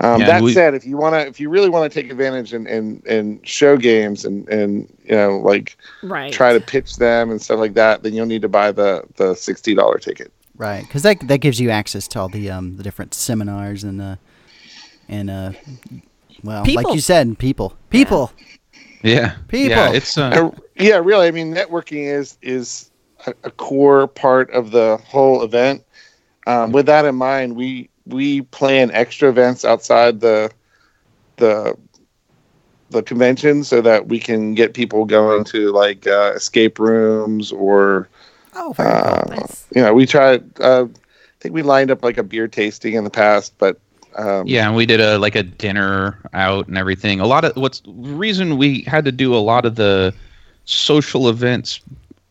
Um, 0.00 0.20
Yeah, 0.20 0.26
that 0.26 0.42
we- 0.42 0.52
said, 0.52 0.74
if 0.74 0.84
you 0.84 0.96
want 0.96 1.14
to, 1.14 1.26
if 1.26 1.38
you 1.38 1.48
really 1.48 1.70
want 1.70 1.90
to 1.90 2.02
take 2.02 2.10
advantage 2.10 2.52
and, 2.52 2.66
and, 2.66 3.00
and 3.06 3.46
show 3.46 3.76
games 3.76 4.24
and, 4.24 4.46
and 4.48 4.92
you 5.04 5.14
know 5.14 5.38
like 5.38 5.78
Right. 6.02 6.32
try 6.32 6.52
to 6.52 6.60
pitch 6.60 6.96
them 6.96 7.30
and 7.30 7.40
stuff 7.40 7.60
like 7.60 7.74
that, 7.74 8.02
then 8.02 8.12
you'll 8.12 8.26
need 8.26 8.42
to 8.42 8.48
buy 8.48 8.72
the 8.72 9.04
the 9.16 9.34
sixty 9.34 9.74
dollar 9.74 9.98
ticket. 9.98 10.32
Right, 10.56 10.82
because 10.82 11.02
that 11.02 11.20
that 11.26 11.38
gives 11.38 11.60
you 11.60 11.70
access 11.70 12.06
to 12.08 12.20
all 12.20 12.28
the 12.28 12.50
um 12.50 12.76
the 12.76 12.82
different 12.82 13.12
seminars 13.14 13.82
and 13.82 14.00
uh 14.00 14.16
and 15.08 15.28
uh 15.28 15.52
well 16.44 16.64
like 16.74 16.92
you 16.94 17.00
said 17.00 17.38
people 17.38 17.76
people 17.90 18.32
yeah, 19.04 19.36
People. 19.48 19.68
yeah, 19.68 19.92
it's 19.92 20.16
uh, 20.16 20.30
Uh, 20.34 20.50
yeah, 20.76 20.96
really. 20.96 21.28
I 21.28 21.30
mean, 21.30 21.54
networking 21.54 22.06
is 22.06 22.38
is 22.40 22.90
a, 23.26 23.34
a 23.44 23.50
core 23.50 24.06
part 24.08 24.50
of 24.50 24.70
the 24.70 24.98
whole 25.06 25.42
event. 25.42 25.84
Um, 26.46 26.72
with 26.72 26.86
that 26.86 27.04
in 27.04 27.14
mind, 27.14 27.54
we 27.54 27.90
we 28.06 28.42
plan 28.42 28.90
extra 28.92 29.28
events 29.28 29.62
outside 29.64 30.20
the 30.20 30.50
the 31.36 31.76
the 32.90 33.02
convention 33.02 33.62
so 33.62 33.82
that 33.82 34.08
we 34.08 34.18
can 34.18 34.54
get 34.54 34.72
people 34.72 35.04
going 35.04 35.44
to 35.44 35.70
like 35.70 36.06
uh, 36.06 36.32
escape 36.34 36.78
rooms 36.78 37.52
or 37.52 38.08
oh 38.54 38.72
very 38.72 38.90
uh, 38.90 39.22
cool. 39.22 39.36
Nice. 39.36 39.66
you 39.74 39.82
know 39.82 39.94
we 39.94 40.06
tried. 40.06 40.42
Uh, 40.60 40.86
I 40.86 41.40
think 41.40 41.54
we 41.54 41.62
lined 41.62 41.90
up 41.90 42.02
like 42.02 42.16
a 42.16 42.22
beer 42.22 42.48
tasting 42.48 42.94
in 42.94 43.04
the 43.04 43.10
past, 43.10 43.52
but 43.58 43.78
um, 44.16 44.46
Yeah, 44.46 44.66
and 44.66 44.76
we 44.76 44.86
did 44.86 45.00
a 45.00 45.18
like 45.18 45.34
a 45.34 45.42
dinner 45.42 46.18
out 46.32 46.68
and 46.68 46.78
everything. 46.78 47.20
A 47.20 47.26
lot 47.26 47.44
of 47.44 47.56
what's 47.56 47.80
the 47.80 47.92
reason 47.92 48.56
we 48.56 48.82
had 48.82 49.04
to 49.04 49.12
do 49.12 49.34
a 49.34 49.38
lot 49.38 49.64
of 49.64 49.74
the 49.74 50.14
social 50.64 51.28
events 51.28 51.80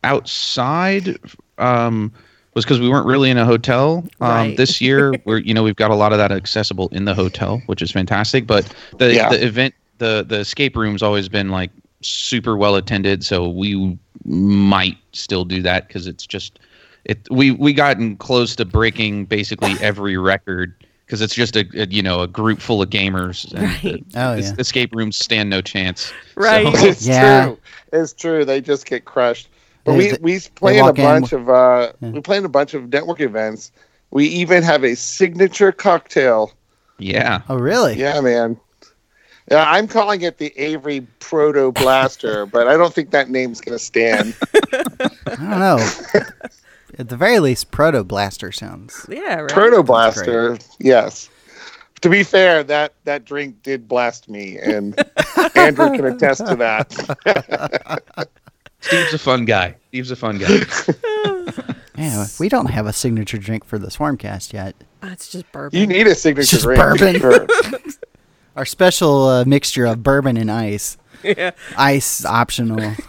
outside 0.03 1.17
um, 1.57 2.11
was 2.55 2.65
because 2.65 2.79
we 2.79 2.89
weren't 2.89 3.05
really 3.05 3.29
in 3.29 3.37
a 3.37 3.45
hotel. 3.45 4.03
Um, 4.21 4.29
Right. 4.29 4.57
This 4.57 4.81
year, 4.81 5.13
we're 5.25 5.37
you 5.39 5.53
know 5.53 5.63
we've 5.63 5.75
got 5.75 5.91
a 5.91 5.95
lot 5.95 6.11
of 6.11 6.17
that 6.17 6.31
accessible 6.31 6.89
in 6.91 7.05
the 7.05 7.13
hotel, 7.13 7.61
which 7.67 7.81
is 7.81 7.91
fantastic. 7.91 8.47
But 8.47 8.73
the 8.97 9.13
Yeah. 9.13 9.29
the 9.29 9.45
event 9.45 9.73
the 9.97 10.25
the 10.27 10.39
escape 10.39 10.75
room's 10.75 11.03
always 11.03 11.29
been 11.29 11.49
like 11.49 11.71
super 12.05 12.55
well 12.57 12.75
attended, 12.75 13.23
so 13.23 13.47
we 13.49 13.97
might 14.25 14.97
still 15.11 15.45
do 15.45 15.61
that 15.63 15.87
because 15.87 16.07
it's 16.07 16.25
just 16.25 16.59
it 17.05 17.19
we 17.29 17.51
we 17.51 17.73
gotten 17.73 18.15
close 18.17 18.55
to 18.55 18.65
breaking 18.65 19.25
basically 19.25 19.73
every 19.81 20.17
record 20.17 20.73
because 21.05 21.21
it's 21.21 21.35
just 21.35 21.55
a, 21.55 21.65
a, 21.75 21.85
you 21.87 22.01
know 22.01 22.21
a 22.21 22.27
group 22.27 22.59
full 22.61 22.81
of 22.81 22.89
gamers 22.89 23.51
and 23.53 23.63
Right. 23.63 23.81
the- 23.81 24.03
Oh, 24.19 24.35
yeah. 24.35 24.53
escape 24.57 24.95
rooms 24.95 25.17
stand 25.17 25.49
no 25.49 25.61
chance 25.61 26.13
Right. 26.35 26.65
So- 26.75 26.85
it's 26.87 27.05
Yeah. 27.05 27.45
true. 27.45 27.59
It's 27.91 28.13
true. 28.13 28.45
They 28.45 28.61
just 28.61 28.85
get 28.85 29.05
crushed. 29.05 29.49
But 29.83 29.93
They- 29.93 29.97
we 29.97 30.11
they- 30.11 30.17
we 30.21 30.39
planned 30.55 30.79
a 30.79 30.83
walk 30.83 30.99
in 30.99 31.03
bunch 31.05 31.33
of 31.33 31.49
uh, 31.49 31.91
Yeah. 32.01 32.09
we 32.11 32.21
planned 32.21 32.45
a 32.45 32.49
bunch 32.49 32.73
of 32.73 32.87
network 32.91 33.19
events. 33.19 33.71
We 34.11 34.25
even 34.27 34.63
have 34.63 34.83
a 34.85 34.95
signature 34.95 35.71
cocktail. 35.71 36.53
yeah 36.99 37.41
oh 37.49 37.55
really 37.57 37.95
Yeah, 37.99 38.21
man. 38.21 38.57
Yeah, 39.51 39.69
I'm 39.69 39.87
calling 39.87 40.21
it 40.21 40.37
the 40.37 40.53
Avery 40.57 41.05
Proto 41.19 41.71
Blaster, 41.71 42.45
but 42.51 42.67
I 42.67 42.77
don't 42.77 42.93
think 42.93 43.11
that 43.11 43.29
name's 43.29 43.59
gonna 43.61 43.79
stand. 43.79 44.35
I 44.73 45.35
don't 45.35 45.59
know 45.59 45.77
at 46.99 47.09
the 47.09 47.17
very 47.17 47.39
least 47.39 47.71
proto 47.71 48.03
blaster 48.03 48.51
sounds 48.51 49.05
Yeah. 49.09 49.41
Right. 49.41 49.49
Proto 49.51 49.81
Blaster, 49.83 50.57
yes. 50.79 51.29
To 52.01 52.09
be 52.09 52.23
fair, 52.23 52.63
that 52.65 52.93
that 53.05 53.25
drink 53.25 53.63
did 53.63 53.87
blast 53.87 54.29
me, 54.29 54.57
and 54.59 54.93
Andrew 55.55 55.89
can 55.95 56.05
attest 56.05 56.45
to 56.47 56.55
that. 56.57 58.29
steve's 58.81 59.13
a 59.13 59.17
fun 59.17 59.45
guy 59.45 59.73
steve's 59.87 60.11
a 60.11 60.15
fun 60.15 60.37
guy 60.37 60.59
yeah 61.97 62.25
we 62.37 62.49
don't 62.49 62.65
have 62.65 62.85
a 62.85 62.91
signature 62.91 63.37
drink 63.37 63.63
for 63.63 63.79
the 63.79 63.87
swarmcast 63.87 64.51
yet 64.51 64.75
Ah, 65.01 65.11
it's 65.11 65.29
just 65.29 65.49
bourbon. 65.51 65.77
You 65.79 65.85
need 65.87 66.07
a 66.07 66.15
signature 66.15 66.57
Just 66.57 66.63
drink. 66.63 66.81
for 67.21 67.45
bourbon. 67.45 67.47
Sure. 68.53 68.59
our 68.59 68.65
special 68.65 69.27
uh, 69.27 69.45
mixture 69.45 69.85
of 69.85 70.03
bourbon 70.03 70.37
and 70.37 70.49
ice 70.51 70.97
yeah. 71.23 71.51
ice 71.77 72.25
optional 72.25 72.93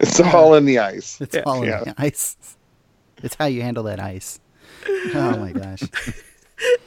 It's 0.00 0.18
all 0.20 0.54
in 0.54 0.64
the 0.64 0.78
ice. 0.80 1.20
it's 1.20 1.34
Yeah. 1.36 1.42
all 1.46 1.62
in 1.62 1.68
Yeah. 1.68 1.84
the 1.84 1.94
ice 1.98 2.36
it's 3.22 3.36
how 3.36 3.46
you 3.46 3.62
handle 3.62 3.84
that 3.84 4.00
ice 4.00 4.40
oh 5.14 5.36
my 5.38 5.52
gosh 5.52 5.82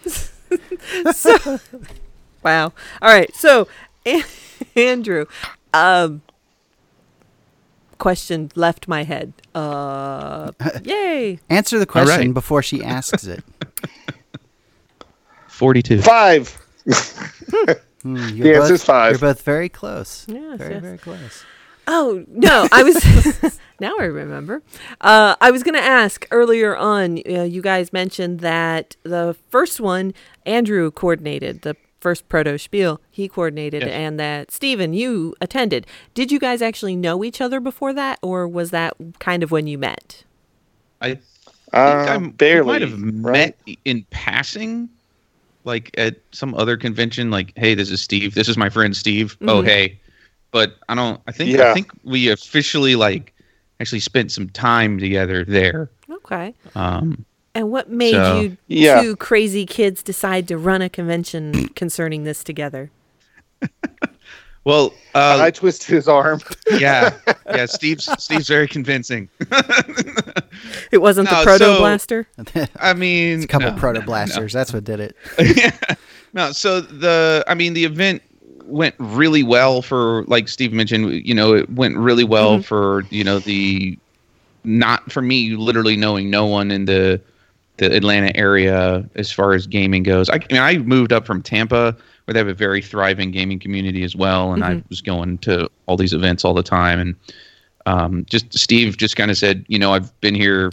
so, 1.13 1.59
Wow. 2.43 2.71
All 3.01 3.09
right. 3.13 3.33
So, 3.35 3.67
Andrew, 4.75 5.25
um, 5.73 6.21
question 7.97 8.49
left 8.55 8.87
my 8.87 9.03
head. 9.03 9.33
Uh, 9.53 10.51
yay! 10.83 11.39
Answer 11.49 11.79
the 11.79 11.89
All 11.89 12.01
right. 12.01 12.05
question 12.05 12.31
before 12.33 12.61
she 12.63 12.81
asks 12.83 13.25
it. 13.25 13.43
42. 15.57 16.01
Five. 16.01 16.49
Hmm, 18.03 18.13
The 18.13 18.31
you're 18.33 18.53
both, 18.53 18.61
answer's 18.63 18.83
five. 18.83 19.11
You're 19.13 19.19
both 19.33 19.41
very 19.41 19.69
close. 19.69 20.25
Yes, 20.29 20.57
very, 20.59 20.73
yes. 20.75 20.81
very 20.83 20.97
close. 20.97 21.43
Oh 21.87 22.23
no, 22.27 22.67
I 22.71 22.83
was. 22.83 23.59
now 23.79 23.95
I 23.99 24.03
remember. 24.03 24.61
Uh, 25.01 25.35
I 25.41 25.51
was 25.51 25.63
going 25.63 25.73
to 25.75 25.81
ask 25.81 26.27
earlier 26.31 26.75
on. 26.75 27.19
Uh, 27.27 27.43
you 27.43 27.61
guys 27.61 27.91
mentioned 27.91 28.41
that 28.41 28.95
the 29.03 29.35
first 29.49 29.79
one 29.79 30.13
Andrew 30.45 30.91
coordinated 30.91 31.61
the 31.63 31.75
first 31.99 32.27
proto 32.29 32.57
spiel. 32.59 33.01
He 33.09 33.27
coordinated, 33.27 33.81
Yes. 33.83 33.91
and 33.91 34.19
that 34.19 34.51
Stephen 34.51 34.93
you 34.93 35.33
attended. 35.41 35.87
Did 36.13 36.31
you 36.31 36.39
guys 36.39 36.61
actually 36.61 36.95
know 36.95 37.23
each 37.23 37.41
other 37.41 37.59
before 37.59 37.93
that, 37.93 38.19
or 38.21 38.47
was 38.47 38.69
that 38.71 38.93
kind 39.19 39.41
of 39.41 39.49
when 39.51 39.65
you 39.65 39.77
met? 39.77 40.23
I 41.01 41.07
think 41.15 41.21
Uh, 41.73 42.05
I 42.09 42.17
barely. 42.17 42.67
might 42.67 42.81
have 42.81 43.01
right? 43.01 43.55
met 43.67 43.77
in 43.85 44.05
passing, 44.09 44.89
like 45.67 45.91
at 45.99 46.15
some 46.31 46.55
other 46.55 46.75
convention. 46.77 47.29
Like, 47.29 47.53
hey, 47.55 47.75
this 47.75 47.91
is 47.91 48.01
Steve. 48.01 48.33
This 48.33 48.49
is 48.49 48.57
my 48.57 48.69
friend 48.69 48.95
Steve. 48.97 49.37
Oh, 49.41 49.61
hey. 49.61 49.99
But 50.51 50.77
I 50.89 50.95
don't. 50.95 51.21
I 51.27 51.31
think. 51.31 51.51
Yeah. 51.51 51.69
I 51.69 51.73
think 51.75 51.91
we 52.03 52.29
officially 52.29 52.95
like 52.95 53.33
actually 53.79 53.99
spent 53.99 54.31
some 54.31 54.49
time 54.49 54.97
together 54.97 55.45
there. 55.45 55.91
Okay. 56.09 56.55
Um, 56.73 57.25
And 57.53 57.69
what 57.69 57.89
made 57.91 58.13
So- 58.13 58.41
you 58.41 58.57
Yeah. 58.67 59.01
two 59.01 59.15
crazy 59.15 59.65
kids 59.65 60.01
decide 60.01 60.47
to 60.47 60.57
run 60.57 60.81
a 60.81 60.89
convention 60.89 61.67
concerning 61.75 62.23
this 62.23 62.43
together? 62.43 62.89
well, 64.63 64.93
uh, 65.15 65.39
I 65.41 65.51
twisted 65.51 65.87
his 65.93 66.07
arm. 66.07 66.39
yeah, 66.79 67.17
yeah. 67.47 67.65
Steve's 67.65 68.09
Steve's 68.23 68.47
very 68.47 68.67
convincing. 68.67 69.29
It 70.91 70.99
wasn't 70.99 71.29
No, 71.29 71.39
the 71.39 71.43
proto 71.43 71.65
so- 71.65 71.77
blaster. 71.77 72.27
I 72.79 72.93
mean, 72.93 73.43
A 73.43 73.47
couple 73.47 73.71
no, 73.71 73.77
proto 73.77 73.99
no, 73.99 74.05
blasters. 74.05 74.53
That's 74.53 74.73
what 74.73 74.83
did 74.83 74.99
it. 74.99 75.15
No, 76.33 76.51
so 76.51 76.81
the 76.81 77.43
I 77.47 77.55
mean 77.55 77.73
the 77.73 77.85
event 77.85 78.21
went 78.65 78.93
really 78.99 79.43
well 79.43 79.81
for 79.81 80.23
like 80.25 80.47
Steve 80.47 80.73
mentioned, 80.73 81.25
you 81.25 81.33
know, 81.33 81.53
it 81.53 81.69
went 81.71 81.97
really 81.97 82.25
well 82.25 82.55
mm-hmm. 82.55 82.61
for, 82.61 83.03
you 83.09 83.23
know, 83.23 83.39
the 83.39 83.97
not 84.63 85.11
for 85.11 85.21
me 85.21 85.55
literally 85.55 85.95
knowing 85.95 86.29
no 86.29 86.45
one 86.45 86.69
in 86.69 86.85
the 86.85 87.19
the 87.77 87.95
Atlanta 87.95 88.35
area 88.35 89.07
as 89.15 89.31
far 89.31 89.53
as 89.53 89.65
gaming 89.67 90.03
goes. 90.03 90.29
I, 90.29 90.35
I 90.35 90.53
mean 90.53 90.61
I 90.61 90.77
moved 90.77 91.13
up 91.13 91.25
from 91.25 91.41
Tampa 91.41 91.95
where 92.25 92.33
they 92.33 92.39
have 92.39 92.47
a 92.47 92.53
very 92.53 92.81
thriving 92.81 93.31
gaming 93.31 93.57
community 93.57 94.03
as 94.03 94.15
well 94.15 94.53
and 94.53 94.63
I 94.63 94.71
mm-hmm. 94.75 94.89
was 94.89 95.01
going 95.01 95.37
to 95.39 95.69
all 95.85 95.97
these 95.97 96.13
events 96.13 96.43
all 96.43 96.53
the 96.53 96.61
time 96.61 96.99
and 96.99 97.15
um, 97.87 98.25
just 98.29 98.53
Steve 98.53 98.97
just 98.97 99.15
kind 99.15 99.31
of 99.31 99.37
said, 99.37 99.65
you 99.69 99.79
know, 99.79 99.93
I've 99.93 100.19
been 100.19 100.35
here 100.35 100.71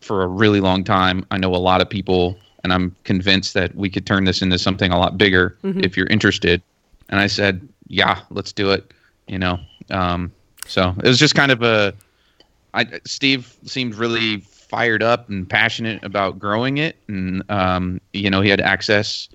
for 0.00 0.22
a 0.22 0.28
really 0.28 0.60
long 0.60 0.84
time. 0.84 1.26
I 1.32 1.36
know 1.36 1.52
a 1.54 1.58
lot 1.58 1.80
of 1.80 1.90
people, 1.90 2.38
and 2.62 2.72
I'm 2.72 2.94
convinced 3.02 3.54
that 3.54 3.74
we 3.74 3.90
could 3.90 4.06
turn 4.06 4.24
this 4.24 4.40
into 4.40 4.56
something 4.56 4.92
a 4.92 4.98
lot 4.98 5.18
bigger 5.18 5.58
if 5.64 5.96
you're 5.96 6.06
interested. 6.06 6.62
And 7.08 7.18
I 7.18 7.26
said, 7.26 7.68
yeah, 7.88 8.20
let's 8.30 8.52
do 8.52 8.70
it. 8.70 8.94
You 9.26 9.40
know, 9.40 9.58
um, 9.90 10.32
so 10.64 10.94
it 11.02 11.08
was 11.08 11.18
just 11.18 11.34
kind 11.34 11.50
of 11.50 11.62
a. 11.62 11.92
I 12.72 13.00
Steve 13.04 13.56
seemed 13.64 13.96
really 13.96 14.38
fired 14.38 15.02
up 15.02 15.28
and 15.28 15.48
passionate 15.48 16.04
about 16.04 16.38
growing 16.38 16.78
it, 16.78 16.96
and 17.08 17.42
um, 17.50 18.00
you 18.12 18.30
know, 18.30 18.42
he 18.42 18.48
had 18.48 18.60
access 18.60 19.28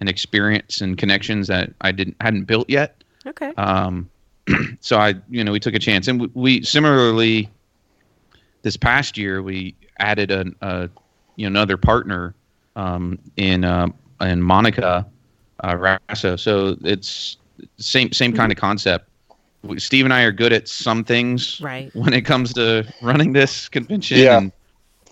and 0.00 0.08
experience 0.08 0.80
and 0.80 0.96
connections 0.96 1.48
that 1.48 1.74
I 1.82 1.92
didn't 1.92 2.16
hadn't 2.22 2.44
built 2.44 2.70
yet. 2.70 3.04
Okay. 3.26 3.52
Um, 3.58 4.08
so 4.80 4.98
I, 4.98 5.14
you 5.28 5.44
know, 5.44 5.52
we 5.52 5.60
took 5.60 5.74
a 5.74 5.78
chance, 5.78 6.08
and 6.08 6.20
we, 6.20 6.30
we 6.34 6.62
similarly 6.62 7.48
this 8.62 8.76
past 8.76 9.16
year 9.16 9.42
we 9.42 9.74
added 9.98 10.30
a, 10.30 10.44
a 10.62 10.88
you 11.36 11.44
know 11.48 11.48
another 11.60 11.76
partner 11.76 12.34
um, 12.76 13.18
in 13.36 13.64
uh, 13.64 13.88
in 14.20 14.42
Monica 14.42 15.06
uh, 15.62 15.74
Rasso. 15.74 16.38
So 16.38 16.76
it's 16.82 17.36
same 17.78 18.12
same 18.12 18.32
kind 18.32 18.50
of 18.52 18.58
concept. 18.58 19.06
Steve 19.76 20.06
and 20.06 20.14
I 20.14 20.22
are 20.22 20.32
good 20.32 20.54
at 20.54 20.68
some 20.68 21.04
things, 21.04 21.60
Right. 21.60 21.90
When 21.94 22.14
it 22.14 22.22
comes 22.22 22.54
to 22.54 22.90
running 23.02 23.34
this 23.34 23.68
convention, 23.68 24.18
Yeah. 24.18 24.38
and 24.38 24.52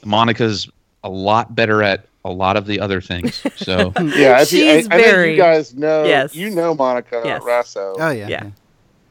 Monica's 0.07 0.71
a 1.05 1.11
lot 1.11 1.55
better 1.55 1.83
at 1.83 2.07
a 2.25 2.31
lot 2.33 2.57
of 2.57 2.65
the 2.67 2.81
other 2.81 3.03
things. 3.03 3.43
So 3.57 3.93
Yeah, 3.99 4.41
if 4.41 4.51
you, 4.53 4.67
I, 4.71 4.77
She's 4.79 4.89
I 4.91 4.97
know 4.97 5.03
very- 5.03 5.31
you 5.33 5.37
guys 5.37 5.75
know. 5.75 6.05
Yes. 6.07 6.35
You 6.35 6.49
know 6.49 6.75
Monica 6.75 7.21
Yes. 7.27 7.43
Rasso. 7.43 7.97
Oh 7.99 8.11
yeah. 8.11 8.29
Yeah. 8.29 8.51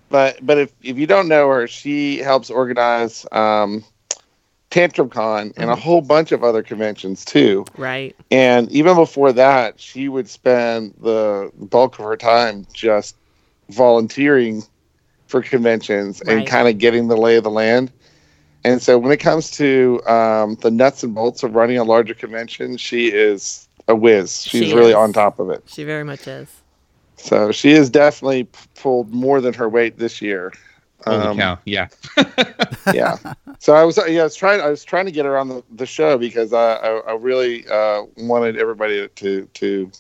But 0.10 0.46
but 0.46 0.58
if 0.58 0.72
if 0.84 0.98
you 0.98 1.08
don't 1.08 1.28
know 1.28 1.50
her, 1.50 1.67
she 1.67 2.17
helps 2.17 2.50
organize 2.50 3.26
um, 3.32 3.84
Tantrum 4.70 5.10
Con 5.10 5.54
and 5.58 5.70
a 5.70 5.74
Mm-hmm. 5.74 5.82
whole 5.82 6.02
bunch 6.02 6.32
of 6.32 6.43
other 6.43 6.63
conventions 6.63 7.26
too. 7.26 7.65
Right. 7.78 8.15
And 8.32 8.72
even 8.72 8.96
before 8.96 9.32
that, 9.34 9.80
she 9.80 10.10
would 10.10 10.30
spend 10.30 10.93
the 11.02 11.52
bulk 11.56 12.00
of 12.00 12.06
her 12.06 12.17
time 12.17 12.65
just 12.74 13.15
volunteering 13.70 14.63
for 15.28 15.41
conventions 15.41 16.22
and 16.22 16.48
kind 16.48 16.67
of 16.67 16.78
getting 16.78 17.08
the 17.10 17.17
lay 17.17 17.36
of 17.36 17.43
the 17.43 17.50
land. 17.52 17.91
And 18.63 18.82
so 18.82 18.98
when 18.98 19.12
it 19.12 19.17
comes 19.17 19.52
to 19.52 20.02
um, 20.08 20.56
the 20.62 20.72
nuts 20.72 21.04
and 21.04 21.13
bolts 21.15 21.43
of 21.43 21.56
running 21.56 21.78
a 21.78 21.84
larger 21.84 22.13
convention, 22.13 22.78
she 22.78 23.08
is 23.08 23.67
a 23.88 23.96
whiz. 23.96 24.41
She's 24.43 24.70
She 24.70 24.74
really 24.74 24.93
on 24.93 25.13
top 25.13 25.39
of 25.39 25.50
it. 25.50 25.63
She 25.67 25.84
very 25.84 26.04
much 26.04 26.28
is. 26.28 26.50
So 27.17 27.51
she 27.51 27.71
has 27.73 27.89
definitely 27.89 28.47
pulled 28.75 29.13
more 29.13 29.41
than 29.41 29.53
her 29.56 29.67
weight 29.67 29.97
this 29.97 30.21
year. 30.21 30.53
holy 31.06 31.17
Um, 31.17 31.38
cow, 31.38 31.60
yeah. 31.65 31.88
yeah. 32.93 33.17
So 33.60 33.73
I 33.73 33.84
was 33.84 33.97
yeah 34.08 34.21
I 34.21 34.23
was 34.23 34.36
trying 34.36 34.62
I 34.62 34.69
was 34.69 34.84
trying 34.84 35.06
to 35.06 35.12
get 35.12 35.25
her 35.25 35.38
on 35.38 35.47
the, 35.49 35.63
the 35.75 35.86
show 35.86 36.17
because 36.17 36.53
I 36.53 36.73
I, 36.75 36.89
I 36.99 37.13
really 37.15 37.67
uh, 37.67 38.03
wanted 38.17 38.58
everybody 38.58 39.08
to 39.08 39.45
to 39.45 39.91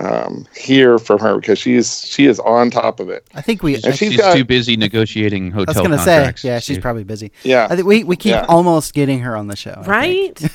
um, 0.00 0.46
hear 0.56 0.98
from 0.98 1.18
her 1.18 1.36
because 1.38 1.58
she's 1.58 2.06
she 2.06 2.24
is 2.26 2.40
on 2.40 2.70
top 2.70 2.98
of 2.98 3.10
it. 3.10 3.26
I 3.34 3.42
think 3.42 3.62
we. 3.62 3.74
And 3.74 3.84
she's 3.84 3.98
She's 3.98 4.16
got- 4.16 4.34
too 4.34 4.44
busy 4.44 4.74
negotiating 4.76 5.52
I 5.52 5.56
was 5.58 5.66
hotel 5.66 5.82
gonna 5.82 5.98
say, 5.98 6.14
contracts. 6.16 6.44
yeah, 6.44 6.58
she's 6.60 6.76
She- 6.76 6.80
probably 6.80 7.04
busy. 7.04 7.30
Yeah. 7.42 7.66
I 7.70 7.76
think 7.76 7.86
we 7.86 8.02
we 8.04 8.16
keep 8.16 8.30
Yeah. 8.32 8.46
almost 8.48 8.94
getting 8.94 9.20
her 9.20 9.36
on 9.36 9.48
the 9.48 9.56
show. 9.56 9.82
Right. 9.86 10.40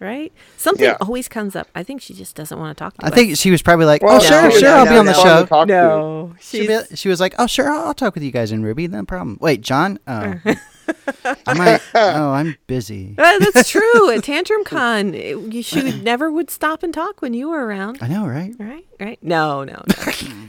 right. 0.00 0.32
Something 0.56 0.86
Yeah. 0.86 0.96
always 1.00 1.28
comes 1.28 1.54
up. 1.54 1.68
I 1.74 1.82
think 1.82 2.00
she 2.02 2.14
just 2.14 2.34
doesn't 2.34 2.58
want 2.58 2.76
to 2.76 2.82
talk 2.82 2.94
to 2.98 3.04
I 3.04 3.08
us. 3.08 3.14
think 3.14 3.36
she 3.36 3.50
was 3.50 3.62
probably 3.62 3.86
like, 3.86 4.02
Well, 4.02 4.16
"Oh, 4.16 4.20
sure, 4.20 4.42
no, 4.42 4.50
sure, 4.50 4.62
no, 4.62 4.76
I'll 4.78 4.84
be 4.86 4.96
on 4.96 5.06
the 5.06 5.12
no. 5.12 5.46
Fun 5.46 5.68
to 5.68 5.72
show." 5.74 5.76
no. 5.76 6.34
She'd 6.40 6.66
be- 6.66 6.96
she 6.96 7.08
was 7.08 7.20
like, 7.20 7.34
"Oh, 7.38 7.46
sure, 7.46 7.70
I'll, 7.70 7.86
I'll 7.88 7.94
talk 7.94 8.14
with 8.14 8.22
you 8.24 8.30
guys 8.32 8.50
in 8.52 8.62
Ruby, 8.62 8.88
no 8.88 9.04
problem." 9.04 9.38
Wait, 9.40 9.60
John? 9.60 9.98
Oh, 10.08 10.34
I 11.46 11.54
might. 11.54 11.80
Oh, 11.94 12.30
I'm 12.32 12.56
busy. 12.66 13.14
Uh, 13.18 13.38
that's 13.38 13.70
true. 13.70 14.10
At 14.10 14.24
Tantrum 14.24 14.64
Con, 14.64 15.14
it, 15.14 15.62
she 15.64 15.82
would 15.82 16.02
never 16.02 16.30
would 16.32 16.50
stop 16.50 16.82
and 16.82 16.92
talk 16.92 17.22
when 17.22 17.32
you 17.34 17.48
were 17.50 17.64
around. 17.64 17.98
I 18.00 18.08
know, 18.08 18.26
right? 18.26 18.54
Right. 18.58 18.84
Right. 18.98 19.18
No. 19.22 19.62
No. 19.64 19.82
No. 19.86 20.04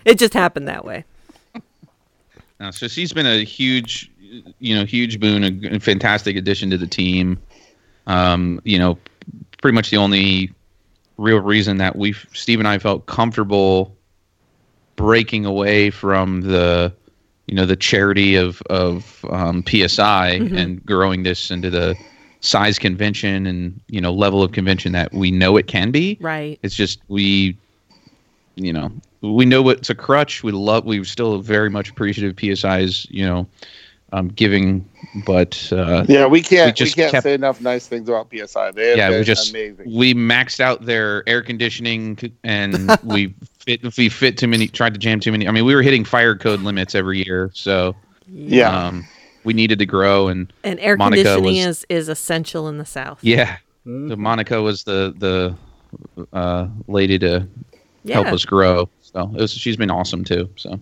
it 0.05 0.17
just 0.17 0.33
happened 0.33 0.67
that 0.67 0.83
way. 0.85 1.05
Uh, 2.59 2.71
so 2.71 2.87
she's 2.87 3.11
been 3.11 3.25
a 3.25 3.43
huge, 3.43 4.11
you 4.59 4.75
know, 4.75 4.85
huge 4.85 5.19
boon, 5.19 5.43
a, 5.43 5.75
a 5.75 5.79
fantastic 5.79 6.35
addition 6.37 6.69
to 6.69 6.77
the 6.77 6.85
team. 6.87 7.39
Um, 8.07 8.61
you 8.63 8.77
know, 8.79 8.97
pretty 9.61 9.75
much 9.75 9.89
the 9.89 9.97
only 9.97 10.51
real 11.17 11.39
reason 11.39 11.77
that 11.77 11.95
we, 11.95 12.13
Steve 12.33 12.59
and 12.59 12.67
I, 12.67 12.77
felt 12.79 13.05
comfortable 13.05 13.95
breaking 14.95 15.45
away 15.45 15.89
from 15.89 16.41
the, 16.41 16.93
you 17.47 17.55
know, 17.55 17.65
the 17.65 17.75
charity 17.75 18.35
of 18.35 18.61
of 18.69 19.25
um, 19.29 19.63
PSI 19.67 20.29
and 20.29 20.85
growing 20.85 21.23
this 21.23 21.51
into 21.51 21.69
the 21.69 21.95
size 22.41 22.79
convention 22.79 23.45
and 23.45 23.79
you 23.87 24.01
know 24.01 24.11
level 24.11 24.41
of 24.43 24.51
convention 24.51 24.91
that 24.91 25.13
we 25.13 25.31
know 25.31 25.57
it 25.57 25.67
can 25.67 25.91
be. 25.91 26.17
Right. 26.19 26.59
It's 26.63 26.75
just 26.75 26.99
we, 27.07 27.57
you 28.55 28.73
know, 28.73 28.91
we 29.21 29.45
know 29.45 29.69
it's 29.69 29.89
a 29.89 29.95
crutch. 29.95 30.43
We 30.43 30.51
love. 30.51 30.85
We're 30.85 31.03
still 31.05 31.39
very 31.39 31.69
much 31.69 31.89
appreciative 31.89 32.31
of 32.31 32.37
PSI's, 32.37 33.07
you 33.09 33.25
know, 33.25 33.47
um, 34.13 34.27
giving, 34.29 34.87
but 35.25 35.71
uh, 35.71 36.05
Yeah, 36.07 36.25
we 36.27 36.41
can't 36.41 36.67
we, 36.67 36.71
just 36.73 36.95
can't 36.95 37.11
kept- 37.11 37.23
say 37.23 37.33
enough 37.33 37.61
nice 37.61 37.87
things 37.87 38.09
about 38.09 38.29
PSI. 38.29 38.71
They 38.71 38.89
have 38.89 38.97
yeah, 38.97 39.09
been 39.09 39.19
we 39.19 39.23
just 39.25 39.49
amazing. 39.51 39.93
we 39.97 40.13
maxed 40.13 40.59
out 40.59 40.85
their 40.85 41.27
air 41.27 41.41
conditioning 41.41 42.17
and 42.43 42.91
we 43.03 43.33
fit 43.59 43.95
we 43.97 44.09
fit 44.09 44.37
too 44.37 44.47
many 44.47 44.67
tried 44.67 44.93
to 44.93 44.99
jam 44.99 45.19
too 45.19 45.31
many. 45.31 45.47
I 45.47 45.51
mean, 45.51 45.65
we 45.65 45.75
were 45.75 45.81
hitting 45.81 46.03
fire 46.05 46.35
code 46.35 46.61
limits 46.61 46.93
every 46.95 47.23
year, 47.25 47.51
so 47.53 47.95
Yeah. 48.27 48.87
um, 48.87 49.05
we 49.43 49.53
needed 49.53 49.79
to 49.79 49.85
grow 49.85 50.27
and 50.27 50.51
And 50.63 50.79
air 50.79 50.97
Monica 50.97 51.23
conditioning 51.23 51.65
was- 51.67 51.85
is 51.89 52.01
is 52.03 52.09
essential 52.09 52.67
in 52.67 52.77
the 52.77 52.85
South. 52.85 53.19
yeah. 53.21 53.57
Mm-hmm. 53.87 54.09
So 54.09 54.15
Monica 54.15 54.61
was 54.61 54.83
the 54.83 55.13
the 55.17 55.55
uh, 56.33 56.67
lady 56.87 57.17
to 57.19 57.47
Yeah. 58.03 58.15
help 58.15 58.27
us 58.27 58.45
grow. 58.45 58.89
So 59.01 59.31
it 59.35 59.41
was, 59.41 59.51
she's 59.53 59.75
been 59.77 59.89
awesome 59.91 60.23
too. 60.23 60.49
So. 60.55 60.69
All 60.71 60.79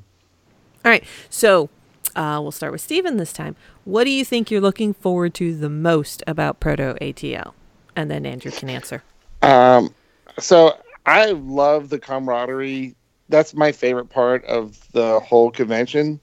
right. 0.86 1.04
So 1.30 1.70
uh, 2.16 2.40
we'll 2.42 2.52
start 2.52 2.72
with 2.72 2.82
Stephen 2.82 3.18
this 3.18 3.34
time. 3.34 3.56
What 3.86 4.04
do 4.04 4.10
you 4.12 4.26
think 4.26 4.52
you're 4.52 4.62
looking 4.62 4.94
forward 4.94 5.34
to 5.36 5.56
the 5.56 5.70
most 5.70 6.24
about 6.28 6.60
Proto 6.60 6.96
ATL? 7.02 7.54
And 7.96 8.10
then 8.10 8.26
Andrew 8.26 8.52
can 8.52 8.70
answer. 8.70 9.04
Um, 9.42 9.94
so 10.38 10.78
I 11.06 11.32
love 11.32 11.90
the 11.90 12.00
camaraderie. 12.00 12.96
That's 13.30 13.54
my 13.54 13.72
favorite 13.72 14.10
part 14.10 14.46
of 14.46 14.80
the 14.92 15.20
whole 15.20 15.52
convention. 15.52 16.20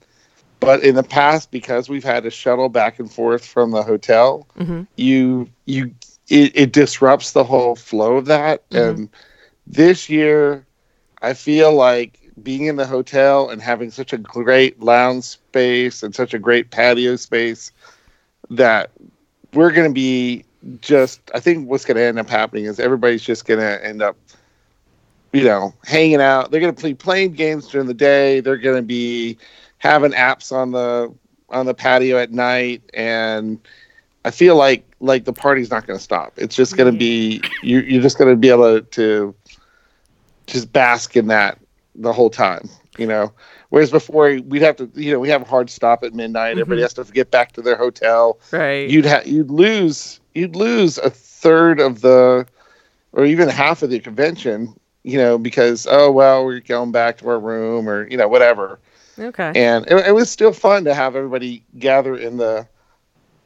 But 0.61 0.83
in 0.83 0.95
the 0.95 1.03
past, 1.03 1.51
because 1.51 1.89
we've 1.89 2.05
had 2.05 2.25
a 2.25 2.31
shuttle 2.31 2.69
back 2.69 2.99
and 2.99 3.13
forth 3.13 3.45
from 3.45 3.73
the 3.73 3.83
hotel, 3.83 4.47
you 4.97 5.49
you 5.67 5.95
it, 6.29 6.53
it 6.55 6.73
disrupts 6.73 7.33
the 7.33 7.45
whole 7.45 7.77
flow 7.77 8.17
of 8.17 8.27
that. 8.27 8.63
And 8.71 9.09
this 9.67 10.09
year, 10.09 10.67
I 11.23 11.35
feel 11.35 11.73
like 11.75 12.26
being 12.43 12.67
in 12.67 12.77
the 12.77 12.87
hotel 12.87 13.51
and 13.51 13.63
having 13.63 13.91
such 13.91 14.13
a 14.13 14.19
great 14.19 14.81
lounge 14.81 15.25
space 15.25 16.03
and 16.03 16.15
such 16.15 16.35
a 16.35 16.39
great 16.39 16.71
patio 16.71 17.17
space 17.17 17.73
that 18.51 18.91
we're 19.55 19.73
going 19.73 19.89
to 19.89 19.95
be 19.95 20.45
just 20.81 21.21
i 21.35 21.41
think 21.41 21.69
what's 21.69 21.85
going 21.85 21.97
to 21.97 22.03
end 22.03 22.19
up 22.19 22.29
happening 22.29 22.65
is 22.65 22.79
everybody's 22.79 23.23
just 23.23 23.47
going 23.47 23.61
to 23.61 23.85
end 23.85 24.03
up 24.03 24.17
you 25.37 25.45
know 25.45 25.75
hanging 25.85 26.21
out. 26.21 26.51
They're 26.51 26.61
going 26.61 26.75
to 26.75 26.83
be 26.83 26.95
playing 26.95 27.33
games 27.33 27.69
during 27.69 27.87
the 27.87 27.95
day. 27.95 28.41
They're 28.41 28.57
going 28.57 28.77
to 28.77 28.87
be 28.87 29.37
having 29.79 30.13
apps 30.13 30.51
on 30.51 30.73
the 30.73 31.13
on 31.51 31.67
the 31.67 31.75
patio 31.75 32.19
at 32.19 32.33
night. 32.33 32.83
And 32.95 33.59
i 34.25 34.31
feel 34.31 34.57
like 34.57 34.85
like 34.99 35.25
the 35.25 35.33
party's 35.33 35.71
not 35.71 35.87
going 35.87 35.99
to 35.99 36.03
stop. 36.03 36.33
It's 36.37 36.57
just 36.57 36.77
going 36.77 36.91
to 36.91 36.99
be 36.99 37.43
you, 37.63 37.81
you're 37.81 38.03
just 38.03 38.19
going 38.19 38.31
to 38.31 38.37
be 38.37 38.49
able 38.49 38.81
to, 38.81 38.87
to 38.93 39.35
just 40.47 40.73
bask 40.73 41.17
in 41.17 41.27
that 41.27 41.59
the 41.99 42.13
whole 42.13 42.31
time 42.31 42.69
you 42.99 43.07
know? 43.07 43.33
Whereas 43.71 43.91
before 43.91 44.39
we'd 44.47 44.63
have 44.63 44.77
to 44.77 44.91
you 44.95 45.13
know 45.13 45.19
we 45.19 45.29
have 45.29 45.43
a 45.43 45.47
hard 45.47 45.71
stop 45.71 46.03
at 46.03 46.15
midnight. 46.15 46.53
Mm-hmm. 46.53 46.61
Everybody 46.61 46.83
has 46.83 46.95
to 46.95 47.05
get 47.05 47.31
back 47.31 47.53
to 47.53 47.63
their 47.63 47.77
hotel. 47.77 48.39
Right. 48.53 48.89
you'd 48.89 49.05
have 49.05 49.27
you'd 49.27 49.51
lose 49.51 50.21
you'd 50.35 50.57
lose 50.57 50.99
a 50.99 51.11
third 51.11 51.81
of 51.81 52.01
the 52.01 52.47
or 53.13 53.25
even 53.25 53.49
half 53.49 53.83
of 53.83 53.91
the 53.91 54.01
convention 54.01 54.79
you 55.03 55.19
know 55.19 55.39
because 55.39 55.87
oh 55.91 56.11
well 56.11 56.45
we're 56.45 56.61
going 56.61 56.93
back 56.93 57.19
to 57.19 57.29
our 57.29 57.41
room 57.41 57.89
or 57.89 58.09
you 58.09 58.17
know 58.17 58.29
whatever. 58.29 58.79
Okay. 59.19 59.53
and 59.55 59.87
it, 59.87 60.09
it 60.09 60.15
was 60.15 60.31
still 60.31 60.53
fun 60.53 60.85
to 60.85 60.95
have 60.95 61.17
everybody 61.17 61.65
gather 61.79 62.17
in 62.17 62.37
the 62.37 62.69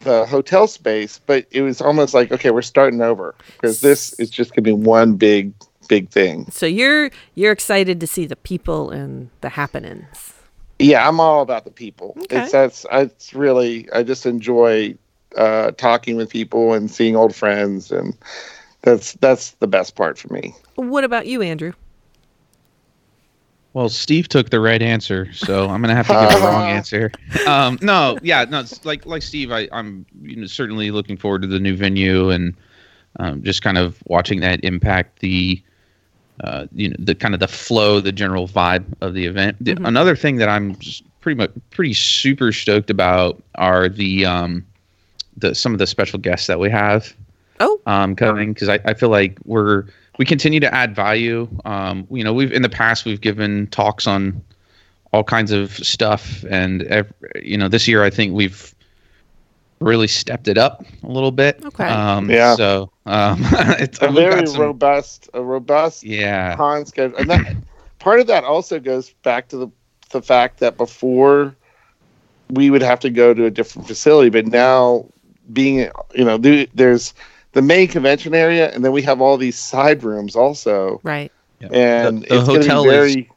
the 0.00 0.24
hotel 0.26 0.66
space 0.66 1.20
but 1.26 1.46
it 1.50 1.60
was 1.60 1.80
almost 1.82 2.14
like 2.14 2.32
okay 2.32 2.50
we're 2.50 2.62
starting 2.62 3.02
over 3.02 3.34
because 3.52 3.82
this 3.82 4.14
is 4.14 4.30
just 4.30 4.54
gonna 4.54 4.62
be 4.62 4.72
one 4.72 5.14
big 5.14 5.52
big 5.90 6.08
thing 6.08 6.48
so 6.50 6.64
you're 6.66 7.10
you're 7.34 7.50
excited 7.52 7.98
to 8.00 8.06
see 8.06 8.24
the 8.24 8.36
people 8.36 8.90
and 8.90 9.28
the 9.42 9.48
happenings. 9.50 10.32
yeah 10.78 11.06
i'm 11.08 11.18
all 11.18 11.42
about 11.42 11.64
the 11.64 11.70
people 11.84 12.14
Okay. 12.22 12.42
it's 12.42 12.52
that's 12.52 12.86
it's 12.92 13.34
really 13.34 13.90
i 13.92 14.02
just 14.04 14.24
enjoy 14.24 14.94
uh 15.36 15.72
talking 15.72 16.14
with 16.16 16.30
people 16.30 16.72
and 16.74 16.90
seeing 16.90 17.16
old 17.16 17.34
friends 17.34 17.90
and 17.90 18.16
that's 18.82 19.14
that's 19.14 19.50
the 19.58 19.66
best 19.66 19.96
part 19.96 20.16
for 20.16 20.32
me 20.32 20.54
What 20.76 21.02
about 21.04 21.26
you, 21.26 21.42
Andrew? 21.42 21.72
Well, 23.72 23.88
Steve 23.88 24.26
took 24.28 24.50
the 24.50 24.58
right 24.58 24.82
answer, 24.82 25.32
so 25.32 25.68
I'm 25.68 25.80
gonna 25.80 25.94
have 25.94 26.08
to 26.08 26.12
give 26.14 26.42
a 26.42 26.44
wrong 26.44 26.66
answer. 26.78 27.12
Um, 27.46 27.78
no, 27.82 28.18
yeah, 28.22 28.44
no, 28.48 28.60
it's 28.60 28.84
like 28.84 29.06
like 29.06 29.22
Steve, 29.22 29.52
I, 29.52 29.68
I'm 29.70 30.04
you 30.22 30.36
know, 30.36 30.46
certainly 30.46 30.90
looking 30.90 31.16
forward 31.16 31.42
to 31.42 31.48
the 31.48 31.60
new 31.60 31.76
venue 31.76 32.30
and 32.30 32.54
um, 33.20 33.42
just 33.44 33.62
kind 33.62 33.78
of 33.78 34.02
watching 34.06 34.40
that 34.40 34.64
impact 34.64 35.20
the 35.20 35.62
uh, 36.44 36.66
you 36.72 36.88
know 36.88 36.96
the 36.98 37.14
kind 37.14 37.34
of 37.34 37.40
the 37.40 37.48
flow, 37.48 38.00
the 38.00 38.12
general 38.12 38.48
vibe 38.48 38.84
of 39.00 39.14
the 39.14 39.26
event. 39.26 39.56
The- 39.60 39.78
Another 39.84 40.16
thing 40.16 40.36
that 40.36 40.48
I'm 40.48 40.76
pretty 41.20 41.36
much 41.36 41.50
pretty 41.70 41.92
super 41.94 42.50
stoked 42.52 42.88
about 42.90 43.42
are 43.56 43.88
the 43.88 44.24
um, 44.26 44.64
the 45.36 45.54
some 45.54 45.72
of 45.72 45.78
the 45.78 45.86
special 45.86 46.18
guests 46.18 46.46
that 46.46 46.58
we 46.58 46.70
have 46.70 47.14
Oh, 47.60 47.78
um, 47.86 48.16
coming 48.16 48.54
because 48.54 48.68
I, 48.70 48.78
I 48.86 48.94
feel 48.94 49.10
like 49.10 49.38
we're 49.44 49.84
we 50.18 50.24
continue 50.24 50.60
to 50.60 50.74
add 50.74 50.94
value. 50.94 51.46
Um, 51.66 52.06
you 52.10 52.24
know, 52.24 52.32
we've 52.32 52.52
in 52.52 52.62
the 52.62 52.68
past 52.70 53.04
we've 53.04 53.20
given 53.20 53.66
talks 53.68 54.06
on 54.06 54.42
all 55.12 55.24
kinds 55.24 55.50
of 55.52 55.72
stuff, 55.72 56.44
and 56.48 56.82
ev- 56.84 57.12
you 57.42 57.58
know, 57.58 57.68
this 57.68 57.86
year 57.88 58.02
I 58.02 58.08
think 58.10 58.32
we've 58.32 58.74
really 59.80 60.06
stepped 60.06 60.46
it 60.48 60.56
up 60.58 60.84
a 61.02 61.08
little 61.08 61.32
bit. 61.32 61.62
Okay. 61.64 61.84
Um, 61.86 62.30
Yeah. 62.30 62.54
So 62.54 62.90
um, 63.10 63.38
it's 63.78 64.00
a 64.02 64.08
very 64.08 64.46
some- 64.46 64.60
robust 64.60 65.28
a 65.34 65.42
robust 65.42 66.04
Yeah. 66.04 66.56
con 66.56 66.86
schedule 66.86 67.16
and 67.18 67.30
that 67.30 67.56
part 67.98 68.20
of 68.20 68.26
that 68.28 68.44
also 68.44 68.78
goes 68.80 69.10
back 69.22 69.48
to 69.48 69.56
the 69.56 69.68
the 70.10 70.22
fact 70.22 70.58
that 70.60 70.76
before 70.76 71.54
we 72.50 72.70
would 72.70 72.82
have 72.82 73.00
to 73.00 73.10
go 73.10 73.32
to 73.34 73.44
a 73.46 73.50
different 73.50 73.86
facility 73.88 74.30
but 74.30 74.46
now 74.46 75.06
being 75.52 75.90
you 76.14 76.24
know 76.24 76.36
there- 76.38 76.66
there's 76.74 77.14
the 77.52 77.62
main 77.62 77.88
convention 77.88 78.34
area 78.34 78.70
and 78.72 78.84
then 78.84 78.92
we 78.92 79.02
have 79.02 79.20
all 79.20 79.36
these 79.36 79.58
side 79.58 80.02
rooms 80.02 80.36
also 80.36 81.00
right. 81.02 81.32
Yeah. 81.60 81.68
and 81.72 82.22
the, 82.22 82.28
the 82.28 82.34
it's 82.36 82.48
going 82.48 82.60
hotel 82.62 82.82
be 82.84 82.90
is 82.90 83.14
very 83.14 83.30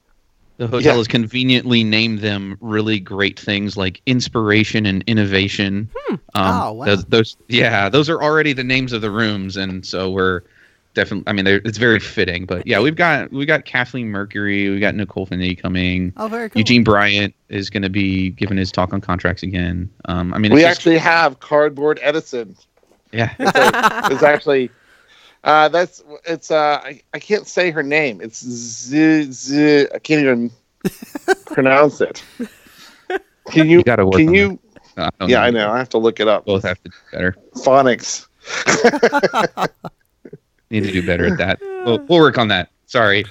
The 0.63 0.78
hotel 0.78 0.93
Yeah. 0.93 0.97
has 0.97 1.08
conveniently 1.10 1.84
named 1.84 2.19
them 2.19 2.58
really 2.62 2.97
great 2.97 3.38
things 3.38 3.76
like 3.76 4.02
inspiration 4.06 4.86
and 4.86 5.04
innovation. 5.08 5.89
Um, 6.10 6.19
Oh, 6.36 6.71
wow. 6.73 6.86
Those, 6.86 7.06
those, 7.06 7.38
yeah, 7.49 7.89
those 7.89 8.10
are 8.10 8.21
already 8.23 8.54
the 8.54 8.63
names 8.63 8.93
of 8.93 9.02
the 9.02 9.12
rooms, 9.12 9.58
and 9.58 9.86
so 9.86 10.10
we're 10.10 10.41
definitely. 10.93 11.26
I 11.28 11.34
mean, 11.34 11.45
it's 11.47 11.78
very 11.78 11.99
fitting. 11.99 12.45
But 12.45 12.65
yeah, 12.65 12.80
we've 12.80 12.95
got 12.95 13.32
we 13.32 13.45
got 13.45 13.65
Kathleen 13.65 14.08
Mercury, 14.10 14.69
we 14.69 14.80
got 14.80 14.95
Nicole 14.95 15.26
Finney 15.26 15.54
coming. 15.56 16.13
Oh, 16.15 16.28
very 16.30 16.49
cool. 16.49 16.60
Eugene 16.60 16.84
Bryant 16.86 17.36
is 17.49 17.69
going 17.69 17.84
to 17.84 17.89
be 17.89 18.30
giving 18.30 18.58
his 18.58 18.71
talk 18.71 18.93
on 18.93 19.02
contracts 19.02 19.43
again. 19.43 19.89
Um, 20.06 20.34
I 20.34 20.38
mean, 20.38 20.52
it's 20.52 20.56
we 20.56 20.62
just- 20.62 20.78
actually 20.80 20.97
have 20.99 21.39
cardboard 21.41 21.99
edison 22.02 22.56
yeah, 23.12 23.34
it's 23.39 24.23
actually 24.23 24.71
uh 25.43 25.67
that's 25.69 26.03
it's 26.25 26.51
uh 26.51 26.79
I, 26.84 27.01
I 27.13 27.19
can't 27.19 27.47
say 27.47 27.71
her 27.71 27.84
name 27.84 28.21
it's 28.21 28.43
z 28.45 29.23
z 29.32 29.88
i 29.93 29.99
can't 29.99 30.21
even 30.21 30.51
pronounce 31.45 32.01
it 32.01 32.23
can 33.51 33.67
you, 33.69 33.79
You 33.79 33.84
gotta 33.84 34.06
work 34.06 34.15
can 34.19 34.29
on 34.29 34.34
you 34.36 34.60
I 34.97 35.10
don't 35.19 35.29
yeah 35.29 35.41
i 35.43 35.49
know 35.49 35.69
i 35.71 35.77
have 35.77 35.89
to 35.89 35.97
look 35.97 36.19
it 36.19 36.27
up 36.27 36.45
Both 36.45 36.63
have 36.63 36.82
to 36.84 36.89
do 36.89 36.95
better. 37.12 37.36
phonics 37.56 38.27
Need 40.69 40.86
to 40.86 40.91
do 40.91 41.06
better 41.06 41.25
at 41.27 41.38
that. 41.38 41.60
We'll, 41.86 41.99
we'll 42.08 42.19
work 42.19 42.38
on 42.38 42.47
that. 42.47 42.69
Sorry. 42.88 43.25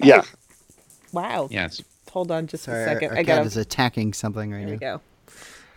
yeah 0.00 0.22
Wow. 1.12 1.48
Yes. 1.50 1.82
Hold 2.12 2.30
on 2.30 2.46
just 2.46 2.64
Sorry, 2.64 2.78
a 2.84 2.86
our, 2.88 2.94
second. 2.94 3.10
our 3.10 3.14
I 3.18 3.24
cat 3.24 3.38
got 3.38 3.46
is 3.46 3.56
attacking 3.56 4.12
something 4.14 4.50
right 4.52 4.58
There 4.60 4.68
we 4.68 4.72
now. 4.74 4.96
go. 4.98 5.00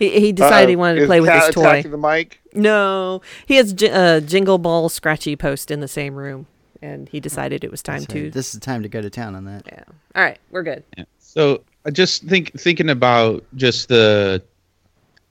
He, 0.01 0.19
he 0.19 0.31
decided 0.31 0.69
he 0.69 0.75
Uh, 0.75 0.79
wanted 0.79 0.95
to 0.95 1.01
is 1.03 1.07
play 1.07 1.21
with 1.21 1.29
Cat 1.29 1.45
his 1.45 1.55
toy. 1.55 1.61
attacking 1.61 1.91
the 1.91 1.97
mic 1.97 2.41
No, 2.55 3.21
he 3.45 3.55
has 3.55 3.71
j- 3.71 3.87
a 3.89 4.19
jingle 4.19 4.57
ball 4.57 4.89
scratchy 4.89 5.35
post 5.35 5.69
in 5.69 5.79
the 5.79 5.87
same 5.87 6.15
room, 6.15 6.47
and 6.81 7.07
he 7.07 7.19
decided 7.19 7.63
it 7.63 7.69
was 7.69 7.83
time 7.83 7.99
So 8.01 8.13
to. 8.13 8.31
this 8.31 8.53
is 8.55 8.59
time 8.61 8.81
to 8.81 8.89
go 8.89 8.99
to 9.01 9.09
town 9.11 9.35
on 9.35 9.45
that. 9.45 9.63
yeah. 9.71 9.83
All 10.15 10.23
right, 10.23 10.39
we're 10.49 10.63
good. 10.63 10.83
So 11.19 11.61
I 11.85 11.91
just 11.91 12.23
think 12.23 12.51
thinking 12.59 12.89
about 12.89 13.43
just 13.55 13.89
the 13.89 14.41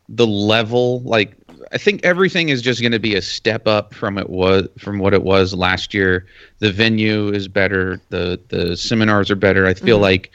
the 0.09 0.26
level, 0.26 1.00
like 1.02 1.35
I 1.72 1.78
think 1.78 2.04
everything 2.04 2.48
is 2.48 2.62
just 2.62 2.80
going 2.80 2.92
to 2.92 2.98
be 2.98 3.14
a 3.16 3.22
step 3.22 3.66
up 3.68 3.92
from 3.94 4.18
it 4.18 4.30
was 4.30 4.68
from 4.78 4.98
what 4.98 5.14
it 5.14 5.22
was 5.22 5.52
last 5.54 5.92
year. 5.94 6.26
The 6.61 6.70
venue 6.72 7.28
is 7.28 7.48
better. 7.48 8.00
The 8.11 8.40
the 8.48 8.76
seminars 8.76 9.30
are 9.30 9.37
better. 9.37 9.66
I 9.66 9.74
feel 9.74 9.98
like 9.98 10.30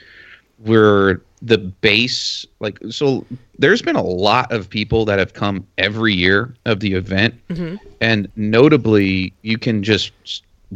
we're 0.60 1.22
the 1.42 1.58
base. 1.58 2.46
Like 2.60 2.80
so, 2.90 3.26
there's 3.60 3.82
been 3.82 3.96
a 3.96 4.04
lot 4.04 4.52
of 4.52 4.70
people 4.70 5.06
that 5.06 5.20
have 5.20 5.34
come 5.34 5.66
every 5.78 6.14
year 6.14 6.56
of 6.66 6.80
the 6.80 6.94
event, 6.94 7.36
and 8.02 8.28
notably, 8.36 9.34
you 9.42 9.58
can 9.58 9.84
just 9.84 10.12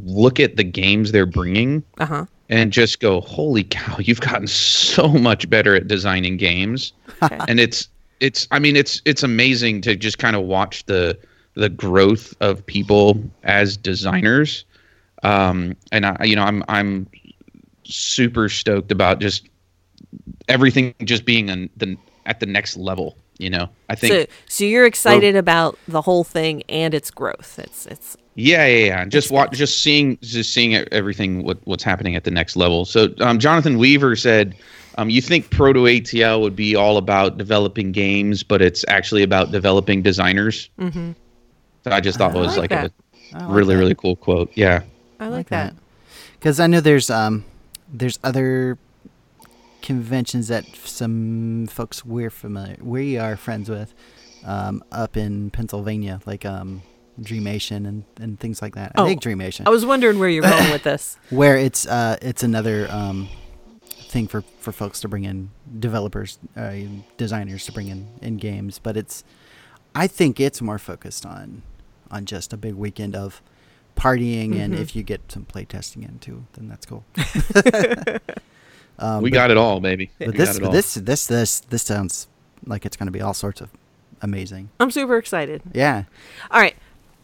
look 0.03 0.39
at 0.39 0.55
the 0.55 0.63
games 0.63 1.11
they're 1.11 1.25
bringing 1.25 1.83
Uh 1.97 2.05
huh. 2.05 2.25
and 2.49 2.71
just 2.71 2.99
go, 2.99 3.21
holy 3.21 3.63
cow, 3.63 3.97
you've 3.99 4.21
gotten 4.21 4.47
so 4.47 5.07
much 5.07 5.49
better 5.49 5.75
at 5.75 5.87
designing 5.87 6.37
games. 6.37 6.93
and 7.47 7.59
it's 7.59 7.89
it's 8.19 8.47
I 8.51 8.59
mean 8.59 8.75
it's 8.75 9.01
it's 9.05 9.23
amazing 9.23 9.81
to 9.81 9.95
just 9.95 10.19
kind 10.19 10.35
of 10.35 10.43
watch 10.43 10.85
the 10.85 11.17
the 11.55 11.69
growth 11.69 12.33
of 12.41 12.65
people 12.65 13.21
as 13.43 13.75
designers. 13.77 14.63
Um 15.23 15.75
and 15.91 16.05
I 16.05 16.23
you 16.25 16.35
know 16.35 16.43
I'm 16.43 16.63
I'm 16.67 17.07
super 17.83 18.47
stoked 18.49 18.91
about 18.91 19.19
just 19.19 19.47
everything 20.47 20.93
just 21.03 21.25
being 21.25 21.49
an, 21.49 21.69
the 21.77 21.97
at 22.25 22.39
the 22.39 22.45
next 22.45 22.77
level, 22.77 23.17
you 23.37 23.49
know. 23.49 23.69
I 23.89 23.95
think 23.95 24.13
So, 24.13 24.35
so 24.47 24.65
you're 24.65 24.85
excited 24.85 25.35
about 25.35 25.77
the 25.87 26.01
whole 26.01 26.23
thing 26.23 26.63
and 26.69 26.93
its 26.93 27.11
growth. 27.11 27.59
It's 27.59 27.85
it's 27.87 28.17
Yeah, 28.35 28.65
yeah, 28.65 28.85
yeah. 28.85 29.05
Just 29.05 29.31
watch, 29.31 29.51
just 29.51 29.81
seeing, 29.81 30.17
just 30.21 30.53
seeing 30.53 30.75
everything 30.75 31.43
what 31.43 31.57
what's 31.65 31.83
happening 31.83 32.15
at 32.15 32.23
the 32.23 32.31
next 32.31 32.55
level. 32.55 32.85
So, 32.85 33.09
um, 33.19 33.39
Jonathan 33.39 33.77
Weaver 33.77 34.15
said, 34.15 34.55
um, 34.97 35.09
you 35.09 35.21
think 35.21 35.49
Proto 35.49 35.83
ATL 35.83 36.41
would 36.41 36.55
be 36.55 36.75
all 36.75 36.97
about 36.97 37.37
developing 37.37 37.91
games, 37.91 38.43
but 38.43 38.61
it's 38.61 38.83
actually 38.87 39.23
about 39.23 39.51
developing 39.51 40.01
designers. 40.01 40.69
Mm-hmm. 40.79 41.11
So 41.85 41.91
I 41.91 42.01
just 42.01 42.17
thought 42.17 42.35
it 42.35 42.39
was 42.39 42.57
like 42.57 42.71
like, 42.71 42.91
that. 43.31 43.41
a 43.41 43.47
really, 43.47 43.75
really 43.75 43.95
cool 43.95 44.15
quote. 44.15 44.51
Yeah. 44.55 44.83
I 45.19 45.27
like, 45.27 45.49
that. 45.49 45.73
Because 46.33 46.59
I 46.59 46.67
know 46.67 46.81
there's 46.81 47.09
um 47.09 47.45
there's 47.91 48.19
other 48.23 48.77
conventions 49.81 50.47
that 50.49 50.65
some 50.83 51.67
folks 51.69 52.03
we're 52.05 52.29
familiar 52.29 52.77
we 52.81 53.17
are 53.17 53.35
friends 53.37 53.69
with 53.69 53.93
um, 54.45 54.81
up 54.91 55.17
in 55.17 55.49
Pennsylvania, 55.51 56.19
like 56.25 56.45
um, 56.45 56.81
Dreamation 57.21 57.85
and, 57.85 58.03
and 58.21 58.39
things 58.39 58.61
like 58.61 58.75
that. 58.75 58.93
I 58.95 59.01
Oh, 59.01 59.05
think 59.05 59.21
Dreamation, 59.21 59.67
I 59.67 59.69
was 59.69 59.85
wondering 59.85 60.17
where 60.19 60.29
you're 60.29 60.43
going 60.43 60.71
with 60.71 60.83
this. 60.83 61.17
where 61.29 61.57
it's 61.57 61.85
uh, 61.85 62.15
it's 62.21 62.43
another 62.43 62.87
um, 62.89 63.27
thing 64.09 64.27
for 64.27 64.41
for 64.59 64.71
folks 64.71 65.01
to 65.01 65.07
bring 65.09 65.25
in 65.25 65.49
developers, 65.79 66.39
uh, 66.55 66.73
designers 67.17 67.65
to 67.65 67.71
bring 67.73 67.89
in 67.89 68.07
in 68.21 68.37
games, 68.37 68.79
but 68.79 68.95
it's 68.95 69.23
I 69.93 70.07
think 70.07 70.39
it's 70.39 70.61
more 70.61 70.79
focused 70.79 71.25
on 71.25 71.63
on 72.09 72.23
just 72.25 72.53
a 72.53 72.57
big 72.57 72.75
weekend 72.75 73.15
of 73.15 73.41
partying, 73.97 74.55
and 74.57 74.73
Mm-hmm. 74.73 74.81
if 74.81 74.95
you 74.95 75.03
get 75.03 75.29
some 75.29 75.43
playtesting 75.45 76.07
in 76.07 76.19
too, 76.19 76.45
then 76.53 76.69
that's 76.69 76.85
cool. 76.85 77.03
um, 78.99 79.23
we 79.23 79.29
but- 79.29 79.35
got 79.35 79.51
it 79.51 79.57
all, 79.57 79.79
baby. 79.79 80.11
But 80.19 80.29
we 80.29 80.37
this, 80.37 80.49
got 80.49 80.55
it 80.55 80.59
but 80.59 80.65
all. 80.67 80.71
this, 80.73 80.93
this, 80.95 81.27
this, 81.27 81.59
this 81.61 81.81
sounds 81.83 82.27
like 82.65 82.85
it's 82.85 82.97
going 82.97 83.07
to 83.07 83.11
be 83.11 83.21
all 83.21 83.33
sorts 83.33 83.61
of 83.61 83.69
amazing. 84.21 84.69
I'm 84.79 84.91
super 84.91 85.17
excited. 85.17 85.61
Yeah. 85.73 86.03
All 86.51 86.59
right. 86.59 86.75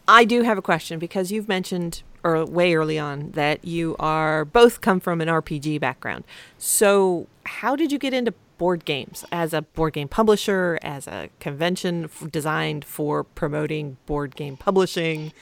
I 0.08 0.24
do 0.24 0.42
have 0.42 0.56
a 0.56 0.62
question 0.62 0.98
because 0.98 1.32
you've 1.32 1.48
mentioned 1.48 2.02
or 2.22 2.44
way 2.44 2.74
early 2.74 2.98
on 2.98 3.30
that 3.32 3.64
you 3.64 3.96
are 3.98 4.44
both 4.44 4.80
come 4.80 5.00
from 5.00 5.20
an 5.20 5.28
RPG 5.28 5.80
background. 5.80 6.24
So, 6.58 7.26
how 7.44 7.76
did 7.76 7.92
you 7.92 7.98
get 7.98 8.12
into 8.14 8.32
board 8.58 8.84
games 8.84 9.24
as 9.30 9.52
a 9.52 9.62
board 9.62 9.92
game 9.92 10.08
publisher, 10.08 10.78
as 10.82 11.06
a 11.06 11.28
convention 11.40 12.04
f- 12.04 12.26
designed 12.32 12.84
for 12.84 13.22
promoting 13.22 13.96
board 14.06 14.34
game 14.34 14.56
publishing? 14.56 15.32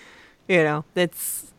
You 0.48 0.62
know, 0.64 0.84
that's 0.94 1.53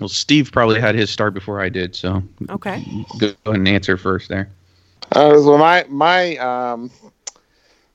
well, 0.00 0.08
Steve 0.08 0.52
probably 0.52 0.80
had 0.80 0.94
his 0.94 1.10
start 1.10 1.34
before 1.34 1.60
I 1.60 1.68
did, 1.68 1.94
so 1.94 2.22
okay. 2.50 2.84
go 3.18 3.26
ahead 3.46 3.56
and 3.56 3.68
answer 3.68 3.96
first 3.96 4.28
there. 4.28 4.48
Uh, 5.12 5.40
well, 5.42 5.58
my 5.58 5.84
my 5.88 6.36
um, 6.36 6.90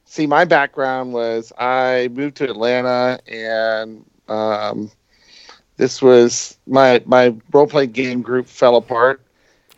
see, 0.05 0.27
my 0.27 0.45
background 0.45 1.13
was 1.13 1.53
I 1.57 2.09
moved 2.11 2.37
to 2.37 2.45
Atlanta, 2.45 3.19
and 3.27 4.05
um, 4.27 4.91
this 5.77 6.01
was 6.01 6.57
my 6.67 7.01
my 7.05 7.35
role 7.51 7.67
playing 7.67 7.91
game 7.91 8.21
group 8.21 8.47
fell 8.47 8.75
apart, 8.75 9.21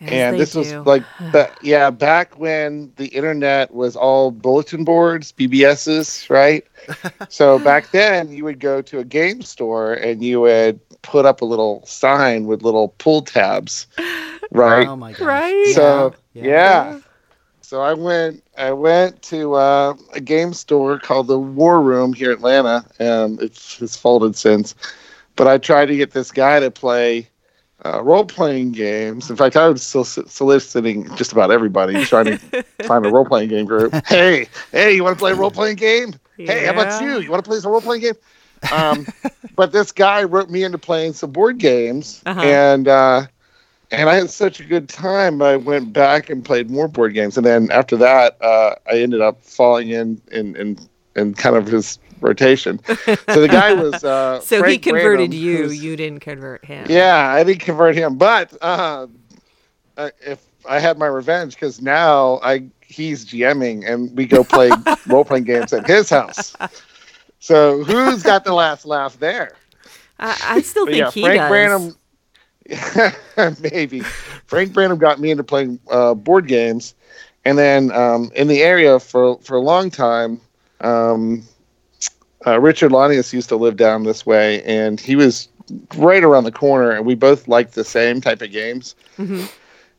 As 0.02 0.26
and 0.26 0.28
they 0.28 0.39
this 0.39 0.56
was 0.56 0.76
like 0.86 1.06
ba- 1.32 1.54
yeah, 1.62 1.89
back 1.89 2.38
when 2.39 2.91
the 2.98 3.08
internet 3.08 3.74
was 3.74 3.96
all 3.96 4.32
bulletin 4.32 4.84
boards, 4.84 5.32
BBSs, 5.32 6.30
right? 6.30 6.66
so 7.28 7.60
back 7.60 7.91
then, 7.91 8.32
you 8.32 8.43
would 8.46 8.60
go 8.60 8.82
to 8.82 9.00
a 9.00 9.04
game 9.06 9.41
store 9.41 9.93
and 9.93 10.24
you 10.24 10.41
would 10.41 10.80
put 11.02 11.26
up 11.26 11.41
a 11.41 11.46
little 11.46 11.86
sign 11.86 12.46
with 12.46 12.64
little 12.64 12.89
pull 12.98 13.22
tabs, 13.22 13.88
right? 14.52 14.89
Oh 14.89 14.96
my 14.96 15.14
god. 15.14 15.28
Right? 15.28 15.64
So 15.64 16.16
Yeah. 16.34 16.46
yeah. 16.46 16.96
So 17.62 17.82
I 17.82 17.93
went 17.93 18.43
I 18.58 18.72
went 18.74 19.22
to 19.24 19.54
uh, 19.56 19.93
a 20.14 20.20
game 20.22 20.54
store 20.54 21.00
called 21.00 21.28
the 21.28 21.39
War 21.39 21.82
Room 21.82 22.14
here 22.14 22.32
in 22.32 22.38
Atlanta. 22.38 22.86
Um, 23.00 23.38
it's 23.41 23.82
it's 23.82 23.98
folded 23.98 24.36
since, 24.36 24.76
but 25.36 25.48
I 25.48 25.58
tried 25.58 25.88
to 25.88 25.96
get 25.96 26.12
this 26.12 26.32
guy 26.32 26.60
to 26.60 26.72
play 26.72 27.30
uh, 27.86 28.02
role 28.04 28.26
playing 28.26 28.72
games. 28.72 29.30
In 29.30 29.38
fact, 29.38 29.56
I 29.56 29.68
was 29.70 29.84
sol- 29.84 30.04
soliciting 30.04 31.14
just 31.16 31.32
about 31.32 31.52
everybody 31.52 32.02
trying 32.04 32.26
to 32.26 32.40
find 32.82 33.06
a 33.06 33.10
role 33.10 33.26
playing 33.26 33.50
game 33.50 33.66
group. 33.66 33.96
Hey, 34.08 34.48
hey, 34.72 34.96
you 34.96 35.04
want 35.04 35.18
to 35.18 35.20
play 35.22 35.32
a 35.32 35.36
role 35.36 35.52
playing 35.52 35.78
game? 35.78 36.14
Hey, 36.46 36.66
how 36.66 36.72
about 36.72 37.00
you? 37.00 37.20
You 37.20 37.32
want 37.32 37.44
to 37.44 37.50
play 37.50 37.60
some 37.60 37.72
role 37.72 37.82
playing 37.82 38.02
game? 38.02 38.16
Um, 38.72 39.08
but 39.56 39.72
this 39.72 39.92
guy 39.92 40.24
wrote 40.24 40.50
me 40.50 40.64
into 40.64 40.78
playing 40.78 41.14
some 41.14 41.32
board 41.32 41.58
games, 41.60 42.24
Uh-huh. 42.26 42.42
and 42.42 42.88
uh, 42.88 43.28
and 43.92 44.10
I 44.10 44.16
had 44.16 44.30
such 44.30 44.60
a 44.60 44.64
good 44.64 44.90
time. 44.90 45.42
I 45.42 45.56
went 45.58 45.94
back 45.94 46.30
and 46.30 46.44
played 46.44 46.70
more 46.70 46.88
board 46.88 47.14
games, 47.14 47.38
and 47.38 47.46
then 47.46 47.72
after 47.72 47.96
that, 47.98 48.38
uh, 48.42 48.76
I 48.90 48.98
ended 49.00 49.22
up 49.22 49.42
falling 49.44 49.90
in 49.90 50.22
in 50.32 50.56
in 51.16 51.34
kind 51.34 51.55
of 51.55 51.68
his 51.68 51.99
rotation. 52.22 52.80
So 53.30 53.41
the 53.41 53.47
guy 53.47 53.74
was 53.74 54.03
uh, 54.03 54.39
So 54.43 54.63
he 54.63 54.78
converted 54.78 55.32
Branham, 55.32 55.34
you, 55.34 55.70
you 55.70 55.95
didn't 55.95 56.20
convert 56.20 56.66
him. 56.66 56.86
yeah, 56.89 57.28
I 57.30 57.43
didn't 57.43 57.61
convert 57.61 57.95
him, 57.95 58.18
but 58.18 58.53
uh, 58.61 59.07
uh, 59.97 60.09
if 60.26 60.43
I 60.68 60.80
had 60.80 60.97
my 60.97 61.07
revenge, 61.07 61.55
because 61.55 61.82
now 61.82 62.39
I 62.43 62.66
he's 62.82 63.26
GMing 63.26 63.88
and 63.91 64.16
we 64.16 64.26
go 64.26 64.43
play 64.43 64.70
role 65.07 65.26
playing 65.26 65.43
games 65.45 65.74
at 65.74 65.86
his 65.88 66.09
house. 66.09 66.55
So 67.39 67.84
who's 67.84 68.24
got 68.24 68.43
the 68.45 68.53
last 68.53 68.86
laugh 68.86 69.20
there? 69.20 69.51
I, 70.20 70.38
I 70.43 70.61
still 70.61 70.86
But 70.86 70.93
think 70.93 71.05
yeah, 71.05 71.11
he 71.11 71.22
Frank 71.22 71.38
does. 71.39 71.49
Branham. 71.49 71.95
maybe 73.61 73.99
Frank 74.45 74.74
Branham 74.74 74.97
got 74.97 75.20
me 75.20 75.32
into 75.32 75.43
playing 75.43 75.80
uh, 75.91 76.13
board 76.16 76.47
games, 76.47 76.95
and 77.43 77.57
then 77.57 77.91
um, 77.91 78.32
in 78.36 78.47
the 78.47 78.61
area 78.63 78.99
for 78.99 79.38
for 79.39 79.55
a 79.55 79.59
long 79.61 79.89
time, 79.91 80.39
um, 80.86 81.44
uh, 82.46 82.60
Richard 82.60 82.92
Launius 82.92 83.34
used 83.34 83.50
to 83.50 83.56
live 83.56 83.78
down 83.78 84.04
this 84.04 84.26
way, 84.26 84.62
and 84.64 85.00
he 85.00 85.16
was 85.16 85.48
right 85.98 86.24
around 86.24 86.44
the 86.44 86.52
corner, 86.52 86.92
and 86.92 87.06
we 87.06 87.16
both 87.16 87.48
liked 87.48 87.74
the 87.74 87.84
same 87.84 88.22
type 88.22 88.42
of 88.42 88.52
games. 88.52 88.96
Mhm. 89.18 89.50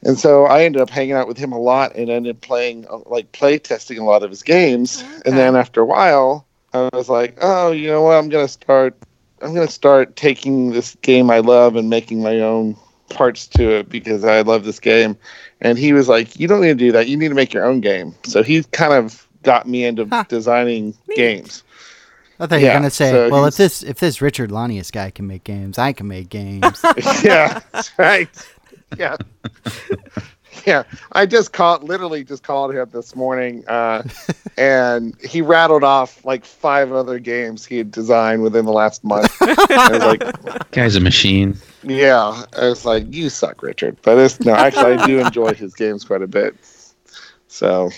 And 0.03 0.18
so 0.18 0.45
I 0.45 0.62
ended 0.62 0.80
up 0.80 0.91
hanging 0.91 1.14
out 1.14 1.26
with 1.26 1.39
him 1.39 1.53
a 1.53 1.59
lot, 1.59 1.95
and 1.97 2.09
ended 2.09 2.37
up 2.37 2.43
playing 2.43 2.87
uh, 2.89 2.99
like 3.07 3.32
play 3.32 3.59
testing 3.59 3.99
a 3.99 4.05
lot 4.05 4.22
of 4.22 4.30
his 4.30 4.43
games. 4.43 5.03
And 5.24 5.37
then 5.37 5.57
after 5.57 5.80
a 5.80 5.84
while, 5.87 6.47
I 6.72 6.89
was 6.93 7.09
like, 7.09 7.37
oh, 7.41 7.72
you 7.72 7.89
know 7.89 8.03
what? 8.03 8.12
I'm 8.16 8.28
gonna 8.28 8.49
start. 8.49 8.95
I'm 9.43 9.55
gonna 9.55 9.68
start 9.68 10.16
taking 10.16 10.72
this 10.72 10.97
game 11.03 11.30
I 11.30 11.41
love 11.41 11.76
and 11.76 11.91
making 11.91 12.22
my 12.22 12.41
own 12.41 12.76
parts 13.09 13.47
to 13.47 13.70
it 13.70 13.89
because 13.89 14.24
I 14.24 14.43
love 14.43 14.64
this 14.64 14.80
game. 14.80 15.16
And 15.61 15.78
he 15.78 15.93
was 15.93 16.09
like, 16.09 16.39
you 16.39 16.47
don't 16.47 16.61
need 16.61 16.68
to 16.68 16.74
do 16.74 16.93
that. 16.93 17.09
You 17.09 17.16
need 17.16 17.28
to 17.28 17.34
make 17.34 17.53
your 17.53 17.64
own 17.64 17.80
game. 17.80 18.14
So 18.24 18.43
he 18.43 18.62
kind 18.64 18.93
of 18.93 19.26
got 19.47 19.66
me 19.66 19.86
into 19.86 20.05
Huh. 20.07 20.24
designing 20.28 20.92
games. 21.14 21.62
I 22.38 22.47
thought 22.47 22.57
you 22.57 22.62
were 22.62 22.66
Yeah, 22.66 22.74
gonna 22.74 22.90
say, 22.90 23.11
so 23.12 23.30
well, 23.30 23.47
if 23.47 23.57
this 23.57 23.82
if 23.82 23.99
this 23.99 24.20
Richard 24.20 24.51
Launius 24.51 24.92
guy 24.92 25.11
can 25.11 25.26
make 25.26 25.44
games, 25.44 25.78
I 25.78 25.92
can 25.94 26.07
make 26.09 26.28
games. 26.28 26.84
yeah, 27.24 27.61
right. 27.97 28.28
Yeah. 28.99 29.16
Yeah, 30.64 30.84
I 31.12 31.26
just 31.26 31.53
called, 31.53 31.84
literally 31.84 32.24
just 32.24 32.42
called 32.42 32.74
him 32.74 32.88
this 32.90 33.14
morning, 33.14 33.62
uh, 33.68 34.03
and 34.57 35.14
he 35.22 35.42
rattled 35.42 35.84
off 35.84 36.24
like 36.24 36.47
five 36.47 36.92
other 36.92 37.18
games 37.18 37.64
he 37.66 37.76
had 37.76 37.90
designed 37.90 38.42
within 38.42 38.64
the 38.64 38.72
last 38.72 39.05
month. 39.05 39.30
I 39.42 39.90
was 39.92 40.03
like, 40.03 40.70
Guy's 40.72 40.97
a 40.97 41.01
machine. 41.01 41.59
yeah, 41.82 42.42
I 42.59 42.68
was 42.68 42.86
like, 42.86 43.05
you 43.14 43.28
suck, 43.28 43.62
Richard. 43.62 43.99
But 44.03 44.16
it's 44.18 44.40
no, 44.40 44.55
actually, 44.55 44.94
I 44.94 45.07
do 45.07 45.18
enjoy 45.20 45.55
his 45.55 45.74
games 45.74 46.05
quite 46.05 46.22
a 46.22 46.26
bit. 46.26 46.57
So 47.49 47.90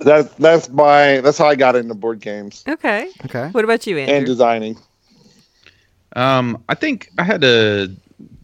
that 0.00 0.36
that's 0.38 0.68
my 0.70 1.20
that's 1.20 1.38
how 1.38 1.46
I 1.46 1.54
got 1.54 1.76
into 1.76 1.94
board 1.94 2.20
games 2.20 2.64
Okay. 2.68 3.10
okay. 3.24 3.48
What 3.52 3.64
about 3.64 3.86
you, 3.86 3.98
Andrew? 3.98 4.14
and 4.16 4.26
designing. 4.26 4.76
Um, 6.16 6.62
I 6.68 6.74
think 6.74 7.10
I 7.18 7.22
had 7.24 7.44
a 7.44 7.88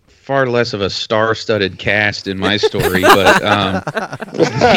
far 0.06 0.46
less 0.46 0.72
of 0.72 0.80
a 0.80 0.90
star-studded 0.90 1.78
cast 1.78 2.26
in 2.28 2.38
my 2.38 2.56
story, 2.56 3.02
but 3.02 3.42
um, 3.44 3.82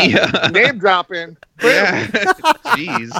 yeah, 0.09 0.49
Name 0.51 0.77
dropping. 0.79 1.37
yeah, 1.63 2.07
jeez. 2.07 3.11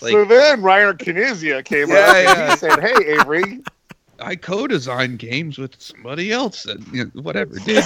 Like- 0.00 0.12
so 0.12 0.24
then 0.24 0.62
Reiner 0.62 0.96
Knizia 0.96 1.64
came 1.64 1.88
Yeah, 1.90 1.96
up 1.96 2.16
and 2.16 2.38
yeah. 2.38 2.50
he 2.52 2.56
said, 2.56 2.80
"Hey, 2.80 3.14
Avery, 3.20 3.60
I 4.20 4.36
co-design 4.36 5.16
games 5.16 5.58
with 5.58 5.74
somebody 5.80 6.30
else, 6.32 6.64
and 6.66 6.86
you 6.92 7.04
know, 7.14 7.22
whatever, 7.22 7.56
dude. 7.58 7.82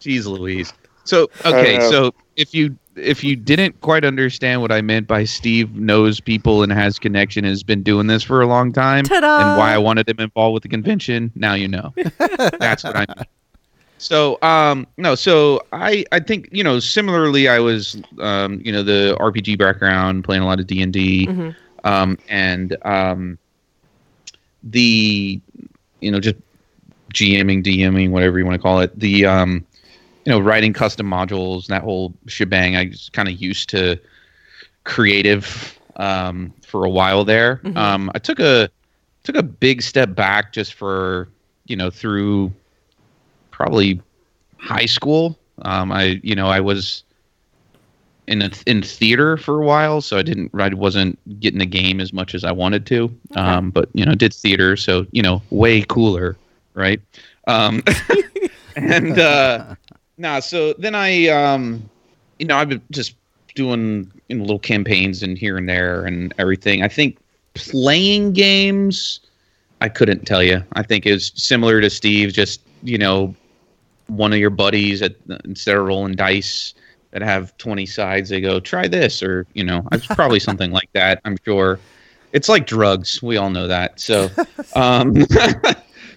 Jeez 0.00 0.26
Louise. 0.26 0.72
So 1.04 1.28
okay, 1.44 1.78
so 1.90 2.14
if 2.36 2.54
you 2.54 2.76
if 2.94 3.24
you 3.24 3.34
didn't 3.36 3.80
quite 3.80 4.04
understand 4.04 4.60
what 4.60 4.70
I 4.70 4.82
meant 4.82 5.06
by 5.06 5.24
Steve 5.24 5.74
knows 5.74 6.20
people 6.20 6.62
and 6.62 6.70
has 6.72 6.98
connection, 6.98 7.44
has 7.44 7.62
been 7.62 7.82
doing 7.82 8.06
this 8.06 8.22
for 8.22 8.40
a 8.42 8.46
long 8.46 8.72
time, 8.72 9.04
Ta-da! 9.04 9.38
and 9.38 9.56
why 9.56 9.72
I 9.72 9.78
wanted 9.78 10.08
him 10.08 10.20
involved 10.20 10.54
with 10.54 10.62
the 10.62 10.68
convention, 10.68 11.32
now 11.34 11.54
you 11.54 11.68
know. 11.68 11.92
That's 12.18 12.84
what 12.84 12.96
I 12.96 13.06
mean. 13.16 13.26
So 13.98 14.38
um 14.42 14.86
no, 14.96 15.14
so 15.14 15.62
I 15.72 16.04
I 16.12 16.20
think 16.20 16.48
you 16.52 16.62
know 16.64 16.78
similarly 16.80 17.48
I 17.48 17.58
was 17.60 18.00
um 18.20 18.60
you 18.64 18.72
know 18.72 18.82
the 18.82 19.16
RPG 19.20 19.58
background 19.58 20.24
playing 20.24 20.42
a 20.42 20.46
lot 20.46 20.60
of 20.60 20.66
D 20.66 20.82
and 20.82 20.92
D 20.92 21.26
Mhm. 21.26 21.54
um, 21.84 22.18
and 22.28 22.76
um, 22.84 23.38
the 24.64 25.40
you 26.00 26.10
know 26.10 26.20
just 26.20 26.36
GMing, 27.14 27.62
DMing, 27.62 28.10
whatever 28.10 28.38
you 28.38 28.44
want 28.44 28.54
to 28.56 28.62
call 28.62 28.80
it. 28.80 28.98
The 28.98 29.26
um, 29.26 29.64
you 30.24 30.30
know 30.30 30.38
writing 30.38 30.72
custom 30.72 31.06
modules, 31.08 31.68
and 31.68 31.74
that 31.74 31.82
whole 31.82 32.14
shebang. 32.26 32.76
I 32.76 32.86
was 32.86 33.10
kind 33.12 33.28
of 33.28 33.40
used 33.40 33.68
to 33.70 33.98
creative 34.84 35.78
um, 35.96 36.52
for 36.66 36.84
a 36.84 36.90
while 36.90 37.24
there. 37.24 37.60
Mhm. 37.64 37.76
Um, 37.76 38.10
I 38.14 38.18
took 38.18 38.40
a 38.40 38.68
took 39.24 39.36
a 39.36 39.42
big 39.42 39.82
step 39.82 40.14
back 40.14 40.52
just 40.52 40.74
for 40.74 41.28
you 41.66 41.76
know 41.76 41.90
through 41.90 42.52
probably 43.50 44.00
high 44.58 44.86
school. 44.86 45.38
Um, 45.62 45.92
I 45.92 46.20
you 46.22 46.34
know 46.34 46.46
I 46.46 46.60
was 46.60 47.04
in 48.28 48.42
a, 48.42 48.50
in 48.66 48.82
theater 48.82 49.36
for 49.36 49.60
a 49.60 49.64
while, 49.66 50.00
so 50.00 50.16
I 50.16 50.22
didn't 50.22 50.50
I 50.58 50.68
wasn't 50.74 51.18
getting 51.40 51.58
the 51.58 51.66
game 51.66 52.00
as 52.00 52.12
much 52.12 52.34
as 52.34 52.44
I 52.44 52.52
wanted 52.52 52.86
to. 52.86 53.14
Um, 53.34 53.70
but 53.70 53.88
you 53.94 54.04
know, 54.04 54.14
did 54.14 54.32
theater, 54.32 54.76
so 54.76 55.06
you 55.12 55.22
know, 55.22 55.42
way 55.50 55.82
cooler, 55.82 56.36
right? 56.74 57.00
Um, 57.46 57.82
and 58.76 59.18
uh, 59.18 59.74
nah, 60.22 60.40
so 60.40 60.72
then 60.74 60.94
I 60.94 61.26
um, 61.28 61.88
you 62.38 62.46
know 62.46 62.56
I've 62.56 62.70
been 62.70 62.80
just 62.90 63.14
doing 63.54 64.10
you 64.28 64.36
know 64.36 64.42
little 64.42 64.58
campaigns 64.58 65.22
and 65.22 65.36
here 65.36 65.58
and 65.58 65.68
there 65.68 66.06
and 66.06 66.32
everything. 66.38 66.82
I 66.82 66.88
think 66.88 67.18
playing 67.54 68.32
games, 68.32 69.20
I 69.82 69.88
couldn't 69.90 70.24
tell 70.24 70.42
you. 70.42 70.62
I 70.72 70.82
think 70.82 71.04
is 71.04 71.32
similar 71.34 71.80
to 71.82 71.90
Steve, 71.90 72.32
just 72.32 72.62
you 72.82 72.96
know, 72.96 73.34
one 74.06 74.32
of 74.32 74.38
your 74.38 74.50
buddies 74.50 75.02
at 75.02 75.16
instead 75.44 75.76
of 75.76 75.84
rolling 75.84 76.14
dice 76.14 76.72
that 77.10 77.20
have 77.20 77.54
20 77.58 77.84
sides, 77.84 78.30
they 78.30 78.40
go 78.40 78.58
try 78.58 78.88
this, 78.88 79.22
or 79.22 79.46
you 79.52 79.64
know, 79.64 79.86
it's 79.92 80.06
probably 80.06 80.40
something 80.48 80.70
like 80.70 80.88
that. 80.94 81.20
I'm 81.24 81.36
sure. 81.44 81.78
It's 82.32 82.48
like 82.48 82.66
drugs. 82.66 83.22
We 83.22 83.36
all 83.36 83.50
know 83.50 83.68
that. 83.68 84.00
So, 84.00 84.30
um, 84.74 85.14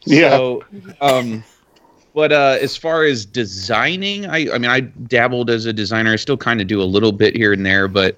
Yeah. 0.06 0.30
so, 0.30 0.64
um, 1.01 1.43
but 2.16 2.32
uh, 2.32 2.57
as 2.61 2.78
far 2.78 3.03
as 3.03 3.26
designing, 3.26 4.26
I, 4.26 4.49
I 4.53 4.57
mean, 4.57 4.72
I 4.72 4.80
dabbled 4.80 5.49
as 5.49 5.66
a 5.66 5.74
designer. 5.74 6.13
I 6.13 6.16
still 6.16 6.38
kind 6.38 6.61
of 6.61 6.68
do 6.68 6.82
a 6.82 6.84
little 6.86 7.11
bit 7.11 7.36
here 7.36 7.51
and 7.51 7.66
there, 7.66 7.89
but 7.89 8.18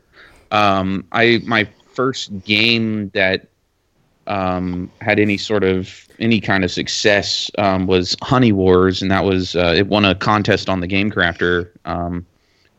um, 0.51 1.03
I 1.11 1.41
my 1.45 1.67
first 1.93 2.31
game 2.45 3.09
that 3.09 3.47
um, 4.27 4.91
had 5.01 5.19
any 5.19 5.35
sort 5.35 5.63
of 5.63 6.07
any 6.19 6.39
kind 6.39 6.63
of 6.63 6.71
success 6.71 7.49
um, 7.57 7.87
was 7.87 8.15
Honey 8.21 8.51
Wars, 8.51 9.01
and 9.01 9.09
that 9.09 9.25
was 9.25 9.55
uh, 9.55 9.73
it 9.75 9.87
won 9.87 10.05
a 10.05 10.13
contest 10.13 10.69
on 10.69 10.79
the 10.79 10.87
Game 10.87 11.11
Crafter 11.11 11.71
um, 11.85 12.23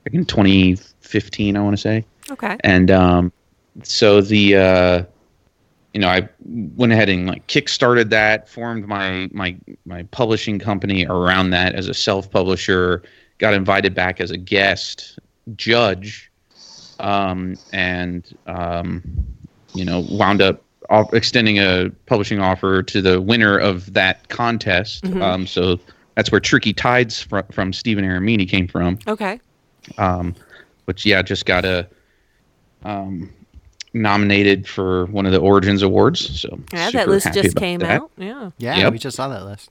back 0.04 0.14
in 0.14 0.24
2015, 0.24 1.56
I 1.56 1.60
want 1.60 1.76
to 1.76 1.82
say 1.82 2.04
Okay. 2.30 2.56
and 2.60 2.92
um, 2.92 3.32
so 3.82 4.20
the 4.20 4.56
uh, 4.56 5.02
you 5.94 6.00
know 6.00 6.08
I 6.08 6.28
went 6.44 6.92
ahead 6.92 7.08
and 7.08 7.26
like 7.26 7.46
kickstarted 7.46 8.10
that, 8.10 8.48
formed 8.48 8.86
my 8.86 9.28
my 9.32 9.56
my 9.86 10.02
publishing 10.04 10.58
company 10.58 11.06
around 11.06 11.50
that 11.50 11.74
as 11.74 11.88
a 11.88 11.94
self 11.94 12.30
publisher. 12.30 13.02
Got 13.38 13.54
invited 13.54 13.94
back 13.94 14.20
as 14.20 14.30
a 14.32 14.36
guest 14.36 15.18
judge, 15.56 16.30
um, 16.98 17.56
and 17.72 18.36
um, 18.46 19.02
you 19.74 19.84
know 19.84 20.04
wound 20.10 20.42
up 20.42 20.62
off- 20.90 21.14
extending 21.14 21.58
a 21.58 21.90
publishing 22.06 22.40
offer 22.40 22.82
to 22.82 23.00
the 23.00 23.20
winner 23.20 23.56
of 23.56 23.92
that 23.94 24.28
contest. 24.28 25.06
Um, 25.06 25.46
so 25.46 25.78
that's 26.16 26.32
where 26.32 26.40
Tricky 26.40 26.72
Tides 26.72 27.22
fr- 27.22 27.40
from 27.52 27.72
Stephen 27.72 28.04
Aramini 28.04 28.48
came 28.48 28.66
from 28.66 28.98
Okay. 29.06 29.38
um, 29.98 30.34
which 30.86 31.06
yeah 31.06 31.22
just 31.22 31.46
got 31.46 31.64
a 31.64 31.86
um, 32.84 33.32
nominated 33.94 34.66
for 34.68 35.06
one 35.06 35.26
of 35.26 35.32
the 35.32 35.38
Origins 35.38 35.82
Awards. 35.82 36.40
So 36.40 36.58
Yeah, 36.72 36.90
that 36.90 37.08
list 37.08 37.32
just 37.32 37.56
came 37.56 37.80
that. 37.80 38.00
out. 38.02 38.10
Yeah. 38.16 38.50
Yeah, 38.58 38.76
Yep. 38.78 38.92
we 38.92 38.98
just 38.98 39.16
saw 39.16 39.28
that 39.28 39.44
list. 39.44 39.70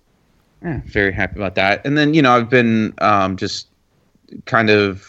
Yeah, 0.63 0.81
very 0.85 1.11
happy 1.13 1.35
about 1.37 1.55
that. 1.55 1.85
And 1.85 1.97
then 1.97 2.13
you 2.13 2.21
know 2.21 2.35
I've 2.35 2.49
been 2.49 2.93
um, 2.99 3.37
just 3.37 3.67
kind 4.45 4.69
of 4.69 5.05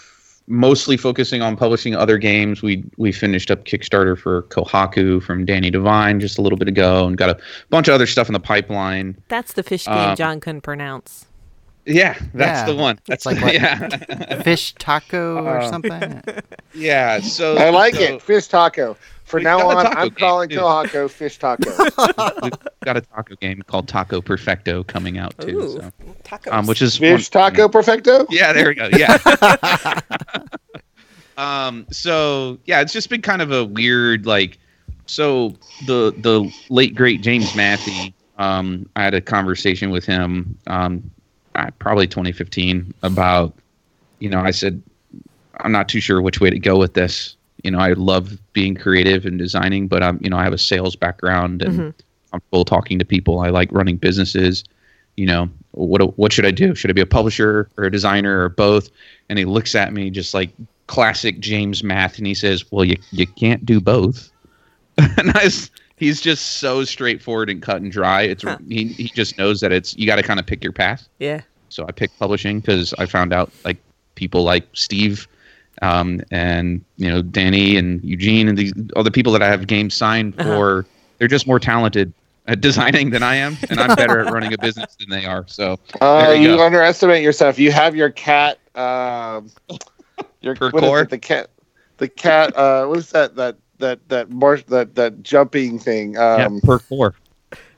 mostly 0.51 0.97
focusing 0.97 1.43
on 1.43 1.57
publishing 1.57 1.95
other 1.95 2.19
games. 2.19 2.63
We 2.63 2.85
we 2.99 3.13
finished 3.13 3.51
up 3.51 3.65
Kickstarter 3.65 4.17
for 4.19 4.43
Kohaku 4.45 5.23
from 5.23 5.45
Danny 5.47 5.71
Devine 5.71 6.21
just 6.21 6.39
a 6.39 6.43
little 6.43 6.59
bit 6.59 6.69
ago, 6.69 7.07
and 7.07 7.17
got 7.17 7.31
a 7.31 7.39
bunch 7.71 7.89
of 7.89 7.95
other 7.95 8.07
stuff 8.07 8.29
in 8.29 8.33
the 8.35 8.41
pipeline. 8.41 9.17
That's 9.29 9.55
the 9.55 9.63
fish 9.63 9.87
game 9.87 9.95
Um, 9.97 10.17
John 10.17 10.41
couldn't 10.41 10.63
pronounce. 10.63 11.27
Yeah, 11.91 12.19
that's 12.35 12.61
Yeah. 12.61 12.67
the 12.67 12.75
one. 12.77 12.99
That's 13.07 13.25
like 13.27 13.41
what- 13.43 13.55
yeah, 13.61 14.43
Fish 14.43 14.75
taco 14.79 15.43
or 15.45 15.59
Uh, 15.61 15.71
something. 15.71 16.23
yeah. 16.75 17.19
So 17.21 17.57
I 17.57 17.71
like 17.71 17.95
so- 17.95 18.01
it. 18.03 18.23
Fish 18.23 18.47
taco. 18.49 18.97
For 19.25 19.41
now 19.41 19.69
on, 19.69 19.87
I'm 19.87 20.09
game, 20.09 20.11
calling 20.13 20.49
too. 20.49 20.57
Kohaku 20.57 21.11
Fish 21.11 21.39
Taco. 21.39 21.71
We've 22.43 22.53
got 22.83 22.97
a 22.97 23.03
taco 23.03 23.35
game 23.37 23.61
called 23.67 23.87
Taco 23.87 24.23
Perfecto 24.23 24.83
coming 24.85 25.19
out 25.19 25.37
too. 25.39 25.59
Ooh, 25.59 25.73
So. 25.73 25.93
tacos. 26.25 26.51
um, 26.51 26.67
which 26.67 26.81
is 26.81 26.97
Fish 26.97 27.31
one- 27.35 27.51
Taco 27.51 27.69
Perfecto? 27.69 28.27
Yeah, 28.31 28.55
there 28.55 28.69
we 28.69 28.75
go. 28.75 28.89
Yeah. 28.97 29.19
um. 31.37 31.87
So 31.91 32.59
yeah, 32.65 32.81
it's 32.81 32.93
just 32.93 33.11
been 33.11 33.23
kind 33.23 33.43
of 33.43 33.53
a 33.53 33.65
weird 33.65 34.27
like. 34.27 34.59
So 35.07 35.55
the 35.87 36.15
the 36.19 36.51
late 36.71 36.95
great 36.95 37.21
James 37.23 37.53
Mathe. 37.53 38.13
Um, 38.39 38.89
I 38.97 39.03
had 39.03 39.15
a 39.15 39.21
conversation 39.21 39.91
with 39.91 40.05
him. 40.05 40.57
Um, 40.69 41.11
uh, 41.59 41.71
probably 41.79 42.07
2015 42.07 42.95
about. 43.03 43.53
You 44.21 44.29
know, 44.31 44.41
I 44.41 44.51
said, 44.51 44.83
I'm 45.61 45.71
not 45.71 45.89
too 45.89 46.01
sure 46.01 46.21
which 46.23 46.41
way 46.41 46.51
to 46.51 46.59
go 46.59 46.77
with 46.79 46.95
this. 46.95 47.37
You 47.63 47.71
know, 47.71 47.79
I 47.79 47.93
love 47.93 48.37
being 48.53 48.75
creative 48.75 49.25
and 49.27 49.39
designing, 49.39 49.87
but 49.89 50.03
I'm, 50.03 50.19
you 50.23 50.29
know, 50.31 50.37
I 50.37 50.43
have 50.45 50.53
a 50.53 50.59
sales 50.59 50.97
background 50.97 51.63
and 51.63 51.79
Mhm. 51.79 51.95
I'm 52.33 52.41
full 52.51 52.65
talking 52.65 52.99
to 52.99 53.05
people. 53.05 53.39
I 53.41 53.51
like 53.51 53.69
running 53.73 53.97
businesses. 53.97 54.65
You 55.17 55.27
know, 55.27 55.51
what 55.73 56.17
what 56.19 56.33
should 56.33 56.47
I 56.47 56.51
do? 56.51 56.75
Should 56.75 56.91
I 56.91 56.95
be 56.95 57.01
a 57.01 57.07
publisher 57.07 57.69
or 57.77 57.85
a 57.85 57.91
designer 57.93 58.43
or 58.45 58.49
both? 58.49 58.91
And 59.29 59.39
he 59.39 59.45
looks 59.45 59.75
at 59.75 59.93
me 59.93 60.11
just 60.11 60.35
like 60.35 60.51
classic 60.89 61.39
James 61.41 61.83
Mathe, 61.83 62.19
and 62.19 62.27
he 62.27 62.35
says, 62.35 62.65
"Well, 62.71 62.85
you 62.85 62.97
you 63.13 63.27
can't 63.27 63.65
do 63.67 63.81
both." 63.81 64.31
and 64.99 65.31
I 65.37 65.45
was, 65.45 65.71
he's 65.97 66.21
just 66.21 66.59
so 66.61 66.85
straightforward 66.85 67.51
and 67.51 67.61
cut 67.63 67.81
and 67.83 67.91
dry. 67.91 68.23
It's 68.23 68.43
Huh. 68.45 68.59
he 68.69 68.87
he 68.89 69.05
just 69.15 69.39
knows 69.39 69.61
that 69.61 69.73
it's 69.73 69.97
you 69.97 70.07
got 70.07 70.17
to 70.17 70.23
kind 70.23 70.39
of 70.41 70.47
pick 70.47 70.63
your 70.63 70.73
path. 70.73 71.09
yeah. 71.19 71.41
So 71.69 71.85
I 71.89 71.93
picked 71.93 72.19
publishing 72.19 72.61
because 72.61 72.95
I 72.99 73.07
found 73.07 73.33
out 73.33 73.51
like 73.65 73.77
people 74.15 74.43
like 74.43 74.67
Steve 74.73 75.27
um, 75.83 76.21
and 76.31 76.83
you 76.97 77.09
know 77.09 77.23
Danny 77.23 77.77
and 77.77 78.03
Eugene 78.05 78.49
and 78.49 78.57
these 78.59 78.73
other 78.97 79.11
people 79.11 79.33
that 79.33 79.43
I 79.43 79.49
have 79.49 79.67
games 79.67 79.95
signed 79.95 80.35
Uh-huh. 80.39 80.51
for. 80.57 80.87
They're 81.19 81.29
just 81.29 81.47
more 81.47 81.59
talented 81.59 82.13
at 82.47 82.61
designing 82.61 83.11
than 83.11 83.23
I 83.23 83.35
am, 83.35 83.57
and 83.71 83.79
I'm 83.81 83.95
better 83.97 84.21
at 84.21 84.33
running 84.33 84.53
a 84.55 84.59
business 84.59 84.97
than 84.99 85.11
they 85.11 85.27
are. 85.27 85.45
So 85.49 85.79
Uh, 86.01 86.23
There 86.27 86.35
you 86.37 86.51
you 86.53 86.57
go. 86.57 86.65
underestimate 86.65 87.23
yourself. 87.23 87.59
You 87.59 87.71
have 87.73 87.95
your 87.97 88.11
cat. 88.11 88.59
Um, 88.75 89.51
your 90.41 90.55
Per 90.55 90.71
what 90.71 90.83
is 90.85 90.89
core? 90.89 91.01
it? 91.03 91.11
The 91.11 91.19
cat. 91.19 91.51
The 91.99 92.09
cat. 92.09 92.57
Uh, 92.57 92.87
what 92.87 92.99
is 92.99 93.11
that? 93.11 93.35
That 93.37 93.57
that 93.79 94.09
that 94.09 94.31
marsh 94.31 94.63
that 94.69 94.95
that 94.95 95.23
jumping 95.23 95.79
thing. 95.79 96.15
yeah, 96.15 96.47
Um, 96.47 96.61
per 96.61 96.79
core. 96.79 97.15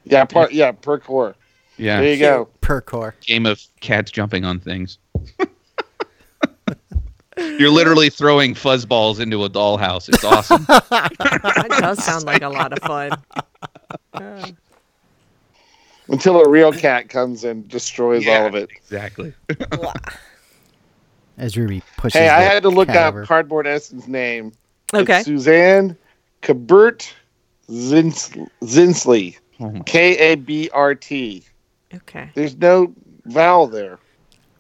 yeah. 0.05 0.24
Part. 0.26 0.53
Yeah. 0.53 0.72
Per 0.72 0.99
core. 0.99 1.34
Yeah, 1.81 2.01
There 2.01 2.12
you 2.12 2.18
go. 2.18 2.49
Per 2.61 2.81
core. 2.81 3.14
game 3.22 3.47
of 3.47 3.62
cats 3.81 4.11
jumping 4.11 4.45
on 4.45 4.61
things. 4.61 4.99
You're 7.37 7.70
literally 7.70 8.11
throwing 8.11 8.55
fuzzballs 8.55 9.18
into 9.18 9.45
a 9.45 9.51
dollhouse. 9.51 10.09
It's 10.09 10.24
awesome. 10.24 10.64
That 10.68 11.66
does 11.81 12.05
sound 12.05 12.24
like 12.26 12.43
a 12.43 12.49
lot 12.49 12.72
of 12.72 12.78
fun. 12.81 13.12
Until 16.09 16.41
a 16.41 16.49
real 16.49 16.72
cat 16.72 17.09
comes 17.09 17.45
and 17.45 17.66
destroys 17.68 18.26
all 18.26 18.47
of 18.47 18.55
it. 18.55 18.68
Exactly. 18.76 19.33
As 21.39 21.57
Ruby 21.57 21.83
pushes. 21.97 22.18
Hey, 22.20 22.28
I 22.28 22.41
had 22.41 22.62
to 22.64 22.68
look 22.68 22.89
up 22.91 23.14
over. 23.14 23.24
Cardboard 23.24 23.66
Edison's 23.66 24.07
name. 24.09 24.53
okay. 24.93 25.18
It's 25.18 25.26
Suzanne 25.26 25.97
Kabert 26.43 27.11
Zins- 27.70 28.49
Zinsli. 28.62 29.37
Oh 29.61 29.81
K 29.87 30.33
A 30.33 30.35
B 30.37 30.68
R 30.74 30.95
T. 30.95 31.45
Okay. 31.95 32.30
There's 32.34 32.57
no 32.57 32.95
vowel 33.24 33.66
there. 33.66 33.99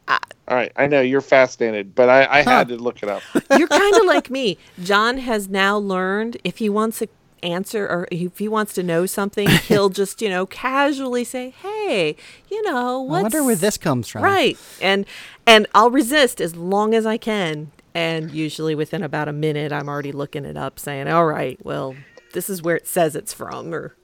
Ah. 0.08 0.18
All 0.48 0.56
right, 0.56 0.72
I 0.76 0.86
know 0.88 1.00
you're 1.00 1.20
fascinated, 1.20 1.94
but 1.94 2.08
I, 2.08 2.26
I 2.26 2.42
had 2.42 2.68
to 2.68 2.76
look 2.76 3.02
it 3.04 3.08
up. 3.08 3.22
You're 3.56 3.68
kind 3.68 3.94
of 3.94 4.04
like 4.04 4.28
me. 4.30 4.58
John 4.82 5.18
has 5.18 5.48
now 5.48 5.78
learned 5.78 6.38
if 6.42 6.58
he 6.58 6.68
wants 6.68 7.00
an 7.00 7.08
answer 7.44 7.86
or 7.86 8.08
if 8.10 8.38
he 8.38 8.48
wants 8.48 8.72
to 8.74 8.82
know 8.82 9.06
something, 9.06 9.48
he'll 9.68 9.90
just, 9.90 10.20
you 10.20 10.28
know, 10.28 10.46
casually 10.46 11.22
say, 11.22 11.50
"Hey, 11.50 12.16
you 12.50 12.62
know, 12.62 13.00
I 13.00 13.04
wonder 13.04 13.44
where 13.44 13.54
this 13.54 13.78
comes 13.78 14.08
from. 14.08 14.22
Right. 14.22 14.58
And 14.82 15.06
and 15.46 15.68
I'll 15.72 15.90
resist 15.90 16.40
as 16.40 16.56
long 16.56 16.94
as 16.94 17.06
I 17.06 17.16
can. 17.16 17.70
And 17.94 18.32
usually 18.32 18.74
within 18.74 19.02
about 19.04 19.28
a 19.28 19.32
minute 19.32 19.72
I'm 19.72 19.88
already 19.88 20.10
looking 20.12 20.44
it 20.44 20.56
up 20.56 20.80
saying, 20.80 21.06
"All 21.06 21.26
right, 21.26 21.64
well, 21.64 21.94
this 22.32 22.50
is 22.50 22.60
where 22.62 22.74
it 22.74 22.88
says 22.88 23.14
it's 23.14 23.32
from." 23.32 23.72
Or 23.72 23.94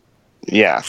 Yeah. 0.47 0.83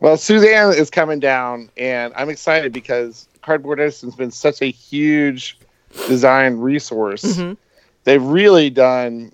Well, 0.00 0.16
Suzanne 0.16 0.74
is 0.74 0.90
coming 0.90 1.18
down, 1.20 1.70
and 1.76 2.12
I'm 2.16 2.28
excited 2.30 2.72
because 2.72 3.26
Cardboard 3.42 3.80
Edison's 3.80 4.14
been 4.14 4.30
such 4.30 4.62
a 4.62 4.66
huge 4.66 5.58
design 6.06 6.58
resource. 6.58 7.22
Mhm. 7.24 7.56
They've 8.04 8.22
really 8.22 8.70
done, 8.70 9.32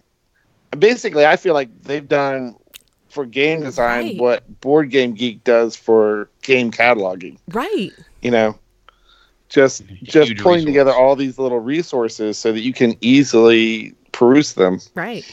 basically, 0.78 1.26
I 1.26 1.36
feel 1.36 1.54
like 1.54 1.68
they've 1.82 2.08
done 2.08 2.56
for 3.08 3.24
game 3.26 3.60
design 3.62 4.04
Right. 4.04 4.18
what 4.18 4.60
Board 4.60 4.90
Game 4.90 5.14
Geek 5.14 5.44
does 5.44 5.76
for 5.76 6.28
game 6.42 6.70
cataloging. 6.72 7.36
Right. 7.52 7.92
You 8.22 8.30
know, 8.32 8.58
just 9.48 9.84
just 10.02 10.28
Huge 10.30 10.40
pulling 10.40 10.56
resource. 10.60 10.64
together 10.70 10.92
all 10.92 11.14
these 11.14 11.38
little 11.38 11.60
resources 11.60 12.38
so 12.38 12.50
that 12.52 12.60
you 12.62 12.72
can 12.72 12.96
easily 13.00 13.94
peruse 14.12 14.54
them. 14.54 14.80
Right. 14.96 15.24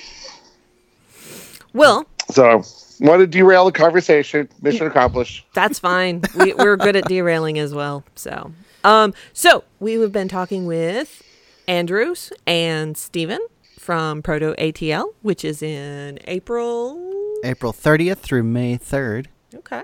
Well, 1.74 2.06
So, 2.32 2.64
want 3.00 3.20
to 3.20 3.28
derail 3.28 3.66
the 3.66 3.72
conversation? 3.72 4.48
Mission 4.62 4.88
accomplished. 4.88 5.46
That's 5.54 5.80
fine. 5.80 6.22
We, 6.38 6.54
we're 6.54 6.78
good 6.78 6.96
at 6.96 7.06
derailing 7.06 7.60
as 7.60 7.74
well. 7.74 8.04
So, 8.16 8.52
um, 8.84 9.14
so 9.34 9.64
we 9.80 9.94
have 9.94 10.12
been 10.12 10.28
talking 10.28 10.66
with 10.66 11.22
Andrews 11.68 12.32
and 12.48 12.98
Stephen 12.98 13.40
from 13.80 14.22
Proto 14.22 14.54
ATL, 14.58 15.14
which 15.22 15.44
is 15.44 15.62
in 15.62 16.20
April. 16.26 17.00
April 17.44 17.74
30th 17.74 18.20
through 18.20 18.44
May 18.44 18.78
3rd. 18.78 19.26
Okay, 19.56 19.82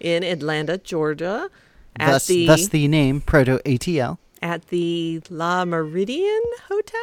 in 0.00 0.22
Atlanta, 0.24 0.78
Georgia, 0.78 1.50
at 1.96 2.12
Thus, 2.12 2.26
the 2.26 2.46
thus 2.46 2.68
the 2.68 2.88
name 2.88 3.20
Proto 3.20 3.58
ATL. 3.66 4.18
at 4.40 4.68
the 4.68 5.20
La 5.28 5.64
Meridian 5.64 6.40
Hotel. 6.68 7.00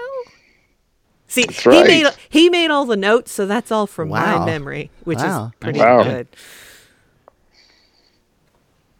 See, 1.32 1.46
That's 1.46 1.64
he 1.64 1.84
made 1.84 2.08
he 2.30 2.50
made 2.50 2.72
all 2.72 2.84
the 2.86 2.98
notes, 2.98 3.32
so 3.32 3.46
that's 3.46 3.72
all 3.72 3.88
from 3.88 4.10
Wow. 4.10 4.40
my 4.40 4.46
memory, 4.46 4.92
which 5.06 5.20
Wow. 5.20 5.46
is 5.46 5.52
pretty 5.62 5.80
Wow. 5.80 6.04
good. 6.04 6.28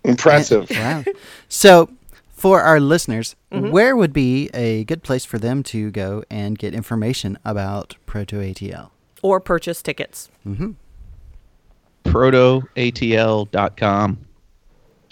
Impressive. 0.06 0.70
Wow. 0.72 1.04
So, 1.50 1.90
for 2.32 2.62
our 2.62 2.80
listeners, 2.80 3.36
Mm-hmm. 3.52 3.72
where 3.72 3.98
would 3.98 4.14
be 4.14 4.50
a 4.54 4.86
good 4.86 5.04
place 5.04 5.26
for 5.26 5.38
them 5.38 5.62
to 5.64 5.92
go 5.92 6.24
and 6.32 6.58
get 6.58 6.74
information 6.74 7.38
about 7.44 7.98
Proto 8.06 8.38
ATL? 8.40 8.92
Or 9.22 9.42
purchase 9.42 9.82
tickets. 9.82 10.30
protoatl.com. 12.06 14.18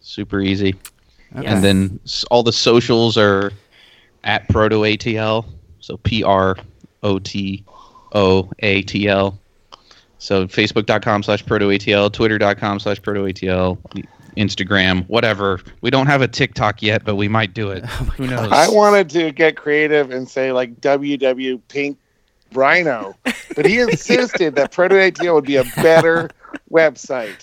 Super 0.02 0.40
easy. 0.40 0.74
Okay. 1.36 1.46
And 1.46 1.62
then 1.64 2.00
all 2.32 2.44
the 2.44 2.54
socials 2.54 3.18
are 3.18 3.52
at 4.24 4.48
protoatl. 4.48 5.46
So 5.82 5.98
P 5.98 6.24
R 6.24 6.56
O 7.04 7.20
T 7.20 7.64
O 8.14 8.50
A 8.60 8.82
T 8.84 9.08
L. 9.08 9.40
So 10.18 10.48
facebook.com 10.48 11.24
slash 11.24 11.44
protoatl, 11.46 12.12
twitter.com 12.12 12.80
slash 12.80 13.00
protoatl, 13.02 13.78
Instagram, 14.36 15.08
whatever. 15.08 15.62
We 15.82 15.90
don't 15.92 16.08
have 16.08 16.22
a 16.22 16.28
TikTok 16.28 16.82
yet, 16.82 17.06
but 17.06 17.16
we 17.16 17.28
might 17.30 17.54
do 17.54 17.70
it. 17.72 17.86
Who 18.18 18.28
knows? 18.28 18.52
I 18.52 18.68
wanted 18.70 19.10
to 19.12 19.32
get 19.32 19.56
creative 19.56 20.12
and 20.12 20.28
say 20.28 20.52
like 20.52 20.82
WW 20.82 21.62
Pink 21.70 21.98
Rhino, 22.54 23.16
but 23.56 23.66
he 23.66 23.80
insisted 23.82 24.56
that 24.56 24.74
ProtoATL 24.74 25.36
would 25.36 25.46
be 25.46 25.56
a 25.56 25.64
better 25.78 26.30
website. 26.72 27.38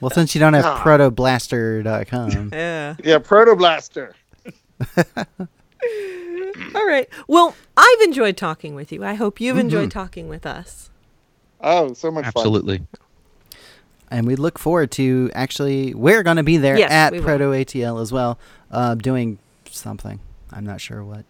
Well, 0.00 0.10
since 0.10 0.34
you 0.34 0.38
don't 0.40 0.52
have 0.54 0.64
Ah. 0.66 0.82
protoblaster.com. 0.84 2.50
Yeah. 2.52 2.96
Yeah, 3.02 3.18
Proto 3.20 3.56
Blaster. 3.56 4.14
All 6.74 6.86
right. 6.86 7.08
Well, 7.26 7.54
I've 7.76 8.00
enjoyed 8.02 8.36
talking 8.36 8.74
with 8.74 8.92
you. 8.92 9.04
I 9.04 9.14
hope 9.14 9.40
you've 9.40 9.58
enjoyed 9.58 9.90
talking 9.90 10.28
with 10.28 10.46
us. 10.46 10.90
Oh, 11.60 11.92
so 11.94 12.10
much 12.10 12.24
fun. 12.24 12.32
Absolutely. 12.36 12.86
and 14.10 14.26
we 14.26 14.36
look 14.36 14.58
forward 14.58 14.90
to 14.92 15.30
actually, 15.34 15.94
we're 15.94 16.22
going 16.22 16.36
to 16.36 16.42
be 16.42 16.56
there 16.58 16.78
Yes, 16.78 16.90
at. 16.90 17.12
Proto 17.22 17.50
ATL 17.50 18.00
as 18.00 18.12
well, 18.12 18.38
uh, 18.70 18.94
doing 18.94 19.38
something. 19.70 20.20
I'm 20.52 20.64
not 20.64 20.80
sure 20.80 21.02
what. 21.02 21.24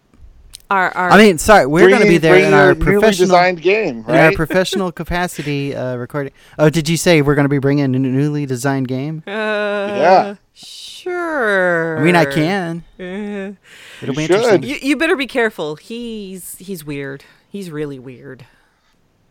Our, 0.69 0.89
our 0.97 1.11
I 1.11 1.17
mean, 1.17 1.37
sorry, 1.37 1.65
we're 1.65 1.87
going 1.89 2.01
to 2.01 2.07
be 2.09 2.17
there 2.17 2.35
in 2.35 2.53
our 2.53 2.75
professional. 2.75 3.27
designed 3.27 3.61
game, 3.61 4.03
In 4.07 4.15
our 4.15 4.33
professional 4.33 4.91
capacity 5.01 5.73
uh, 5.75 5.95
recording. 5.95 6.33
Oh, 6.59 6.69
did 6.69 6.89
you 6.89 6.97
say 6.97 7.21
we're 7.21 7.35
going 7.35 7.45
to 7.45 7.49
be 7.49 7.59
bringing 7.59 7.85
a 7.85 7.87
newly 7.99 8.45
designed 8.45 8.87
game? 8.89 9.23
uh, 9.25 9.31
Yeah. 9.31 10.35
Sure. 10.53 11.97
I 11.99 12.03
mean, 12.03 12.15
I 12.17 12.25
can. 12.25 12.83
Uh, 12.99 13.53
It'll 14.01 14.13
be 14.13 14.23
You 14.23 14.27
should. 14.27 14.31
interesting. 14.35 14.63
you, 14.63 14.75
you 14.81 14.97
better 14.97 15.15
be 15.15 15.27
careful. 15.27 15.75
He's 15.77 16.57
he's 16.57 16.83
weird. 16.83 17.23
He's 17.49 17.71
really 17.71 17.97
weird. 17.99 18.45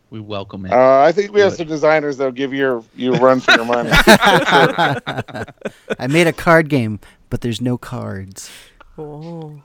We 0.09 0.19
welcome 0.21 0.65
it. 0.65 0.71
Uh, 0.71 1.01
I 1.01 1.11
think 1.11 1.33
we 1.33 1.41
have 1.41 1.53
some 1.53 1.67
designers 1.67 2.17
that'll 2.17 2.31
give 2.31 2.53
you 2.53 2.83
you 2.95 3.13
run 3.15 3.41
for 3.41 3.51
your 3.51 3.65
money. 3.65 3.91
I 4.97 6.07
made 6.09 6.25
a 6.27 6.33
card 6.33 6.69
game, 6.69 6.99
but 7.29 7.41
there's 7.41 7.61
no 7.61 7.77
cards. 7.77 8.49
Oh. 8.97 9.61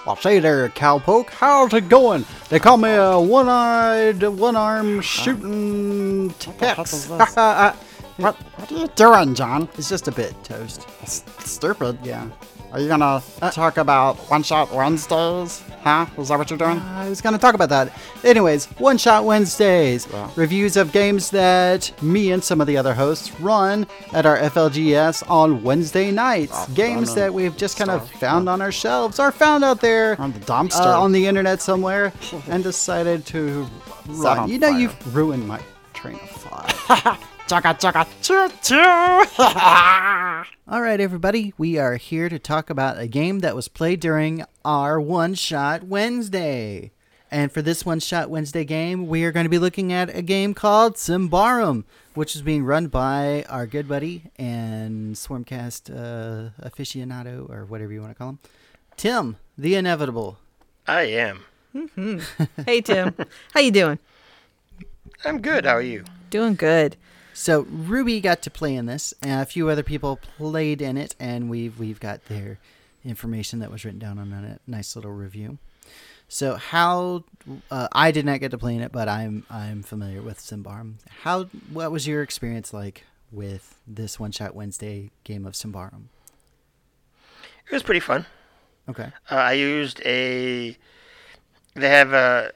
Well, 0.06 0.16
say 0.18 0.40
there, 0.40 0.68
cowpoke. 0.70 1.30
How's 1.30 1.74
it 1.74 1.88
going? 1.88 2.26
They 2.50 2.60
call 2.60 2.76
me 2.76 2.90
a 2.90 3.18
one-eyed, 3.18 4.22
one-arm 4.24 5.00
shooting 5.00 6.32
Tex. 6.32 7.08
What, 8.22 8.36
what 8.36 8.72
are 8.72 8.76
you 8.78 8.88
doing, 8.96 9.36
John? 9.36 9.68
it's 9.78 9.90
just 9.90 10.08
a 10.08 10.12
bit 10.12 10.34
toast. 10.44 10.88
S- 11.02 11.24
stupid. 11.40 11.98
Yeah. 12.04 12.28
Are 12.72 12.80
you 12.80 12.88
gonna 12.88 13.22
talk 13.52 13.76
about 13.76 14.16
One 14.30 14.44
Shot 14.44 14.72
Wednesdays? 14.72 15.62
Huh? 15.84 16.06
Is 16.18 16.30
that 16.30 16.38
what 16.38 16.50
you're 16.50 16.58
doing? 16.58 16.80
I 16.80 17.10
was 17.10 17.20
to 17.20 17.38
talk 17.38 17.54
about 17.54 17.68
that. 17.68 17.92
Anyways, 18.24 18.68
One 18.80 18.98
Shot 18.98 19.26
Wednesdays. 19.26 20.08
Yeah. 20.10 20.30
Reviews 20.38 20.78
of 20.78 20.94
games 20.94 21.32
that 21.32 21.92
me 22.02 22.32
and 22.32 22.42
some 22.42 22.62
of 22.62 22.68
the 22.68 22.78
other 22.78 22.94
hosts 22.94 23.38
run 23.42 23.88
at 24.14 24.26
our 24.26 24.38
FLGS 24.38 25.30
on 25.30 25.64
Wednesday 25.64 26.12
nights. 26.12 26.66
Games 26.70 27.14
that 27.16 27.34
we've 27.34 27.58
just 27.58 27.78
kind 27.78 27.90
of 27.92 28.10
found 28.12 28.48
on 28.48 28.62
our 28.62 28.72
shelves 28.72 29.20
or 29.20 29.34
found 29.34 29.66
out 29.66 29.82
there 29.82 30.16
On 30.22 30.32
the 30.32 30.40
dumpster. 30.40 30.86
uh, 30.86 31.02
on 31.02 31.12
the 31.12 31.28
internet 31.28 31.62
somewhere 31.62 32.14
and 32.48 32.64
decided 32.64 33.26
to 33.28 33.68
run. 34.08 34.48
You 34.48 34.60
know, 34.60 34.70
fire. 34.70 34.80
you've 34.80 35.16
ruined 35.16 35.46
my 35.46 35.60
train 35.94 36.16
of 36.16 36.30
thought. 36.30 37.20
Chugga 37.52 37.78
chugga 37.78 38.08
choo 38.22 38.48
choo. 38.64 38.78
All 40.74 40.82
right, 40.82 41.02
everybody, 41.02 41.54
we 41.58 41.78
are 41.78 41.98
here 41.98 42.30
to 42.30 42.40
talk 42.40 42.70
about 42.70 42.98
a 42.98 43.08
game 43.08 43.40
that 43.40 43.58
was 43.58 43.68
played 43.68 44.00
during 44.00 44.46
our 44.64 45.02
One 45.02 45.34
Shot 45.34 45.84
Wednesday. 45.84 46.92
And 47.30 47.52
for 47.52 47.62
this 47.62 47.86
One 47.86 48.00
Shot 48.00 48.30
Wednesday 48.30 48.64
game, 48.64 49.06
we 49.06 49.26
are 49.26 49.34
going 49.34 49.44
to 49.44 49.50
be 49.50 49.60
looking 49.60 49.92
at 49.92 50.16
a 50.16 50.22
game 50.22 50.54
called 50.54 50.96
Symbaroum, 50.96 51.84
which 52.14 52.38
is 52.38 52.42
being 52.42 52.64
run 52.64 52.88
by 52.88 53.44
our 53.50 53.68
good 53.68 53.86
buddy 53.86 54.32
and 54.38 55.16
Swarmcast 55.16 55.90
uh, 55.94 56.52
aficionado, 56.66 57.50
or 57.50 57.66
whatever 57.66 57.92
you 57.92 58.00
want 58.00 58.14
to 58.14 58.18
call 58.18 58.30
him, 58.30 58.40
Tim, 58.96 59.36
the 59.58 59.76
Inevitable. 59.76 60.38
I 60.88 61.02
am. 61.02 61.42
Hey 62.66 62.80
Tim, 62.80 63.14
how 63.54 63.60
you 63.60 63.72
doing? 63.72 64.00
I'm 65.26 65.42
good. 65.42 65.66
How 65.66 65.76
are 65.76 65.82
you? 65.82 66.06
Doing 66.30 66.56
good. 66.56 66.96
So 67.42 67.62
Ruby 67.62 68.22
got 68.22 68.44
to 68.44 68.52
play 68.52 68.76
in 68.76 68.86
this, 68.86 69.16
and 69.24 69.42
a 69.42 69.48
few 69.48 69.68
other 69.68 69.82
people 69.82 70.20
played 70.38 70.80
in 70.80 70.96
it, 70.96 71.16
and 71.20 71.50
we've 71.50 71.80
we've 71.80 72.00
got 72.00 72.26
their 72.26 72.60
information 73.04 73.58
that 73.62 73.72
was 73.72 73.84
written 73.84 74.00
down 74.00 74.20
on 74.20 74.32
a 74.32 74.60
nice 74.68 74.96
little 74.96 75.12
review. 75.12 75.58
So 76.28 76.54
how 76.58 77.24
uh, 77.72 77.88
I 77.94 78.12
did 78.12 78.28
not 78.28 78.42
get 78.42 78.52
to 78.52 78.60
play 78.60 78.76
in 78.76 78.82
it, 78.82 78.92
but 78.92 79.10
I'm 79.10 79.44
I'm 79.50 79.82
familiar 79.82 80.22
with 80.22 80.38
Symbaroum. 80.38 80.98
How 81.24 81.46
what 81.74 81.92
was 81.92 82.06
your 82.06 82.22
experience 82.22 82.76
like 82.76 83.06
with 83.32 83.76
this 83.88 84.20
One 84.20 84.32
Shot 84.32 84.54
Wednesday 84.54 85.10
game 85.24 85.48
of 85.48 85.54
Symbaroum? 85.54 86.10
It 87.66 87.72
was 87.72 87.82
pretty 87.82 88.02
fun. 88.02 88.28
Okay. 88.88 89.12
Uh, 89.32 89.36
I 89.36 89.54
used 89.54 90.00
a. 90.06 90.78
They 91.74 91.90
have 91.90 92.14
a 92.14 92.52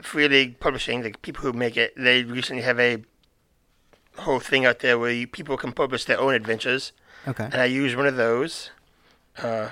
Free 0.00 0.28
League 0.28 0.60
Publishing. 0.60 1.02
The 1.02 1.12
people 1.20 1.42
who 1.42 1.52
make 1.52 1.76
it, 1.76 1.92
they 1.94 2.22
recently 2.24 2.62
have 2.62 2.80
a 2.80 3.04
whole 4.18 4.40
thing 4.40 4.64
out 4.66 4.78
there 4.80 4.98
where 4.98 5.10
you, 5.10 5.26
people 5.26 5.56
can 5.56 5.72
publish 5.72 6.04
their 6.04 6.18
own 6.20 6.34
adventures, 6.34 6.92
Okay. 7.26 7.44
and 7.44 7.56
I 7.56 7.64
used 7.66 7.96
one 7.96 8.06
of 8.06 8.16
those. 8.16 8.70
Uh, 9.38 9.70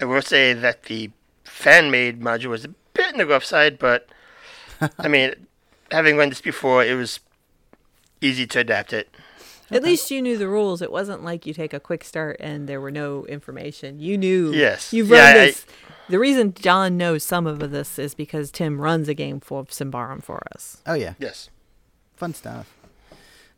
I 0.00 0.04
will 0.04 0.22
say 0.22 0.52
that 0.52 0.84
the 0.84 1.10
fan-made 1.44 2.20
module 2.20 2.48
was 2.48 2.64
a 2.64 2.68
bit 2.68 3.12
on 3.12 3.18
the 3.18 3.26
rough 3.26 3.44
side, 3.44 3.78
but 3.78 4.08
I 4.98 5.08
mean, 5.08 5.34
having 5.90 6.16
run 6.16 6.30
this 6.30 6.40
before, 6.40 6.84
it 6.84 6.94
was 6.96 7.20
easy 8.20 8.46
to 8.48 8.60
adapt 8.60 8.92
it. 8.92 9.08
At 9.70 9.82
least 9.82 10.10
you 10.10 10.20
knew 10.20 10.36
the 10.36 10.48
rules. 10.48 10.82
It 10.82 10.92
wasn't 10.92 11.24
like 11.24 11.46
you 11.46 11.54
take 11.54 11.72
a 11.72 11.80
quick 11.80 12.04
start 12.04 12.36
and 12.38 12.68
there 12.68 12.80
were 12.80 12.90
no 12.90 13.24
information. 13.26 13.98
You 13.98 14.18
knew. 14.18 14.52
Yes. 14.52 14.92
You've 14.92 15.08
Yeah, 15.08 15.28
run 15.28 15.36
I- 15.36 15.46
this. 15.46 15.66
the 16.08 16.18
reason 16.18 16.52
John 16.54 16.96
knows 16.98 17.24
some 17.24 17.46
of 17.46 17.58
this 17.70 17.98
is 17.98 18.14
because 18.14 18.50
Tim 18.50 18.80
runs 18.80 19.08
a 19.08 19.14
game 19.14 19.40
for 19.40 19.64
Symbaroum 19.64 20.22
for 20.22 20.42
us. 20.54 20.82
Oh 20.86 20.94
yeah, 20.94 21.14
Yes. 21.18 21.48
fun 22.14 22.34
stuff. 22.34 22.66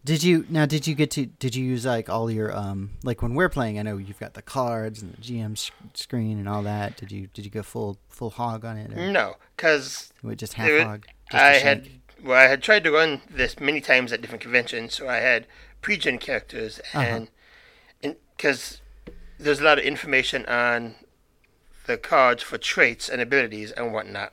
Did 0.07 0.22
you 0.22 0.46
now? 0.48 0.66
Did 0.66 0.86
you 0.86 0.94
get 0.94 1.11
to? 1.12 1.26
Did 1.26 1.57
you 1.57 1.64
use 1.64 1.84
like 1.84 2.09
all 2.09 2.30
your 2.30 2.57
um 2.57 2.90
like 3.02 3.22
when 3.22 3.34
we're 3.34 3.48
playing? 3.48 3.76
I 3.78 3.82
know 3.82 3.96
you've 3.96 4.20
got 4.20 4.34
the 4.34 4.42
cards 4.42 5.02
and 5.02 5.12
the 5.12 5.20
GM 5.20 5.52
s- 5.52 5.72
screen 5.94 6.38
and 6.38 6.48
all 6.48 6.62
that. 6.62 6.96
Did 6.96 7.11
you 7.11 7.26
did 7.34 7.44
you 7.44 7.50
go 7.50 7.62
full 7.64 7.98
full 8.09 8.30
hog 8.30 8.64
on 8.64 8.76
it? 8.76 8.90
No, 8.94 9.34
because 9.57 10.12
we 10.22 10.36
just 10.36 10.54
half 10.54 10.70
hog? 10.86 11.07
Just 11.32 11.42
I 11.42 11.54
had 11.54 11.88
well, 12.22 12.38
I 12.38 12.44
had 12.44 12.62
tried 12.62 12.84
to 12.84 12.92
run 12.92 13.20
this 13.28 13.59
many 13.59 13.80
times 13.80 14.12
at 14.12 14.20
different 14.20 14.42
conventions, 14.42 14.94
so 14.94 15.09
I 15.09 15.16
had 15.16 15.46
pre-gen 15.82 16.18
characters, 16.18 16.78
Uh-huh. 16.94 17.26
and 18.02 18.16
because 18.36 18.80
there's 19.40 19.61
a 19.61 19.64
lot 19.64 19.78
of 19.80 19.84
information 19.84 20.46
on 20.46 20.94
the 21.86 21.96
cards 21.96 22.42
for 22.44 22.59
traits 22.59 23.09
and 23.09 23.20
abilities 23.20 23.72
and 23.72 23.92
whatnot, 23.92 24.32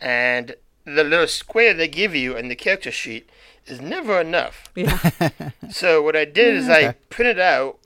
and 0.00 0.54
the 0.84 1.02
little 1.02 1.26
square 1.26 1.72
they 1.72 1.88
give 1.88 2.14
you 2.14 2.36
in 2.36 2.48
the 2.48 2.54
character 2.56 2.90
sheet 2.92 3.28
is 3.66 3.80
never 3.80 4.20
enough. 4.20 4.64
Yeah. 4.74 4.98
So 5.70 6.02
what 6.02 6.14
I 6.16 6.24
did 6.24 6.54
is 6.56 6.68
I 6.68 6.92
printed 7.10 7.38
out 7.40 7.78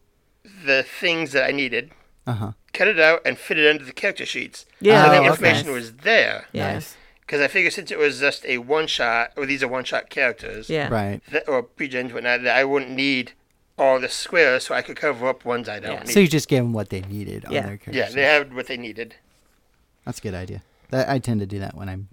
the 0.64 0.82
things 0.82 1.32
that 1.32 1.44
I 1.48 1.52
needed, 1.52 1.90
Uh 2.26 2.32
huh. 2.32 2.52
cut 2.72 2.88
it 2.88 2.98
out, 3.00 3.22
and 3.24 3.38
fit 3.38 3.58
it 3.58 3.68
under 3.70 3.84
the 3.84 3.92
character 3.92 4.26
sheets. 4.26 4.66
Yeah, 4.80 5.04
so 5.04 5.10
the 5.10 5.16
Oh, 5.16 5.20
okay. 5.20 5.28
information 5.30 5.72
was 5.72 5.92
there. 5.98 6.46
Yeah. 6.52 6.74
Nice. 6.74 6.96
Because 7.20 7.40
I 7.40 7.48
figured 7.48 7.72
since 7.74 7.90
it 7.90 7.98
was 7.98 8.20
just 8.20 8.44
a 8.46 8.58
one 8.58 8.86
shot, 8.86 9.32
or 9.36 9.46
these 9.46 9.62
are 9.62 9.68
one 9.68 9.84
shot 9.84 10.08
characters, 10.10 10.68
Yeah. 10.68 10.88
Right. 10.88 11.20
that, 11.30 11.48
or 11.48 11.62
pre-gens, 11.62 12.12
whatnot, 12.12 12.42
that 12.42 12.56
I 12.56 12.64
wouldn't 12.64 12.90
need 12.90 13.32
all 13.78 14.00
the 14.00 14.08
squares, 14.08 14.64
so 14.64 14.74
I 14.74 14.82
could 14.82 14.96
cover 14.96 15.28
up 15.28 15.44
ones 15.44 15.68
I 15.68 15.78
don't 15.78 15.92
Yeah. 15.92 16.02
need. 16.04 16.12
So 16.12 16.20
you 16.20 16.26
just 16.28 16.48
gave 16.48 16.62
them 16.62 16.72
what 16.72 16.88
they 16.90 17.02
needed 17.02 17.44
on 17.44 17.52
Yeah. 17.52 17.66
their 17.66 17.76
character. 17.76 17.92
yeah, 17.92 18.08
they 18.10 18.22
had 18.24 18.52
what 18.54 18.66
they 18.66 18.76
needed. 18.76 19.14
That's 20.04 20.18
a 20.18 20.22
good 20.22 20.34
idea. 20.34 20.62
That 20.90 21.08
I 21.08 21.18
tend 21.20 21.40
to 21.40 21.46
do 21.46 21.58
that 21.60 21.74
when 21.76 21.88
I'm 21.88 22.08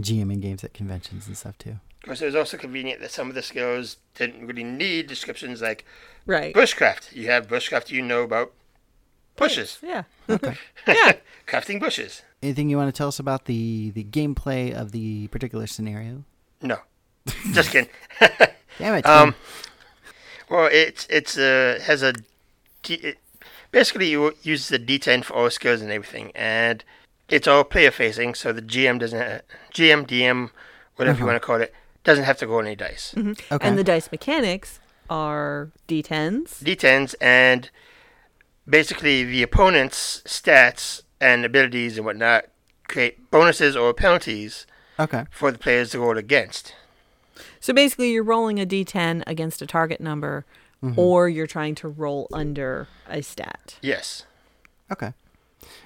GMing 0.00 0.40
games 0.42 0.62
at 0.64 0.74
conventions 0.74 1.26
and 1.26 1.36
stuff 1.38 1.56
too. 1.58 1.76
Of 2.04 2.08
course, 2.08 2.20
it 2.20 2.26
was 2.26 2.34
also 2.34 2.58
convenient 2.58 3.00
that 3.00 3.10
some 3.10 3.30
of 3.30 3.34
the 3.34 3.40
skills 3.40 3.96
didn't 4.14 4.46
really 4.46 4.62
need 4.62 5.06
descriptions 5.06 5.62
like 5.62 5.86
Right. 6.26 6.54
bushcraft. 6.54 7.14
You 7.14 7.28
have 7.30 7.48
bushcraft, 7.48 7.90
you 7.90 8.02
know 8.02 8.24
about 8.24 8.52
bushes, 9.36 9.78
Yeah. 9.82 10.02
crafting 11.48 11.80
bushes. 11.80 12.20
Anything 12.42 12.68
you 12.68 12.76
want 12.76 12.94
to 12.94 12.98
tell 12.98 13.08
us 13.08 13.18
about 13.18 13.46
the 13.46 13.90
the 13.92 14.04
gameplay 14.04 14.70
of 14.70 14.92
the 14.92 15.28
particular 15.28 15.66
scenario? 15.66 16.24
No, 16.60 16.76
just 17.54 17.70
kidding. 17.70 17.88
Damn 18.78 18.96
it! 18.96 19.06
Um, 19.06 19.34
well, 20.50 20.68
it's 20.70 21.06
it's 21.08 21.38
uh 21.38 21.80
has 21.86 22.02
a 22.02 22.12
D, 22.82 22.94
it, 22.96 23.18
basically 23.70 24.10
you 24.10 24.34
use 24.42 24.68
the 24.68 24.78
D10 24.78 25.24
for 25.24 25.32
all 25.32 25.48
skills 25.48 25.80
and 25.80 25.90
everything, 25.90 26.32
and 26.34 26.84
it's 27.30 27.48
all 27.48 27.64
player 27.64 27.90
facing, 27.90 28.34
so 28.34 28.52
the 28.52 28.60
GM 28.60 28.98
doesn't 28.98 29.18
ha 29.22 29.38
GM 29.72 30.06
DM 30.06 30.50
whatever 30.96 31.18
you 31.20 31.24
want 31.24 31.36
to 31.36 31.40
call 31.40 31.62
it 31.62 31.72
doesn't 32.04 32.24
have 32.24 32.38
to 32.38 32.46
roll 32.46 32.60
any 32.60 32.76
dice. 32.76 33.14
okay. 33.16 33.58
And 33.60 33.78
the 33.78 33.84
dice 33.84 34.10
mechanics 34.12 34.80
are 35.10 35.70
D10s. 35.88 36.62
D10s 36.62 37.14
and 37.20 37.70
basically 38.68 39.24
the 39.24 39.42
opponent's 39.42 40.22
stats 40.26 41.02
and 41.20 41.44
abilities 41.44 41.96
and 41.96 42.06
whatnot 42.06 42.46
create 42.88 43.30
bonuses 43.30 43.76
or 43.76 43.92
penalties 43.94 44.66
okay. 44.98 45.24
for 45.30 45.50
the 45.50 45.58
players 45.58 45.90
to 45.90 46.00
roll 46.00 46.18
against. 46.18 46.74
So 47.60 47.72
basically, 47.72 48.12
you're 48.12 48.22
rolling 48.22 48.60
a 48.60 48.66
D10 48.66 49.22
against 49.26 49.62
a 49.62 49.66
target 49.66 50.00
number, 50.00 50.44
or 50.96 51.30
you're 51.30 51.46
trying 51.46 51.74
to 51.76 51.88
roll 51.88 52.28
under 52.30 52.88
a 53.08 53.22
stat. 53.22 53.78
Yes. 53.80 54.26
Okay. 54.92 55.14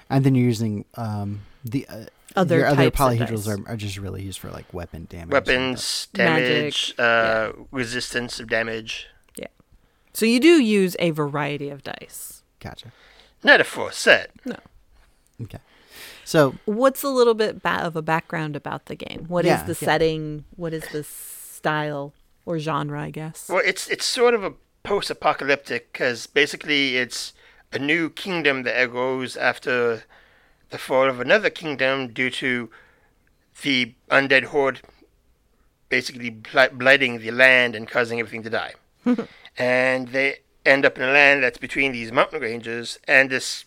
And 0.09 0.25
then 0.25 0.35
you're 0.35 0.45
using 0.45 0.83
um, 0.95 1.41
the 1.63 1.87
uh, 1.87 2.05
Other 2.35 2.57
your 2.59 2.67
other 2.67 2.89
types 2.91 2.99
of 2.99 3.05
polyhedrals 3.07 3.45
dice. 3.45 3.47
are, 3.67 3.73
are 3.73 3.77
just 3.77 3.97
really 3.97 4.21
used 4.23 4.39
for 4.39 4.49
like 4.51 4.71
weapon 4.73 5.07
damage. 5.09 5.31
Weapons, 5.31 6.07
damage, 6.13 6.93
uh, 6.99 7.51
resistance 7.71 8.39
of 8.39 8.47
damage. 8.49 9.07
Yeah. 9.35 9.47
So 10.13 10.25
you 10.25 10.39
do 10.39 10.61
use 10.61 10.95
a 10.99 11.09
variety 11.11 11.69
of 11.69 11.83
dice. 11.83 11.95
stuff. 12.35 12.43
Gotcha. 12.59 12.91
Not 13.43 13.61
a 13.61 13.63
full 13.63 13.89
set. 13.91 14.31
No. 14.45 14.57
Okay. 15.41 15.59
So 16.25 16.55
What's 16.65 17.01
a 17.03 17.09
little 17.09 17.33
bit 17.33 17.63
ba- 17.63 17.83
of 17.83 17.95
a 17.95 18.01
background 18.01 18.55
about 18.55 18.85
the 18.85 18.95
game? 18.95 19.25
What 19.27 19.45
is 19.45 19.49
Yeah, 19.49 19.63
the 19.63 19.71
yeah. 19.79 19.85
setting? 19.85 20.45
What 20.55 20.73
is 20.73 20.83
the 20.91 21.03
style 21.03 22.13
or 22.45 22.59
genre, 22.59 23.01
I 23.01 23.09
guess? 23.11 23.47
Well, 23.49 23.61
it's 23.65 23.87
it's 23.89 24.05
sort 24.05 24.33
of 24.33 24.43
a 24.43 24.53
post-apocalyptic 24.83 25.91
because 25.91 26.27
basically 26.27 26.97
it's 26.97 27.33
a 27.71 27.79
new 27.79 28.09
kingdom 28.09 28.63
that 28.63 28.89
arose 28.89 29.35
after 29.37 30.03
the 30.69 30.77
fall 30.77 31.09
of 31.09 31.19
another 31.19 31.49
kingdom 31.49 32.09
due 32.09 32.29
to 32.29 32.69
the 33.61 33.93
undead 34.09 34.45
horde 34.45 34.81
basically 35.89 36.29
bli- 36.29 36.69
blighting 36.71 37.19
the 37.19 37.31
land 37.31 37.75
and 37.75 37.87
causing 37.87 38.19
everything 38.19 38.43
to 38.43 38.49
die. 38.49 38.73
and 39.57 40.09
they 40.09 40.37
end 40.65 40.85
up 40.85 40.97
in 40.97 41.03
a 41.03 41.11
land 41.11 41.43
that's 41.43 41.57
between 41.57 41.91
these 41.91 42.11
mountain 42.11 42.41
ranges 42.41 42.99
and 43.07 43.29
this 43.29 43.65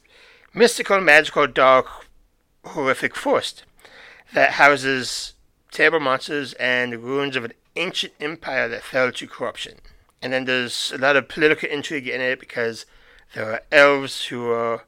mystical, 0.54 1.00
magical, 1.00 1.46
dark, 1.46 1.86
horrific 2.64 3.16
forest 3.16 3.64
that 4.32 4.52
houses 4.52 5.34
terrible 5.70 6.00
monsters 6.00 6.52
and 6.54 6.92
the 6.92 6.98
ruins 6.98 7.34
of 7.34 7.44
an 7.44 7.52
ancient 7.76 8.12
empire 8.20 8.68
that 8.68 8.82
fell 8.82 9.10
to 9.10 9.26
corruption. 9.26 9.78
And 10.20 10.32
then 10.32 10.44
there's 10.44 10.92
a 10.94 10.98
lot 10.98 11.16
of 11.16 11.28
political 11.28 11.68
intrigue 11.68 12.06
in 12.06 12.20
it 12.20 12.38
because 12.38 12.86
there 13.34 13.50
are 13.50 13.62
elves 13.72 14.26
who 14.26 14.50
are 14.50 14.84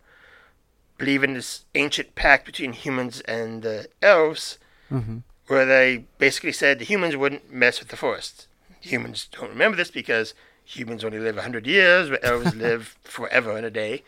believe 1.05 1.23
in 1.23 1.35
this 1.35 1.67
ancient 1.75 2.15
pact 2.15 2.47
between 2.47 2.73
humans 2.73 3.21
and 3.23 3.63
the 3.63 3.87
elves, 4.01 4.59
mm-hmm. 4.91 5.19
where 5.49 5.67
they 5.67 6.07
basically 6.17 6.53
said 6.53 6.79
the 6.79 6.85
humans 6.87 7.15
wouldn't 7.15 7.53
mess 7.53 7.79
with 7.79 7.89
the 7.89 7.97
forest. 7.97 8.47
Humans 8.81 9.29
don't 9.31 9.51
remember 9.51 9.77
this 9.77 9.91
because 9.91 10.33
humans 10.65 11.05
only 11.05 11.19
live 11.19 11.37
100 11.37 11.67
years, 11.67 12.09
but 12.09 12.25
elves 12.25 12.55
live 12.67 12.97
forever 13.03 13.59
in 13.59 13.65
a 13.65 13.71
day. 13.71 14.03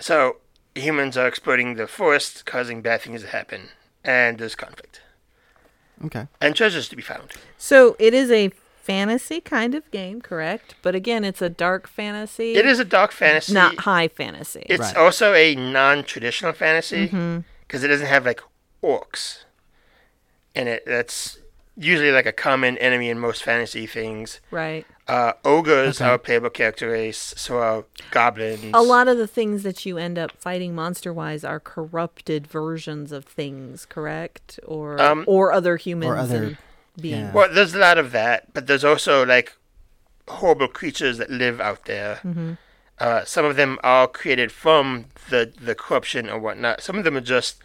So 0.00 0.38
humans 0.74 1.16
are 1.16 1.28
exploiting 1.28 1.76
the 1.76 1.86
forest, 1.86 2.44
causing 2.44 2.82
bad 2.82 3.02
things 3.02 3.22
to 3.22 3.28
happen, 3.28 3.68
and 4.02 4.38
there's 4.38 4.56
conflict 4.56 5.00
okay. 6.04 6.26
and 6.40 6.56
treasures 6.56 6.88
to 6.88 6.96
be 6.96 7.02
found. 7.02 7.32
So 7.56 7.94
it 8.00 8.14
is 8.14 8.32
a 8.32 8.50
fantasy 8.84 9.40
kind 9.40 9.74
of 9.74 9.90
game, 9.90 10.20
correct? 10.20 10.74
But 10.82 10.94
again, 10.94 11.24
it's 11.24 11.40
a 11.42 11.48
dark 11.48 11.88
fantasy. 11.88 12.54
It 12.54 12.66
is 12.66 12.78
a 12.78 12.84
dark 12.84 13.12
fantasy. 13.12 13.52
not 13.54 13.78
high 13.80 14.08
fantasy. 14.08 14.64
It's 14.68 14.80
Right. 14.80 14.96
also 14.96 15.32
a 15.34 15.54
non-traditional 15.54 16.52
fantasy 16.52 17.08
Mm-hmm. 17.08 17.38
because 17.66 17.82
it 17.82 17.88
doesn't 17.88 18.06
have 18.06 18.24
like 18.26 18.40
orcs 18.82 19.44
in 20.54 20.68
it. 20.68 20.84
That's 20.86 21.38
usually 21.76 22.12
like 22.12 22.26
a 22.26 22.32
common 22.32 22.78
enemy 22.78 23.08
in 23.10 23.18
most 23.18 23.42
fantasy 23.42 23.86
things. 23.86 24.40
right. 24.50 24.86
Uh, 25.06 25.34
ogres 25.44 26.00
Okay. 26.00 26.08
are 26.08 26.14
a 26.14 26.18
playable 26.18 26.48
character 26.48 26.88
race, 26.90 27.34
so 27.36 27.58
are 27.58 27.84
goblins. 28.10 28.70
A 28.72 28.80
lot 28.80 29.06
of 29.06 29.18
the 29.18 29.26
things 29.26 29.62
that 29.62 29.84
you 29.84 29.98
end 29.98 30.18
up 30.18 30.30
fighting 30.40 30.74
monster 30.74 31.12
wise 31.12 31.44
are 31.44 31.60
corrupted 31.60 32.46
versions 32.46 33.12
of 33.12 33.26
things, 33.26 33.84
correct? 33.84 34.58
Or 34.66 34.98
Um, 34.98 35.24
or 35.26 35.52
other 35.52 35.76
humans 35.76 36.30
other- 36.30 36.42
and 36.44 36.56
beings. 37.00 37.16
yeah. 37.18 37.32
Well, 37.32 37.48
there's 37.52 37.74
a 37.74 37.78
lot 37.78 37.98
of 37.98 38.12
that, 38.12 38.52
but 38.54 38.66
there's 38.66 38.84
also 38.84 39.24
like 39.26 39.56
horrible 40.28 40.68
creatures 40.68 41.18
that 41.18 41.30
live 41.30 41.60
out 41.60 41.84
there. 41.86 42.16
Mm-hmm. 42.24 42.52
Uh, 42.98 43.24
some 43.24 43.44
of 43.44 43.56
them 43.56 43.78
are 43.82 44.06
created 44.06 44.52
from 44.52 45.06
the 45.30 45.52
the 45.60 45.74
corruption 45.74 46.30
or 46.30 46.38
whatnot. 46.38 46.80
Some 46.80 46.96
of 46.96 47.04
them 47.04 47.16
are 47.16 47.20
just 47.20 47.56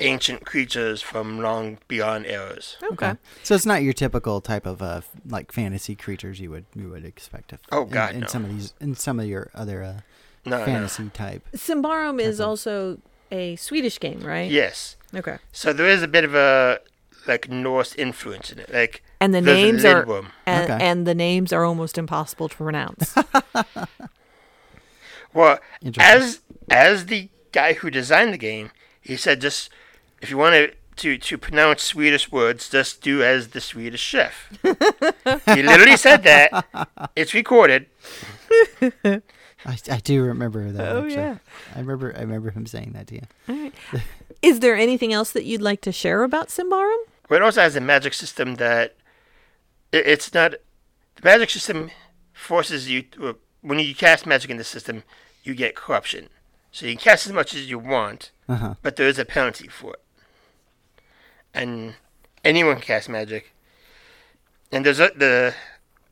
ancient 0.00 0.46
creatures 0.46 1.02
from 1.02 1.40
long 1.40 1.78
beyond 1.88 2.24
eras. 2.26 2.76
Okay. 2.92 3.14
So 3.42 3.56
it's 3.56 3.66
not 3.66 3.82
your 3.82 3.92
typical 3.92 4.40
type 4.40 4.64
of 4.66 4.80
uh, 4.80 5.00
like 5.26 5.50
fantasy 5.50 5.96
creatures 5.96 6.38
you 6.38 6.50
would 6.50 6.66
you 6.76 6.88
would 6.90 7.04
expect. 7.04 7.52
If, 7.52 7.60
Oh, 7.72 7.84
God, 7.84 8.14
in, 8.14 8.20
no. 8.20 8.26
some 8.28 8.44
of 8.44 8.50
these 8.54 8.74
in 8.80 8.94
some 8.94 9.18
of 9.18 9.26
your 9.26 9.50
other 9.54 9.82
uh, 9.82 10.00
No, 10.46 10.58
no. 10.60 10.64
fantasy 10.64 11.10
type. 11.12 11.42
Symbaroum 11.56 12.20
is 12.20 12.40
also 12.40 12.98
a 13.32 13.56
Swedish 13.56 13.98
game, 13.98 14.20
right? 14.20 14.48
Yes. 14.48 14.94
Okay. 15.12 15.38
So 15.50 15.72
there 15.72 15.88
is 15.88 16.02
a 16.04 16.08
bit 16.08 16.22
of 16.22 16.34
a 16.36 16.78
like 17.28 17.48
Norse 17.48 17.94
influence 17.94 18.50
in 18.50 18.58
it. 18.58 18.72
Like 18.72 19.02
And 19.20 19.34
the 19.34 19.40
names 19.40 19.84
are 19.84 20.02
and, 20.46 20.70
Okay. 20.70 20.78
and 20.84 21.06
the 21.06 21.14
names 21.14 21.52
are 21.52 21.64
almost 21.64 21.98
impossible 21.98 22.48
to 22.48 22.56
pronounce. 22.56 23.14
Well, 25.34 25.58
as 25.98 26.40
as 26.70 27.06
the 27.06 27.28
guy 27.52 27.74
who 27.74 27.90
designed 27.90 28.32
the 28.32 28.38
game, 28.38 28.70
he 29.00 29.16
said 29.16 29.40
just 29.40 29.70
if 30.22 30.30
you 30.30 30.38
want 30.38 30.54
to 30.54 30.72
to, 30.96 31.16
to 31.16 31.38
pronounce 31.38 31.82
Swedish 31.84 32.32
words, 32.32 32.68
just 32.68 33.02
do 33.02 33.22
as 33.22 33.48
the 33.48 33.60
Swedish 33.60 34.00
chef. 34.00 34.48
he 35.54 35.62
literally 35.62 35.96
said 35.96 36.24
that. 36.24 36.50
It's 37.14 37.34
recorded. 37.34 37.86
I, 38.90 39.20
I 39.90 39.98
do 40.02 40.24
remember 40.24 40.72
that. 40.72 40.96
Oh, 40.96 41.00
actually. 41.04 41.14
yeah. 41.14 41.36
I 41.76 41.78
remember 41.80 42.14
I 42.16 42.20
remember 42.22 42.50
him 42.50 42.66
saying 42.66 42.92
that 42.94 43.06
to 43.08 43.20
you. 43.20 43.72
is 44.42 44.60
there 44.60 44.76
anything 44.76 45.12
else 45.12 45.30
that 45.32 45.44
you'd 45.44 45.62
like 45.62 45.82
to 45.82 45.92
share 45.92 46.24
about 46.24 46.48
Symbaroum? 46.48 46.98
But 47.28 47.36
it 47.36 47.42
also 47.42 47.60
has 47.60 47.76
a 47.76 47.80
magic 47.80 48.14
system 48.14 48.56
that 48.56 48.96
it, 49.92 50.06
it's 50.06 50.32
not 50.34 50.52
the 51.16 51.22
magic 51.24 51.50
system 51.50 51.90
forces 52.32 52.88
you 52.88 53.02
to, 53.02 53.36
when 53.60 53.78
you 53.78 53.94
cast 53.94 54.26
magic 54.26 54.50
in 54.50 54.56
the 54.56 54.64
system, 54.64 55.02
you 55.42 55.54
get 55.54 55.74
corruption. 55.74 56.28
So 56.72 56.86
you 56.86 56.92
can 56.92 57.00
cast 57.02 57.26
as 57.26 57.32
much 57.32 57.54
as 57.54 57.68
you 57.68 57.78
want, 57.78 58.30
Uh-huh. 58.48 58.74
but 58.82 58.96
there 58.96 59.08
is 59.08 59.18
a 59.18 59.24
penalty 59.24 59.68
for 59.68 59.94
it. 59.94 60.02
And 61.54 61.94
anyone 62.44 62.76
can 62.76 62.82
cast 62.84 63.08
magic. 63.08 63.52
And 64.70 64.84
there's 64.84 65.00
a, 65.00 65.10
the 65.16 65.54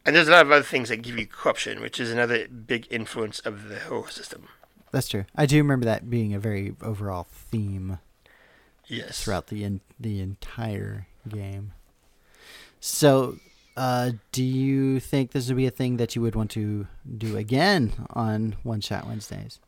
and 0.05 0.15
there's 0.17 0.29
a 0.29 0.31
lot 0.31 0.47
of 0.47 0.53
other 0.53 0.63
things 0.65 0.89
that 0.89 1.03
give 1.03 1.19
you 1.19 1.27
corruption, 1.27 1.81
which 1.81 2.01
is 2.01 2.11
another 2.11 2.47
big 2.49 2.87
influence 2.91 3.41
of 3.41 3.69
the 3.69 3.81
whole 3.81 4.07
system. 4.07 4.49
That's 4.93 5.09
true. 5.09 5.25
I 5.35 5.47
do 5.47 5.59
remember 5.59 5.85
that 5.85 6.09
being 6.09 6.33
a 6.33 6.39
very 6.39 6.75
overall 6.81 7.27
theme 7.31 7.99
Yes. 8.87 9.23
throughout 9.23 9.49
the 9.49 9.65
in, 9.65 9.81
the 9.99 10.21
entire 10.21 11.07
game. 11.29 11.73
So, 12.81 13.37
uh, 13.77 14.13
do 14.33 14.45
you 14.45 15.01
think 15.01 15.33
this 15.33 15.49
would 15.49 15.57
be 15.57 15.67
a 15.67 15.71
thing 15.71 15.97
that 15.97 16.15
you 16.15 16.23
would 16.23 16.35
want 16.37 16.51
to 16.53 16.87
do 17.19 17.37
again 17.37 17.93
on 18.11 18.57
One 18.63 18.81
Shot 18.81 19.07
Wednesdays? 19.07 19.61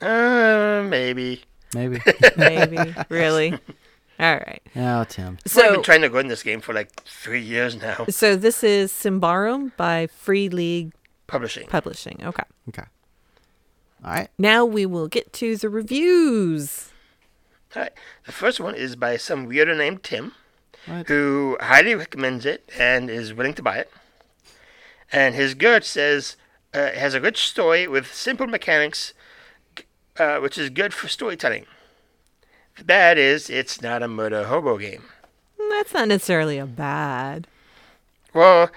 Uh, 0.00 0.84
maybe. 0.88 1.42
Maybe. 1.74 2.00
Maybe. 2.36 2.94
really? 3.10 3.52
All 4.20 4.34
right. 4.34 4.62
Oh, 4.74 5.04
Tim. 5.04 5.38
So 5.46 5.62
I've 5.64 5.72
been 5.74 5.82
trying 5.82 6.02
to 6.02 6.08
go 6.08 6.18
in 6.18 6.28
this 6.28 6.42
game 6.42 6.60
for 6.60 6.72
like 6.72 7.02
three 7.04 7.42
years 7.42 7.76
now. 7.76 8.06
so 8.08 8.34
this 8.34 8.64
is 8.64 8.90
Symbaroum 8.90 9.76
by 9.76 10.06
Free 10.06 10.48
League 10.48 10.92
Publishing. 11.28 11.68
Publishing. 11.68 12.20
Okay. 12.24 12.42
Okay. 12.70 12.84
All 14.02 14.10
right. 14.10 14.28
Now 14.38 14.64
we 14.64 14.86
will 14.86 15.08
get 15.08 15.32
to 15.34 15.56
the 15.56 15.68
reviews. 15.68 16.88
All 17.76 17.82
right. 17.82 17.92
The 18.26 18.32
first 18.32 18.60
one 18.60 18.74
is 18.74 18.96
by 18.96 19.16
some 19.16 19.48
weirdo 19.48 19.76
named 19.76 20.02
Tim, 20.02 20.32
What? 20.86 21.06
who 21.08 21.56
highly 21.60 21.94
recommends 21.94 22.46
it 22.46 22.68
and 22.78 23.10
is 23.10 23.34
willing 23.34 23.54
to 23.54 23.62
buy 23.62 23.78
it. 23.78 23.90
And 25.12 25.34
his 25.34 25.54
good 25.54 25.84
says 25.84 26.36
uh, 26.74 26.80
it 26.80 26.94
has 26.96 27.14
a 27.14 27.20
rich 27.20 27.46
story 27.48 27.86
with 27.86 28.12
simple 28.12 28.46
mechanics, 28.46 29.14
uh, 30.18 30.38
which 30.38 30.58
is 30.58 30.70
good 30.70 30.92
for 30.94 31.08
storytelling. 31.08 31.66
The 32.76 32.84
bad 32.84 33.18
is 33.18 33.50
it's 33.50 33.80
not 33.82 34.02
a 34.02 34.08
murder 34.08 34.44
hobo 34.44 34.78
game. 34.78 35.04
That's 35.70 35.92
not 35.94 36.08
necessarily 36.08 36.58
a 36.58 36.66
bad. 36.66 37.46
Well, 38.34 38.70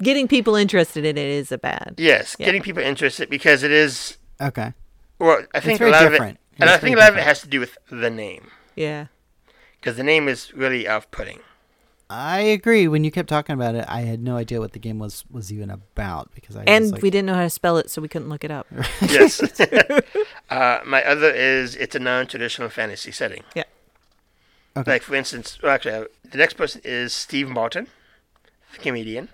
Getting 0.00 0.28
people 0.28 0.54
interested 0.54 1.04
in 1.04 1.18
it 1.18 1.26
is 1.26 1.50
a 1.50 1.58
bad. 1.58 1.94
yes, 1.98 2.36
Yeah. 2.38 2.46
getting 2.46 2.62
people 2.62 2.82
interested 2.82 3.28
because 3.28 3.62
it 3.64 3.72
is. 3.72 4.16
Okay. 4.40 4.72
Well, 5.18 5.42
I 5.52 5.58
think 5.60 5.76
a 5.76 5.78
very 5.78 5.90
lot 5.90 6.08
different. 6.08 6.38
of 6.38 6.47
it, 6.47 6.47
and 6.58 6.68
I 6.70 6.76
think 6.78 6.96
a 6.96 7.00
lot 7.00 7.10
of 7.10 7.16
it 7.16 7.24
has 7.24 7.40
to 7.42 7.48
do 7.48 7.60
with 7.60 7.78
the 7.90 8.10
name 8.10 8.50
Yeah. 8.74 9.06
because 9.80 9.96
the 9.96 10.02
name 10.02 10.28
is 10.28 10.52
really 10.54 10.86
off-putting. 10.88 11.40
I 12.10 12.40
agree. 12.40 12.88
When 12.88 13.04
you 13.04 13.10
kept 13.10 13.28
talking 13.28 13.52
about 13.52 13.74
it, 13.74 13.84
I 13.86 14.00
had 14.00 14.22
no 14.22 14.36
idea 14.38 14.60
what 14.60 14.72
the 14.72 14.78
game 14.78 14.98
was 14.98 15.24
was 15.30 15.52
even 15.52 15.68
about 15.70 16.30
because 16.34 16.56
I 16.56 16.64
And 16.66 16.84
was 16.84 16.92
like, 16.92 17.02
we 17.02 17.10
didn't 17.10 17.26
know 17.26 17.34
how 17.34 17.42
to 17.42 17.50
spell 17.50 17.76
it, 17.76 17.90
so 17.90 18.00
we 18.00 18.08
couldn't 18.08 18.30
look 18.30 18.44
it 18.44 18.50
up. 18.50 18.66
yes. 19.02 19.42
uh, 20.50 20.80
my 20.86 21.04
other 21.04 21.30
is 21.30 21.76
it's 21.76 21.94
a 21.94 21.98
non-traditional 21.98 22.70
fantasy 22.70 23.12
setting. 23.12 23.42
Yeah. 23.54 23.64
Okay. 24.74 24.92
Like 24.92 25.02
for 25.02 25.16
instance, 25.16 25.58
well, 25.62 25.72
actually, 25.72 25.94
uh, 25.96 26.04
the 26.24 26.38
next 26.38 26.54
person 26.54 26.80
is 26.82 27.12
Steve 27.12 27.48
Martin, 27.50 27.88
the 28.72 28.78
comedian. 28.78 29.28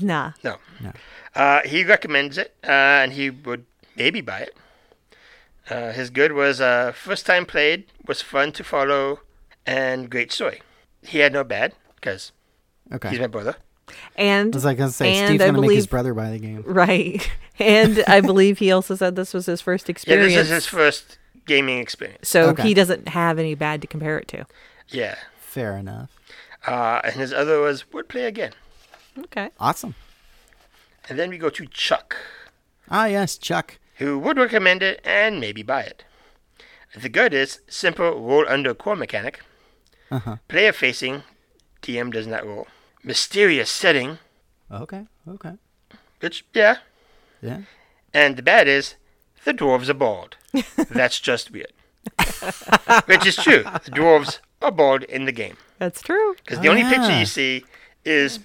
Nah. 0.00 0.32
No. 0.42 0.56
No. 0.80 0.92
Uh, 1.36 1.60
he 1.64 1.84
recommends 1.84 2.36
it, 2.38 2.54
uh, 2.64 2.70
and 3.02 3.12
he 3.12 3.30
would 3.30 3.64
maybe 3.96 4.20
buy 4.20 4.40
it. 4.40 4.56
Uh, 5.68 5.92
his 5.92 6.10
good 6.10 6.32
was 6.32 6.60
uh, 6.60 6.92
first 6.92 7.26
time 7.26 7.44
played, 7.46 7.86
was 8.06 8.22
fun 8.22 8.52
to 8.52 8.62
follow, 8.64 9.20
and 9.66 10.08
great 10.10 10.30
story. 10.32 10.62
He 11.02 11.18
had 11.18 11.32
no 11.32 11.42
bad 11.44 11.74
because 11.96 12.32
okay. 12.92 13.10
he's 13.10 13.20
my 13.20 13.26
brother. 13.26 13.56
And 14.16 14.54
I 14.54 14.56
was 14.56 14.64
like, 14.64 14.78
gonna 14.78 14.90
say 14.90 15.26
Steve's 15.26 15.42
gonna 15.44 15.60
make 15.60 15.70
his 15.72 15.86
brother 15.86 16.12
buy 16.14 16.30
the 16.30 16.38
game. 16.38 16.62
right. 16.66 17.28
And 17.58 18.04
I 18.06 18.20
believe 18.20 18.58
he 18.58 18.70
also 18.70 18.94
said 18.96 19.16
this 19.16 19.32
was 19.32 19.46
his 19.46 19.62
first 19.62 19.88
Yeah, 19.88 19.92
experience. 19.92 20.34
this 20.34 20.46
is 20.48 20.50
his 20.52 20.66
first 20.66 21.18
gaming 21.46 21.78
experience. 21.78 22.28
so 22.28 22.50
Okay. 22.50 22.64
he 22.64 22.74
doesn't 22.74 23.08
have 23.08 23.38
any 23.38 23.54
bad 23.54 23.80
to 23.80 23.86
compare 23.86 24.18
it 24.18 24.28
to. 24.28 24.44
Yeah. 24.88 25.14
Fair 25.38 25.78
enough. 25.78 26.10
Uh, 26.66 27.00
and 27.02 27.14
his 27.14 27.32
other 27.32 27.60
was 27.60 27.90
would 27.94 28.08
play 28.08 28.24
again. 28.24 28.52
Okay. 29.18 29.48
Awesome. 29.58 29.94
And 31.08 31.18
then 31.18 31.30
we 31.30 31.38
go 31.38 31.48
to 31.48 31.64
Chuck. 31.68 32.16
Ah, 32.90 33.06
yes, 33.06 33.38
Chuck. 33.38 33.78
Who 33.96 34.18
would 34.18 34.38
recommend 34.38 34.82
it 34.82 35.00
and 35.04 35.40
maybe 35.40 35.62
buy 35.62 35.82
it. 35.82 36.04
The 37.00 37.08
good 37.08 37.34
is 37.34 37.60
simple 37.68 38.20
roll 38.20 38.44
under 38.48 38.74
core 38.74 38.96
mechanic, 38.96 39.40
Uh-huh. 40.10 40.36
player 40.48 40.72
facing, 40.72 41.22
DM 41.82 42.12
does 42.12 42.26
not 42.26 42.46
roll, 42.46 42.66
mysterious 43.02 43.70
setting, 43.70 44.18
Okay. 44.70 45.06
Okay. 45.28 45.52
which, 46.20 46.44
yeah, 46.54 46.76
Yeah. 47.42 47.60
and 48.14 48.36
the 48.36 48.42
bad 48.42 48.66
is 48.68 48.94
the 49.44 49.52
dwarves 49.52 49.88
are 49.88 49.94
bald. 49.94 50.36
That's 50.90 51.20
just 51.20 51.50
weird. 51.50 51.72
which 53.06 53.26
is 53.26 53.36
true. 53.36 53.62
The 53.84 53.90
dwarves 53.90 54.38
are 54.62 54.70
bald 54.72 55.02
in 55.04 55.24
the 55.26 55.32
game. 55.32 55.56
That's 55.78 56.00
true. 56.02 56.34
Because 56.36 56.60
the 56.60 56.68
Oh, 56.68 56.70
only 56.72 56.84
picture 56.84 57.18
you 57.18 57.26
see 57.26 57.64
is 58.04 58.38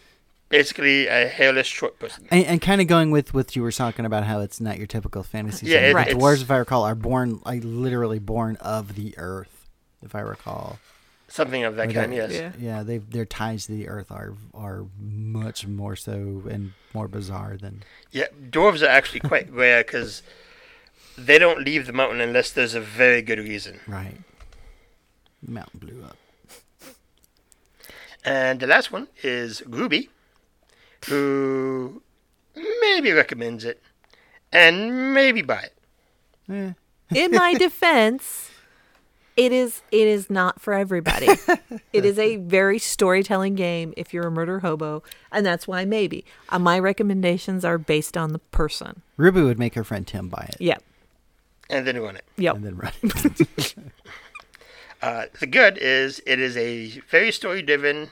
basically 0.52 1.08
a 1.08 1.28
hairless 1.28 1.66
short 1.68 1.98
person. 1.98 2.28
And, 2.30 2.46
and 2.46 2.62
kind 2.62 2.82
of 2.82 2.88
going 2.88 3.10
with 3.10 3.34
what 3.34 3.56
you 3.56 3.64
were 3.64 3.72
talking 3.72 4.06
about, 4.06 4.26
how 4.26 4.40
it's 4.42 4.62
not 4.62 4.78
your 4.78 4.86
typical 4.88 5.24
fantasy. 5.24 5.66
Yeah, 5.68 5.78
setting. 5.78 5.90
it- 5.90 5.94
the 5.94 6.02
it's- 6.12 6.18
dwarves, 6.24 6.42
if 6.44 6.52
I 6.52 6.58
recall, 6.58 6.84
are 6.84 6.96
born 6.96 7.40
like 7.46 7.62
literally 7.66 8.20
born 8.20 8.58
of 8.58 8.96
the 8.96 9.16
earth. 9.18 9.68
If 10.04 10.14
I 10.16 10.20
recall, 10.22 10.80
Something 11.28 11.64
of 11.64 11.78
that 11.78 11.90
Or 11.90 11.94
kind, 11.94 12.12
that- 12.12 12.30
yes. 12.30 12.32
Yeah. 12.34 12.52
yeah, 12.60 12.84
they 12.84 12.98
their 12.98 13.24
ties 13.26 13.66
to 13.68 13.72
the 13.72 13.88
earth 13.88 14.12
are 14.12 14.34
are 14.54 14.86
much 15.00 15.66
more 15.66 15.96
so 15.96 16.44
and 16.50 16.74
more 16.94 17.08
bizarre 17.08 17.56
than. 17.56 17.84
Yeah, 18.12 18.26
dwarves 18.50 18.82
are 18.84 18.88
actually 18.90 19.22
quite 19.22 19.50
rare 19.64 19.82
because 19.84 20.24
they 21.18 21.40
don't 21.40 21.64
leave 21.64 21.86
the 21.88 21.94
mountain 21.94 22.20
unless 22.20 22.52
there's 22.52 22.74
a 22.76 22.82
very 22.82 23.22
good 23.22 23.40
reason. 23.40 23.80
Right. 23.88 24.18
Mountain 25.48 25.80
blew 25.80 26.04
up. 26.04 26.18
And 28.26 28.60
the 28.60 28.68
last 28.68 28.92
one 28.92 29.08
is 29.24 29.64
Ruby, 29.66 30.10
who 31.08 32.02
maybe 32.82 33.12
recommends 33.12 33.66
it 33.66 33.82
and 34.52 35.14
maybe 35.14 35.42
buy 35.42 35.64
it. 35.64 36.76
In 37.14 37.32
my 37.32 37.54
defense, 37.54 38.50
it 39.38 39.52
is 39.52 39.82
it 39.92 40.08
is 40.08 40.30
not 40.30 40.62
for 40.62 40.74
everybody. 40.74 41.28
it 41.94 42.06
is 42.06 42.20
a 42.20 42.36
very 42.38 42.80
storytelling 42.80 43.56
game 43.56 43.94
if 43.98 44.14
you're 44.14 44.28
a 44.28 44.32
murder 44.32 44.60
hobo, 44.60 45.04
and 45.32 45.46
that's 45.46 45.68
why 45.68 45.86
maybe. 45.86 46.26
Uh, 46.50 46.60
my 46.60 46.78
recommendations 46.78 47.64
are 47.64 47.78
based 47.78 48.18
on 48.18 48.34
the 48.34 48.40
person. 48.40 49.02
Ruby 49.18 49.42
would 49.42 49.60
make 49.60 49.76
her 49.76 49.84
friend 49.84 50.06
Tim 50.06 50.28
buy 50.28 50.50
it 50.50 50.58
Yep. 50.60 50.84
And 51.70 51.88
then 51.88 52.00
run 52.02 52.18
it. 52.18 52.26
Yep. 52.38 52.56
and 52.56 52.66
then 52.66 52.76
run. 52.76 52.94
it. 53.04 53.76
Uh, 55.02 55.26
the 55.40 55.48
good 55.48 55.80
is 55.80 56.22
it 56.28 56.40
is 56.40 56.56
a 56.56 57.02
very 57.10 57.32
story 57.32 57.64
driven, 57.64 58.10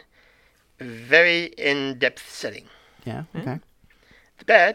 very 0.80 1.46
in 1.56 2.00
depth 2.00 2.28
setting. 2.28 2.66
Yeah. 3.10 3.24
Okay. 3.39 3.57
The 4.39 4.45
bad, 4.45 4.74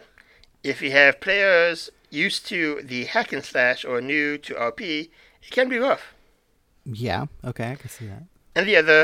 if 0.62 0.76
you 0.82 0.90
have 1.00 1.20
players 1.20 1.90
used 2.10 2.46
to 2.52 2.58
the 2.92 3.00
hack 3.12 3.32
and 3.32 3.44
slash 3.44 3.84
or 3.84 4.00
new 4.00 4.38
to 4.46 4.54
RP, 4.54 4.82
it 5.46 5.50
can 5.50 5.68
be 5.68 5.78
rough. 5.78 6.04
Yeah. 6.84 7.26
Okay. 7.50 7.68
I 7.72 7.76
can 7.76 7.88
see 7.96 8.06
that. 8.12 8.24
And 8.56 8.66
the 8.70 8.76
other, 8.76 9.00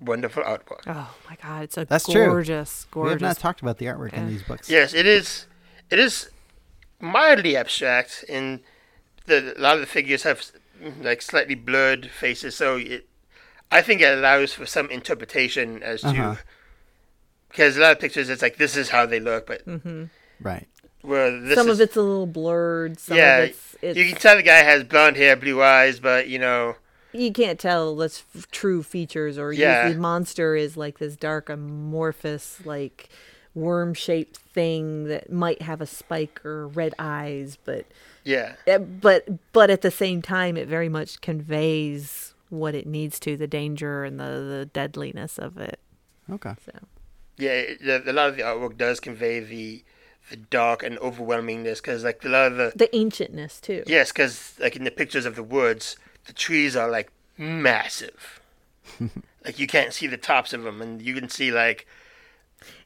wonderful 0.00 0.42
artwork. 0.42 0.82
Oh 0.86 1.10
my 1.28 1.36
god, 1.42 1.64
it's 1.64 1.76
a 1.76 1.84
That's 1.84 2.06
true. 2.06 2.26
gorgeous, 2.26 2.86
We 2.94 3.08
have 3.10 3.20
not 3.20 3.38
talked 3.38 3.60
about 3.62 3.78
the 3.78 3.86
artwork 3.86 4.12
in 4.12 4.28
these 4.28 4.42
books. 4.42 4.68
Yes, 4.70 4.94
it 4.94 5.06
is. 5.06 5.46
It 5.90 5.98
is 5.98 6.30
mildly 7.00 7.56
abstract, 7.56 8.24
and 8.28 8.60
the, 9.26 9.54
a 9.56 9.60
lot 9.60 9.74
of 9.74 9.80
the 9.80 9.86
figures 9.98 10.22
have 10.22 10.38
like 11.00 11.22
slightly 11.22 11.54
blurred 11.54 12.10
faces. 12.10 12.54
So 12.56 12.76
it, 12.76 13.08
I 13.70 13.80
think 13.82 14.00
it 14.00 14.12
allows 14.18 14.52
for 14.52 14.66
some 14.66 14.90
interpretation 14.90 15.82
as 15.82 16.00
to 16.02 16.08
Uh-huh. 16.08 16.36
Because 17.54 17.76
a 17.76 17.80
lot 17.80 17.92
of 17.92 18.00
pictures 18.00 18.28
it's 18.28 18.42
like 18.42 18.56
this 18.56 18.76
is 18.76 18.88
how 18.90 19.06
they 19.06 19.20
look, 19.20 19.46
but 19.46 19.64
mm-hmm. 19.64 20.04
Right. 20.40 20.66
where 21.02 21.30
this 21.40 21.54
some 21.54 21.68
is, 21.68 21.78
of 21.78 21.84
it's 21.88 21.96
a 21.96 22.02
little 22.02 22.26
blurred. 22.26 22.98
Some 22.98 23.16
yeah, 23.16 23.36
of 23.38 23.48
it's, 23.50 23.76
it's 23.80 23.96
you 23.98 24.08
can 24.10 24.16
tell 24.20 24.36
the 24.36 24.42
guy 24.42 24.56
has 24.62 24.82
blonde 24.82 25.16
hair, 25.16 25.36
blue 25.36 25.62
eyes, 25.62 26.00
but 26.00 26.28
you 26.28 26.40
know, 26.40 26.74
you 27.12 27.30
can't 27.32 27.60
tell 27.60 27.94
that's 27.94 28.24
f- 28.34 28.50
true 28.50 28.82
features 28.82 29.38
or 29.38 29.52
Yeah. 29.52 29.88
the 29.90 29.94
monster 29.94 30.56
is 30.56 30.76
like 30.76 30.98
this 30.98 31.14
dark 31.14 31.48
amorphous 31.48 32.58
like 32.66 33.08
worm 33.54 33.94
shaped 33.94 34.36
thing 34.38 35.04
that 35.04 35.30
might 35.30 35.62
have 35.62 35.80
a 35.80 35.86
spike 35.86 36.44
or 36.44 36.66
red 36.66 36.92
eyes 36.98 37.56
but 37.64 37.86
yeah, 38.24 38.54
eh, 38.66 38.78
but 38.78 39.52
but 39.52 39.70
at 39.70 39.80
the 39.82 39.92
same 39.92 40.20
time 40.22 40.56
it 40.56 40.66
very 40.66 40.88
much 40.88 41.20
conveys 41.20 42.34
what 42.48 42.74
it 42.74 42.84
needs 42.84 43.20
to 43.20 43.36
the 43.36 43.46
danger 43.46 44.02
and 44.02 44.18
the, 44.18 44.24
the 44.24 44.68
deadliness 44.72 45.38
of 45.38 45.56
it 45.56 45.78
Okay. 46.28 46.54
so 46.64 46.72
yeah. 47.36 47.50
it- 47.52 47.82
the- 47.84 48.10
A 48.10 48.12
lot 48.12 48.28
of 48.30 48.36
the 48.36 48.42
artwork 48.42 48.76
does 48.76 49.00
convey 49.00 49.40
the 49.40 49.82
the 50.30 50.36
dark 50.36 50.82
and 50.82 50.96
overwhelmingness 50.98 51.76
because 51.82 52.02
like 52.02 52.24
a 52.24 52.28
lot 52.28 52.50
of 52.52 52.56
the 52.56 52.72
the 52.74 52.88
ancientness 52.96 53.60
too 53.60 53.82
Yes, 53.86 54.10
because 54.12 54.54
like 54.58 54.74
in 54.76 54.84
the 54.84 54.90
pictures 54.90 55.26
of 55.26 55.36
the 55.36 55.42
woods, 55.42 55.96
the 56.26 56.32
trees 56.32 56.74
are 56.76 56.88
like 56.90 57.10
massive. 57.36 58.40
like 59.44 59.58
you 59.58 59.66
can't 59.66 59.92
see 59.92 60.06
the 60.06 60.16
tops 60.16 60.52
of 60.52 60.62
them, 60.62 60.80
and 60.80 61.02
you 61.02 61.14
can 61.14 61.28
see 61.28 61.50
like 61.52 61.86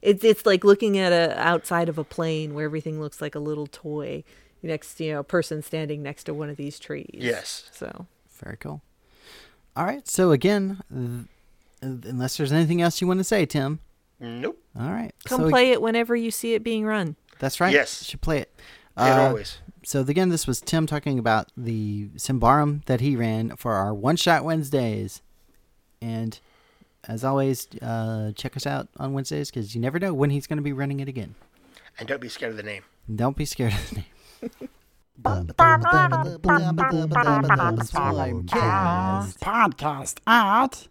it's 0.02 0.24
it's 0.24 0.44
like 0.44 0.64
looking 0.64 0.98
at 0.98 1.12
a 1.12 1.38
outside 1.38 1.88
of 1.88 1.98
a 1.98 2.04
plane 2.04 2.54
where 2.54 2.64
everything 2.64 3.00
looks 3.00 3.20
like 3.20 3.34
a 3.36 3.40
little 3.40 3.66
toy 3.68 4.24
next 4.60 4.98
you 4.98 5.12
know 5.12 5.20
a 5.20 5.24
person 5.24 5.62
standing 5.62 6.02
next 6.02 6.24
to 6.24 6.34
one 6.34 6.50
of 6.50 6.56
these 6.56 6.80
trees 6.80 7.08
yes, 7.12 7.68
so 7.72 8.06
Very 8.42 8.56
cool. 8.56 8.82
All 9.76 9.84
right. 9.84 10.08
So 10.08 10.32
again, 10.32 10.82
th- 10.90 12.00
unless 12.04 12.36
there's 12.36 12.50
anything 12.50 12.82
else 12.82 13.00
you 13.00 13.06
want 13.06 13.18
to 13.20 13.24
say, 13.24 13.46
Tim. 13.46 13.78
Nope, 14.20 14.58
All 14.78 14.90
right. 14.90 15.12
come 15.24 15.42
so, 15.42 15.48
play 15.50 15.70
it 15.70 15.80
whenever 15.80 16.16
you 16.16 16.30
see 16.30 16.54
it 16.54 16.62
being 16.64 16.84
run 16.84 17.16
That's 17.38 17.60
right. 17.60 17.72
Yes. 17.72 18.02
You 18.02 18.10
should 18.10 18.20
play 18.20 18.38
it. 18.38 18.52
and 18.96 19.18
Uh, 19.20 19.28
always. 19.28 19.58
So 19.84 20.00
again, 20.00 20.28
this 20.28 20.46
was 20.46 20.60
Tim 20.60 20.86
talking 20.86 21.18
about 21.18 21.48
the 21.56 22.08
Symbaroum 22.16 22.84
that 22.86 23.00
he 23.00 23.14
ran 23.16 23.56
for 23.56 23.74
our 23.74 23.94
One 23.94 24.16
Shot 24.16 24.44
Wednesdays, 24.44 25.22
and 26.02 26.38
as 27.06 27.24
always, 27.24 27.68
uh, 27.80 28.32
check 28.32 28.56
us 28.56 28.66
out 28.66 28.88
on 28.98 29.12
Wednesdays 29.12 29.50
because 29.50 29.74
you 29.74 29.80
never 29.80 29.98
know 29.98 30.12
when 30.12 30.30
he's 30.30 30.46
going 30.46 30.56
to 30.58 30.62
be 30.62 30.72
running 30.72 31.00
it 31.00 31.08
again. 31.08 31.36
And 31.98 32.06
don't 32.08 32.20
be 32.20 32.28
scared 32.28 32.50
of 32.50 32.56
the 32.56 32.62
name. 32.64 32.82
Don't 33.14 33.36
be 33.36 33.44
scared 33.44 33.72
of 33.72 33.88
the 33.90 33.94
name. 33.96 34.68
Swarmcast. 37.88 39.38
Podcast 39.40 40.18
at 40.26 40.88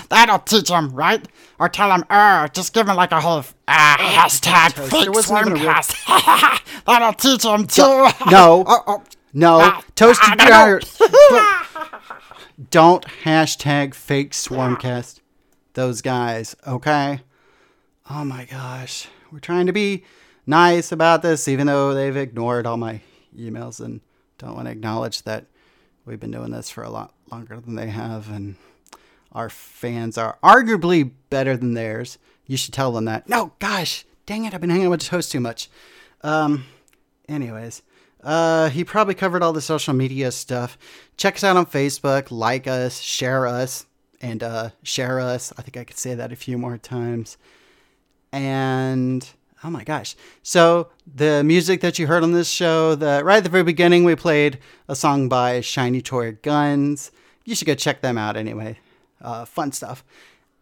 that'll 0.10 0.40
teach 0.40 0.70
them, 0.70 0.90
right? 0.94 1.26
Or 1.60 1.68
tell 1.70 1.90
them, 1.90 2.06
er, 2.12 2.48
just 2.54 2.74
give 2.74 2.86
them 2.88 2.96
like 2.96 3.12
a 3.12 3.20
whole 3.22 3.44
uh, 3.68 3.98
hashtag 3.98 4.72
fake 4.74 5.04
there 5.04 5.12
wasn't 5.12 5.40
even 5.48 5.54
a 5.54 5.56
real- 5.62 5.72
Swarmcast. 5.74 6.84
that'll 6.86 7.14
teach 7.14 7.44
them 7.44 7.68
too. 7.68 8.08
No, 8.32 8.64
Oh, 8.68 8.84
oh. 8.88 9.04
No, 9.34 9.60
Ah, 9.62 9.84
Toasted 9.96 10.40
I 10.42 10.48
gotta 10.48 10.80
Giant. 10.80 12.70
Don't 12.70 13.06
hashtag 13.24 13.94
fake 13.94 14.32
Swarmcast 14.32 15.20
those 15.74 16.02
guys, 16.02 16.56
okay? 16.68 17.22
Oh 18.10 18.24
my 18.24 18.46
gosh. 18.46 19.08
We're 19.32 19.40
trying 19.40 19.66
to 19.66 19.74
be 19.74 20.04
nice 20.46 20.92
about 20.92 21.22
this, 21.24 21.48
even 21.48 21.68
though 21.68 21.94
they've 21.94 22.16
ignored 22.16 22.68
all 22.68 22.78
my 22.78 23.02
emails 23.38 23.84
and 23.84 24.02
don't 24.38 24.56
want 24.56 24.68
to 24.68 24.72
acknowledge 24.72 25.24
that 25.24 25.46
we've 26.06 26.20
been 26.20 26.32
doing 26.32 26.52
this 26.52 26.70
for 26.70 26.84
a 26.84 26.90
lot 26.90 27.14
longer 27.32 27.60
than 27.60 27.76
they 27.76 27.88
have, 27.90 28.30
and 28.30 28.56
our 29.32 29.50
fans 29.50 30.18
are 30.18 30.38
arguably 30.44 31.10
better 31.30 31.58
than 31.58 31.74
theirs. 31.74 32.20
You 32.46 32.58
should 32.58 32.74
tell 32.74 32.92
them 32.92 33.06
that. 33.06 33.28
No, 33.28 33.54
gosh, 33.60 34.06
dang 34.26 34.46
it, 34.46 34.54
I've 34.54 34.62
been 34.62 34.70
hanging 34.70 34.86
out 34.86 34.92
with 34.92 35.02
Toast 35.02 35.32
too 35.32 35.40
much. 35.40 35.70
Um, 36.22 36.66
anyways, 37.28 37.82
uh, 38.24 38.70
he 38.70 38.84
probably 38.84 39.14
covered 39.16 39.44
all 39.44 39.54
the 39.54 39.62
social 39.62 39.94
media 39.94 40.32
stuff. 40.32 40.78
Check 41.18 41.36
us 41.36 41.44
out 41.44 41.58
on 41.58 41.66
Facebook, 41.66 42.32
like 42.32 42.68
us, 42.68 43.00
share 43.00 43.46
us, 43.46 43.86
and 44.22 44.42
uh, 44.42 44.70
share 44.84 45.20
us. 45.20 45.52
I 45.58 45.62
think 45.62 45.78
I 45.78 45.84
could 45.84 45.98
say 45.98 46.16
that 46.16 46.32
a 46.32 46.36
few 46.36 46.58
more 46.58 46.78
times. 46.78 47.38
And 48.32 49.28
oh 49.64 49.70
my 49.70 49.84
gosh. 49.84 50.16
So 50.42 50.90
the 51.14 51.44
music 51.44 51.82
that 51.82 52.00
you 52.00 52.08
heard 52.08 52.24
on 52.24 52.32
this 52.32 52.50
show, 52.50 52.96
the 52.96 53.22
right 53.24 53.38
at 53.38 53.44
the 53.44 53.50
very 53.50 53.64
beginning, 53.64 54.06
we 54.06 54.16
played 54.16 54.60
a 54.88 54.96
song 54.96 55.30
by 55.30 55.62
Shiny 55.62 56.02
Toy 56.02 56.32
Guns. 56.42 57.12
You 57.46 57.56
should 57.56 57.68
go 57.68 57.76
check 57.76 58.02
them 58.02 58.18
out 58.18 58.38
anyway. 58.38 58.80
Uh, 59.22 59.46
fun 59.46 59.72
stuff. 59.72 60.04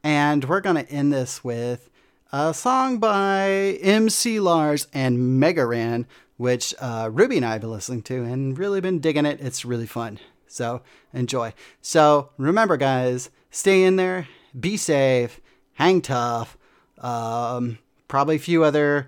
And 0.04 0.46
we're 0.46 0.62
gonna 0.62 0.86
end 0.90 1.14
this 1.14 1.44
with 1.44 1.90
a 2.34 2.54
song 2.54 2.98
by 2.98 3.78
MC 3.82 4.40
Lars 4.40 4.88
and 4.94 5.40
Mega 5.40 5.66
Ran, 5.66 6.08
which 6.42 6.74
uh, 6.80 7.08
Ruby 7.14 7.38
and 7.38 7.46
I 7.46 7.52
have 7.52 7.62
been 7.62 7.70
listening 7.70 8.02
to 8.02 8.24
and 8.24 8.58
really 8.58 8.82
been 8.82 8.98
digging 8.98 9.28
it. 9.28 9.40
It's 9.40 9.64
really 9.64 9.86
fun. 9.86 10.18
So 10.48 10.82
enjoy. 11.14 11.54
So 11.84 12.32
remember, 12.36 12.78
guys, 12.78 13.30
stay 13.52 13.84
in 13.84 13.96
there, 13.96 14.28
be 14.60 14.76
safe, 14.76 15.40
hang 15.74 16.02
tough. 16.02 16.58
Um, 16.98 17.78
probably 18.08 18.38
a 18.38 18.40
few 18.40 18.64
other 18.64 19.08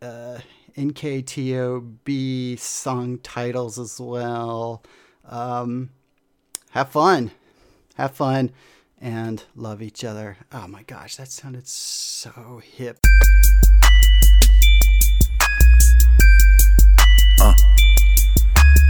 uh, 0.00 0.38
NKOTB 0.74 2.58
song 2.58 3.18
titles 3.18 3.78
as 3.78 4.00
well. 4.00 4.82
Um, 5.26 5.90
have 6.70 6.88
fun. 6.88 7.32
Have 7.96 8.12
fun 8.12 8.50
and 8.98 9.44
love 9.54 9.82
each 9.82 10.04
other. 10.04 10.38
Oh 10.50 10.66
my 10.68 10.84
gosh, 10.84 11.16
that 11.16 11.28
sounded 11.28 11.68
so 11.68 12.62
hip. 12.64 12.98
Uh, 17.42 17.54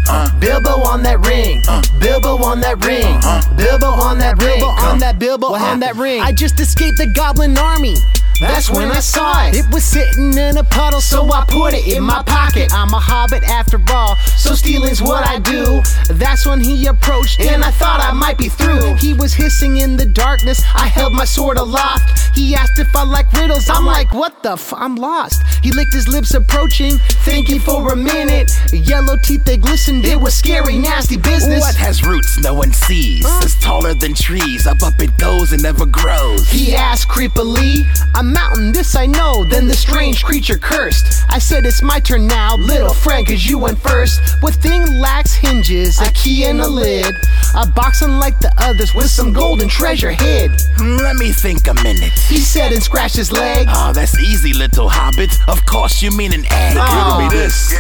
uh. 0.09 0.13
Uh. 0.13 0.41
Bilbo 0.41 0.83
on 0.85 1.03
that 1.05 1.25
ring. 1.27 1.63
Bilbo 2.01 2.45
on 2.45 2.61
that 2.61 2.85
ring. 2.85 3.21
Bilbo 3.57 3.87
on 3.87 4.19
that 4.19 4.43
ring. 4.43 4.63
on 4.63 4.99
that 4.99 5.19
Bilbo 5.19 5.55
on 5.55 5.81
that 5.81 5.97
ring. 5.97 6.21
I 6.21 6.33
just 6.33 6.61
escaped 6.61 6.99
the 6.99 7.07
goblin 7.15 7.57
army. 7.57 7.97
That's 8.41 8.69
when 8.71 8.91
I 8.91 9.01
saw 9.01 9.47
it. 9.47 9.55
It 9.55 9.73
was 9.73 9.85
sitting 9.85 10.37
in 10.37 10.59
a 10.59 10.65
puddle, 10.65 11.01
so 11.01 11.31
I 11.33 11.45
put 11.49 11.75
it 11.75 11.87
in 11.87 12.03
my 12.03 12.23
pocket. 12.25 12.73
I'm 12.75 12.93
a 12.93 12.99
hobbit 12.99 13.45
after 13.45 13.81
all, 13.91 14.17
so 14.43 14.55
stealing's 14.55 15.01
what 15.01 15.27
I 15.27 15.39
do. 15.39 15.83
That's 16.15 16.47
when 16.47 16.61
he 16.61 16.87
approached, 16.87 17.41
and 17.41 17.63
I 17.63 17.71
thought 17.71 18.01
I 18.01 18.13
might 18.13 18.37
be 18.37 18.49
through. 18.49 18.95
He 18.97 19.15
was 19.15 19.33
hissing 19.33 19.77
in 19.77 19.97
the 19.97 20.05
darkness. 20.05 20.61
I 20.75 20.87
held 20.89 21.13
my 21.13 21.25
sword 21.25 21.59
aloft. 21.59 22.37
He 22.37 22.55
asked 22.55 22.79
if 22.81 22.95
I 22.97 23.05
like 23.05 23.33
riddles. 23.33 23.69
I'm 23.71 23.87
like, 23.87 24.13
what 24.13 24.43
the 24.43 24.53
f? 24.53 24.73
I'm 24.73 24.97
lost. 24.97 25.43
He 25.63 25.71
licked 25.71 25.93
his 25.93 26.09
lips, 26.09 26.35
approaching, 26.35 26.99
thinking 27.25 27.61
for 27.61 27.93
a 27.93 27.97
minute. 27.97 28.51
Yellow 28.73 29.17
teeth, 29.17 29.45
they 29.45 29.57
glistened. 29.57 30.05
It 30.05 30.21
was 30.21 30.35
scary, 30.35 30.77
nasty 30.77 31.17
business. 31.17 31.61
What 31.61 31.77
has 31.77 32.05
roots 32.05 32.39
no 32.41 32.55
one 32.55 32.73
sees? 32.73 33.25
It's 33.45 33.61
taller 33.61 33.95
than 33.95 34.15
trees. 34.15 34.67
Up, 34.67 34.83
up 34.83 35.01
it 35.01 35.17
goes 35.19 35.53
and 35.53 35.63
never 35.63 35.87
grows. 35.87 36.51
He 36.51 36.75
asked 36.75 37.09
creepily, 37.09 37.85
A 38.19 38.23
mountain, 38.25 38.73
this 38.73 38.97
I 38.97 39.07
know. 39.07 39.45
Then 39.45 39.69
the 39.69 39.77
strange 39.77 40.25
creature 40.25 40.59
cursed. 40.59 41.25
I 41.29 41.39
said, 41.39 41.65
It's 41.65 41.83
my 41.83 42.01
turn 42.01 42.27
now, 42.27 42.57
little 42.57 42.95
friend, 42.95 43.25
cause 43.25 43.47
you 43.47 43.59
went 43.59 43.79
first. 43.79 44.21
What 44.41 44.55
thing 44.55 44.83
lacks 44.99 45.35
hinges, 45.35 46.01
a 46.01 46.11
key 46.13 46.45
and 46.45 46.61
a 46.61 46.67
lid? 46.69 47.15
A 47.55 47.67
box 47.67 48.03
unlike 48.03 48.41
the 48.41 48.53
others 48.59 48.95
with 48.95 49.11
some 49.11 49.33
golden 49.33 49.69
treasure 49.69 50.11
hid. 50.13 50.51
Hmm, 50.77 50.97
Let 50.97 51.17
me 51.17 51.31
think 51.33 51.69
a 51.69 51.75
minute. 51.75 52.13
He 52.29 52.39
said 52.39 52.73
and 52.73 52.83
scratched 52.83 53.17
his 53.17 53.31
leg. 53.33 53.67
Oh, 53.71 53.93
that's 53.93 54.19
easy, 54.19 54.53
little 54.53 54.89
hobbit. 54.89 55.31
Of 55.49 55.65
course, 55.67 56.03
you 56.03 56.11
mean 56.17 56.33
an 56.33 56.45
egg. 56.51 56.77
Oh. 56.79 57.19
Riddle 57.19 57.29
me 57.29 57.29
this. 57.37 57.75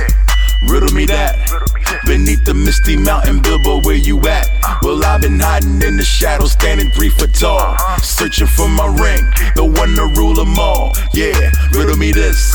Riddle 0.69 0.93
me 0.95 1.07
that. 1.07 1.51
Beneath 2.07 2.45
the 2.45 2.55
misty 2.55 2.97
mountain, 2.97 3.41
Bilbo, 3.43 3.81
where 3.83 3.97
you 3.97 4.21
at? 4.29 4.47
Well, 4.83 5.05
I've 5.05 5.21
been 5.23 5.41
hiding 5.41 5.83
in 5.83 5.97
the 5.97 6.05
shadows, 6.05 6.53
standing 6.53 6.91
three 6.93 7.09
foot 7.11 7.35
tall. 7.35 7.77
Searching 7.99 8.47
for 8.47 8.69
my 8.69 8.87
ring, 8.87 9.25
the 9.57 9.65
one 9.65 9.95
to 9.97 10.07
rule 10.21 10.35
them 10.35 10.57
all. 10.59 10.93
Yeah, 11.15 11.51
riddle 11.73 11.97
me 11.97 12.13
this. 12.13 12.55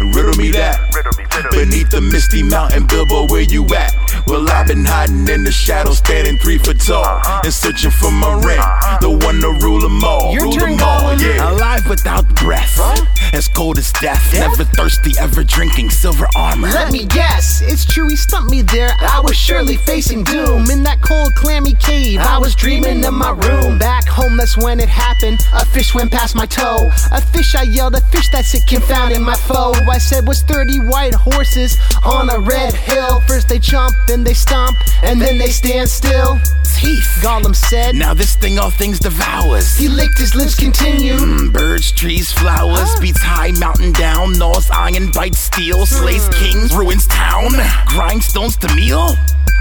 Riddle 0.00 0.34
me 0.36 0.50
that. 0.52 0.80
Beneath 1.50 1.90
the 1.90 2.00
misty 2.00 2.42
mountain, 2.42 2.86
Bilbo, 2.86 3.26
where 3.28 3.42
you 3.42 3.64
at? 3.74 3.92
Well, 4.26 4.48
I've 4.50 4.66
been 4.66 4.84
hiding 4.84 5.28
in 5.28 5.44
the 5.44 5.52
shadows, 5.52 5.98
standing 5.98 6.38
three 6.38 6.58
foot 6.58 6.80
tall. 6.80 7.04
Uh-huh. 7.04 7.42
And 7.44 7.52
searching 7.52 7.90
for 7.90 8.10
my 8.10 8.32
ring, 8.44 8.58
uh-huh. 8.58 8.98
the 9.00 9.10
one 9.10 9.40
to 9.40 9.50
rule 9.64 9.80
them 9.80 10.02
all. 10.04 10.32
Your 10.32 10.44
rule 10.44 10.52
turn, 10.52 10.76
them 10.76 10.82
all, 10.82 11.00
Gollum. 11.14 11.20
yeah. 11.20 11.50
Alive 11.50 11.88
without 11.88 12.26
breath. 12.36 12.78
as 13.32 13.48
cold 13.48 13.78
as 13.78 13.92
death. 13.92 14.32
Never 14.32 14.64
thirsty, 14.64 15.12
ever 15.18 15.42
drinking 15.44 15.90
silver 15.90 16.26
armor. 16.36 16.68
Let 16.68 16.92
me 16.92 17.04
guess, 17.06 17.62
it's 17.62 17.84
true 17.84 18.08
he 18.08 18.16
stumped 18.16 18.50
me 18.50 18.62
there. 18.62 18.90
I 19.00 19.20
was 19.20 19.36
surely 19.36 19.76
facing 19.76 20.24
doom 20.24 20.70
in 20.70 20.82
that 20.84 21.02
cold, 21.02 21.34
clammy 21.34 21.74
cave. 21.74 22.20
I 22.20 22.38
was 22.38 22.54
dreaming 22.54 23.02
in 23.04 23.14
my 23.14 23.30
room. 23.30 23.78
Back 23.78 24.06
home, 24.06 24.36
that's 24.36 24.56
when 24.56 24.80
it 24.80 24.88
happened. 24.88 25.40
A 25.52 25.64
fish 25.64 25.94
went 25.94 26.10
past 26.12 26.34
my 26.34 26.46
toe. 26.46 26.90
A 27.12 27.20
fish, 27.20 27.54
I 27.54 27.62
yelled, 27.62 27.94
a 27.94 28.00
fish 28.00 28.28
that's 28.30 28.54
it, 28.54 28.66
confounding 28.66 29.22
my 29.22 29.34
foe. 29.34 29.74
I 29.88 29.98
said 29.98 30.26
was 30.26 30.42
30 30.42 30.80
white 30.80 31.14
horses 31.14 31.76
on 32.04 32.30
a 32.30 32.38
red 32.38 32.74
hill. 32.74 33.20
First 33.22 33.48
they 33.48 33.58
chomp, 33.58 33.92
then 34.06 34.24
they 34.24 34.34
stomp, 34.34 34.76
and 35.02 35.20
then 35.20 35.38
they 35.38 35.50
stand 35.50 35.88
still. 35.88 36.38
Teeth. 36.76 37.18
Gollum 37.22 37.54
said. 37.54 37.94
Now 37.94 38.14
this 38.14 38.36
thing 38.36 38.58
all 38.58 38.70
things 38.70 38.98
devours. 38.98 39.76
He 39.76 39.88
licked 39.88 40.18
his 40.18 40.34
lips, 40.34 40.54
continued. 40.54 41.20
Mm, 41.20 41.52
birds, 41.52 41.92
trees, 41.92 42.32
flowers, 42.32 42.90
beats 43.00 43.22
high, 43.22 43.52
mountain 43.52 43.92
down, 43.92 44.32
gnaws 44.38 44.70
iron, 44.70 45.10
bites 45.12 45.38
steel, 45.38 45.86
slays 45.86 46.28
kings, 46.30 46.74
ruins 46.74 47.06
town, 47.06 47.50
grindstones 47.86 48.58
to 48.58 48.74
meal. 48.74 49.14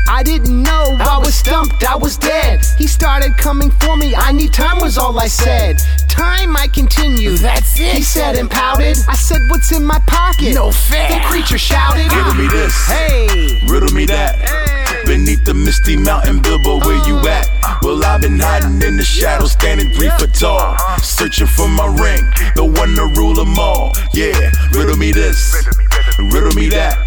I 0.07 0.23
didn't 0.23 0.61
know 0.61 0.97
I 0.99 1.17
was 1.17 1.33
stumped, 1.33 1.83
I 1.83 1.95
was 1.95 2.17
dead. 2.17 2.61
He 2.77 2.87
started 2.87 3.37
coming 3.37 3.71
for 3.71 3.95
me, 3.97 4.13
I 4.15 4.31
need 4.31 4.53
time 4.53 4.79
was 4.79 4.97
all 4.97 5.17
I 5.19 5.27
said. 5.27 5.77
Time, 6.07 6.55
I 6.55 6.67
continued. 6.67 7.39
That's 7.39 7.79
it. 7.79 7.95
He 7.95 8.01
said 8.03 8.35
and 8.35 8.49
pouted. 8.49 8.97
I 9.07 9.15
said, 9.15 9.39
What's 9.49 9.71
in 9.71 9.83
my 9.83 9.99
pocket? 10.05 10.53
No 10.53 10.71
fair. 10.71 11.09
The 11.09 11.25
creature 11.25 11.57
shouted. 11.57 12.11
Riddle 12.11 12.35
me 12.35 12.47
this. 12.47 12.75
Hey. 12.85 13.59
Riddle 13.67 13.93
me 13.93 14.05
that. 14.05 14.35
Hey. 14.35 15.03
Beneath 15.05 15.43
the 15.43 15.53
misty 15.53 15.97
mountain, 15.97 16.39
Bilbo, 16.41 16.79
where 16.79 17.07
you 17.07 17.17
uh. 17.17 17.27
at? 17.27 17.81
Well, 17.81 18.03
I've 18.05 18.21
been 18.21 18.39
hiding 18.39 18.81
in 18.81 18.95
the 18.95 19.03
shadows, 19.03 19.51
standing 19.51 19.89
three 19.91 20.09
foot 20.19 20.33
tall, 20.33 20.77
searching 20.99 21.47
for 21.47 21.67
my 21.67 21.87
ring, 21.87 22.23
the 22.55 22.63
one 22.63 22.95
to 22.95 23.11
rule 23.19 23.33
them 23.33 23.57
all. 23.59 23.91
Yeah, 24.13 24.51
riddle 24.71 24.95
me 24.95 25.11
this, 25.11 25.67
riddle 26.19 26.53
me 26.53 26.69
that. 26.69 26.97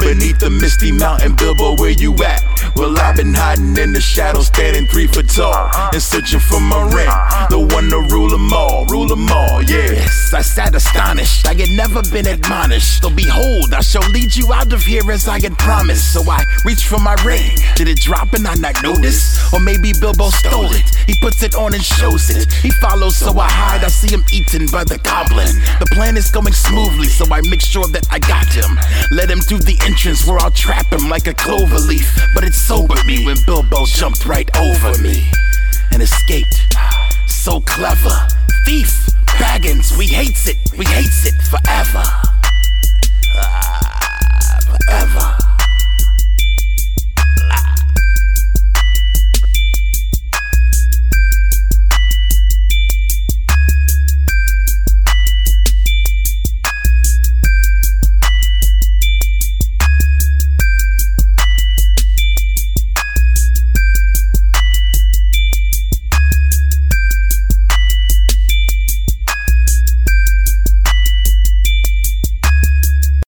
Beneath 0.00 0.38
the 0.40 0.50
misty 0.50 0.92
mountain, 0.92 1.36
Bilbo, 1.36 1.76
where 1.76 1.90
you 1.90 2.14
at? 2.24 2.42
Well, 2.76 2.98
I've 2.98 3.16
been 3.16 3.34
hiding 3.34 3.76
in 3.76 3.92
the 3.92 4.00
shadows, 4.00 4.48
standing 4.48 4.86
three 4.86 5.06
foot 5.06 5.28
tall, 5.28 5.70
and 5.92 6.02
searching 6.02 6.40
for 6.40 6.60
my 6.60 6.82
ring, 6.90 7.10
the 7.50 7.60
one 7.74 7.88
to 7.90 8.00
rule 8.12 8.28
them 8.28 8.52
all, 8.52 8.86
rule 8.86 9.06
them 9.06 9.30
all. 9.30 9.62
Yes, 9.62 10.32
I 10.34 10.42
sat 10.42 10.74
astonished, 10.74 11.46
I 11.46 11.54
had 11.54 11.70
never 11.70 12.02
been 12.10 12.26
admonished. 12.26 13.02
So 13.02 13.10
behold, 13.10 13.72
I 13.72 13.80
shall 13.80 14.08
lead 14.10 14.34
you 14.34 14.52
out 14.52 14.72
of 14.72 14.82
here 14.82 15.08
as 15.10 15.28
I 15.28 15.40
had 15.40 15.56
promised. 15.58 16.12
So 16.12 16.22
I 16.28 16.44
reached 16.64 16.86
for 16.86 16.98
my 16.98 17.14
ring. 17.24 17.56
Did 17.76 17.88
it 17.88 18.00
drop 18.00 18.32
and 18.32 18.46
I 18.46 18.54
not 18.54 18.82
notice? 18.82 19.38
Or 19.52 19.60
maybe 19.60 19.92
Bilbo 19.92 20.30
stole 20.30 20.72
it. 20.72 20.88
He 21.06 21.14
puts 21.20 21.42
it 21.42 21.54
on 21.54 21.74
and 21.74 21.84
shows 21.84 22.30
it. 22.30 22.52
He 22.52 22.70
follows, 22.70 23.16
so 23.16 23.38
I 23.38 23.48
hide. 23.48 23.84
I 23.84 23.88
see 23.88 24.12
him 24.12 24.24
eaten 24.32 24.66
by 24.66 24.84
the 24.84 24.98
goblin. 24.98 25.54
The 25.78 25.86
plan 25.92 26.16
is 26.16 26.30
going 26.30 26.52
smoothly, 26.52 27.08
so 27.08 27.24
I 27.30 27.40
make 27.42 27.60
sure 27.60 27.86
that 27.88 28.06
I 28.10 28.18
got 28.18 28.33
him. 28.52 28.78
Let 29.10 29.30
him 29.30 29.40
through 29.40 29.60
the 29.60 29.78
entrance 29.84 30.26
where 30.26 30.38
I'll 30.38 30.50
trap 30.50 30.92
him 30.92 31.08
like 31.08 31.26
a 31.26 31.34
clover 31.34 31.78
leaf. 31.78 32.08
But 32.34 32.44
it 32.44 32.54
sobered 32.54 33.04
me 33.06 33.24
when 33.24 33.36
Bilbo 33.46 33.86
jumped 33.86 34.26
right 34.26 34.48
over 34.56 34.98
me 35.02 35.24
and 35.92 36.02
escaped. 36.02 36.74
So 37.26 37.60
clever. 37.60 38.26
Thief, 38.64 38.90
Baggins, 39.38 39.96
we 39.98 40.06
hates 40.06 40.48
it, 40.48 40.56
we 40.76 40.86
hates 40.86 41.26
it 41.26 41.34
forever. 41.50 42.04
Ah, 43.36 44.58
forever. 44.66 45.53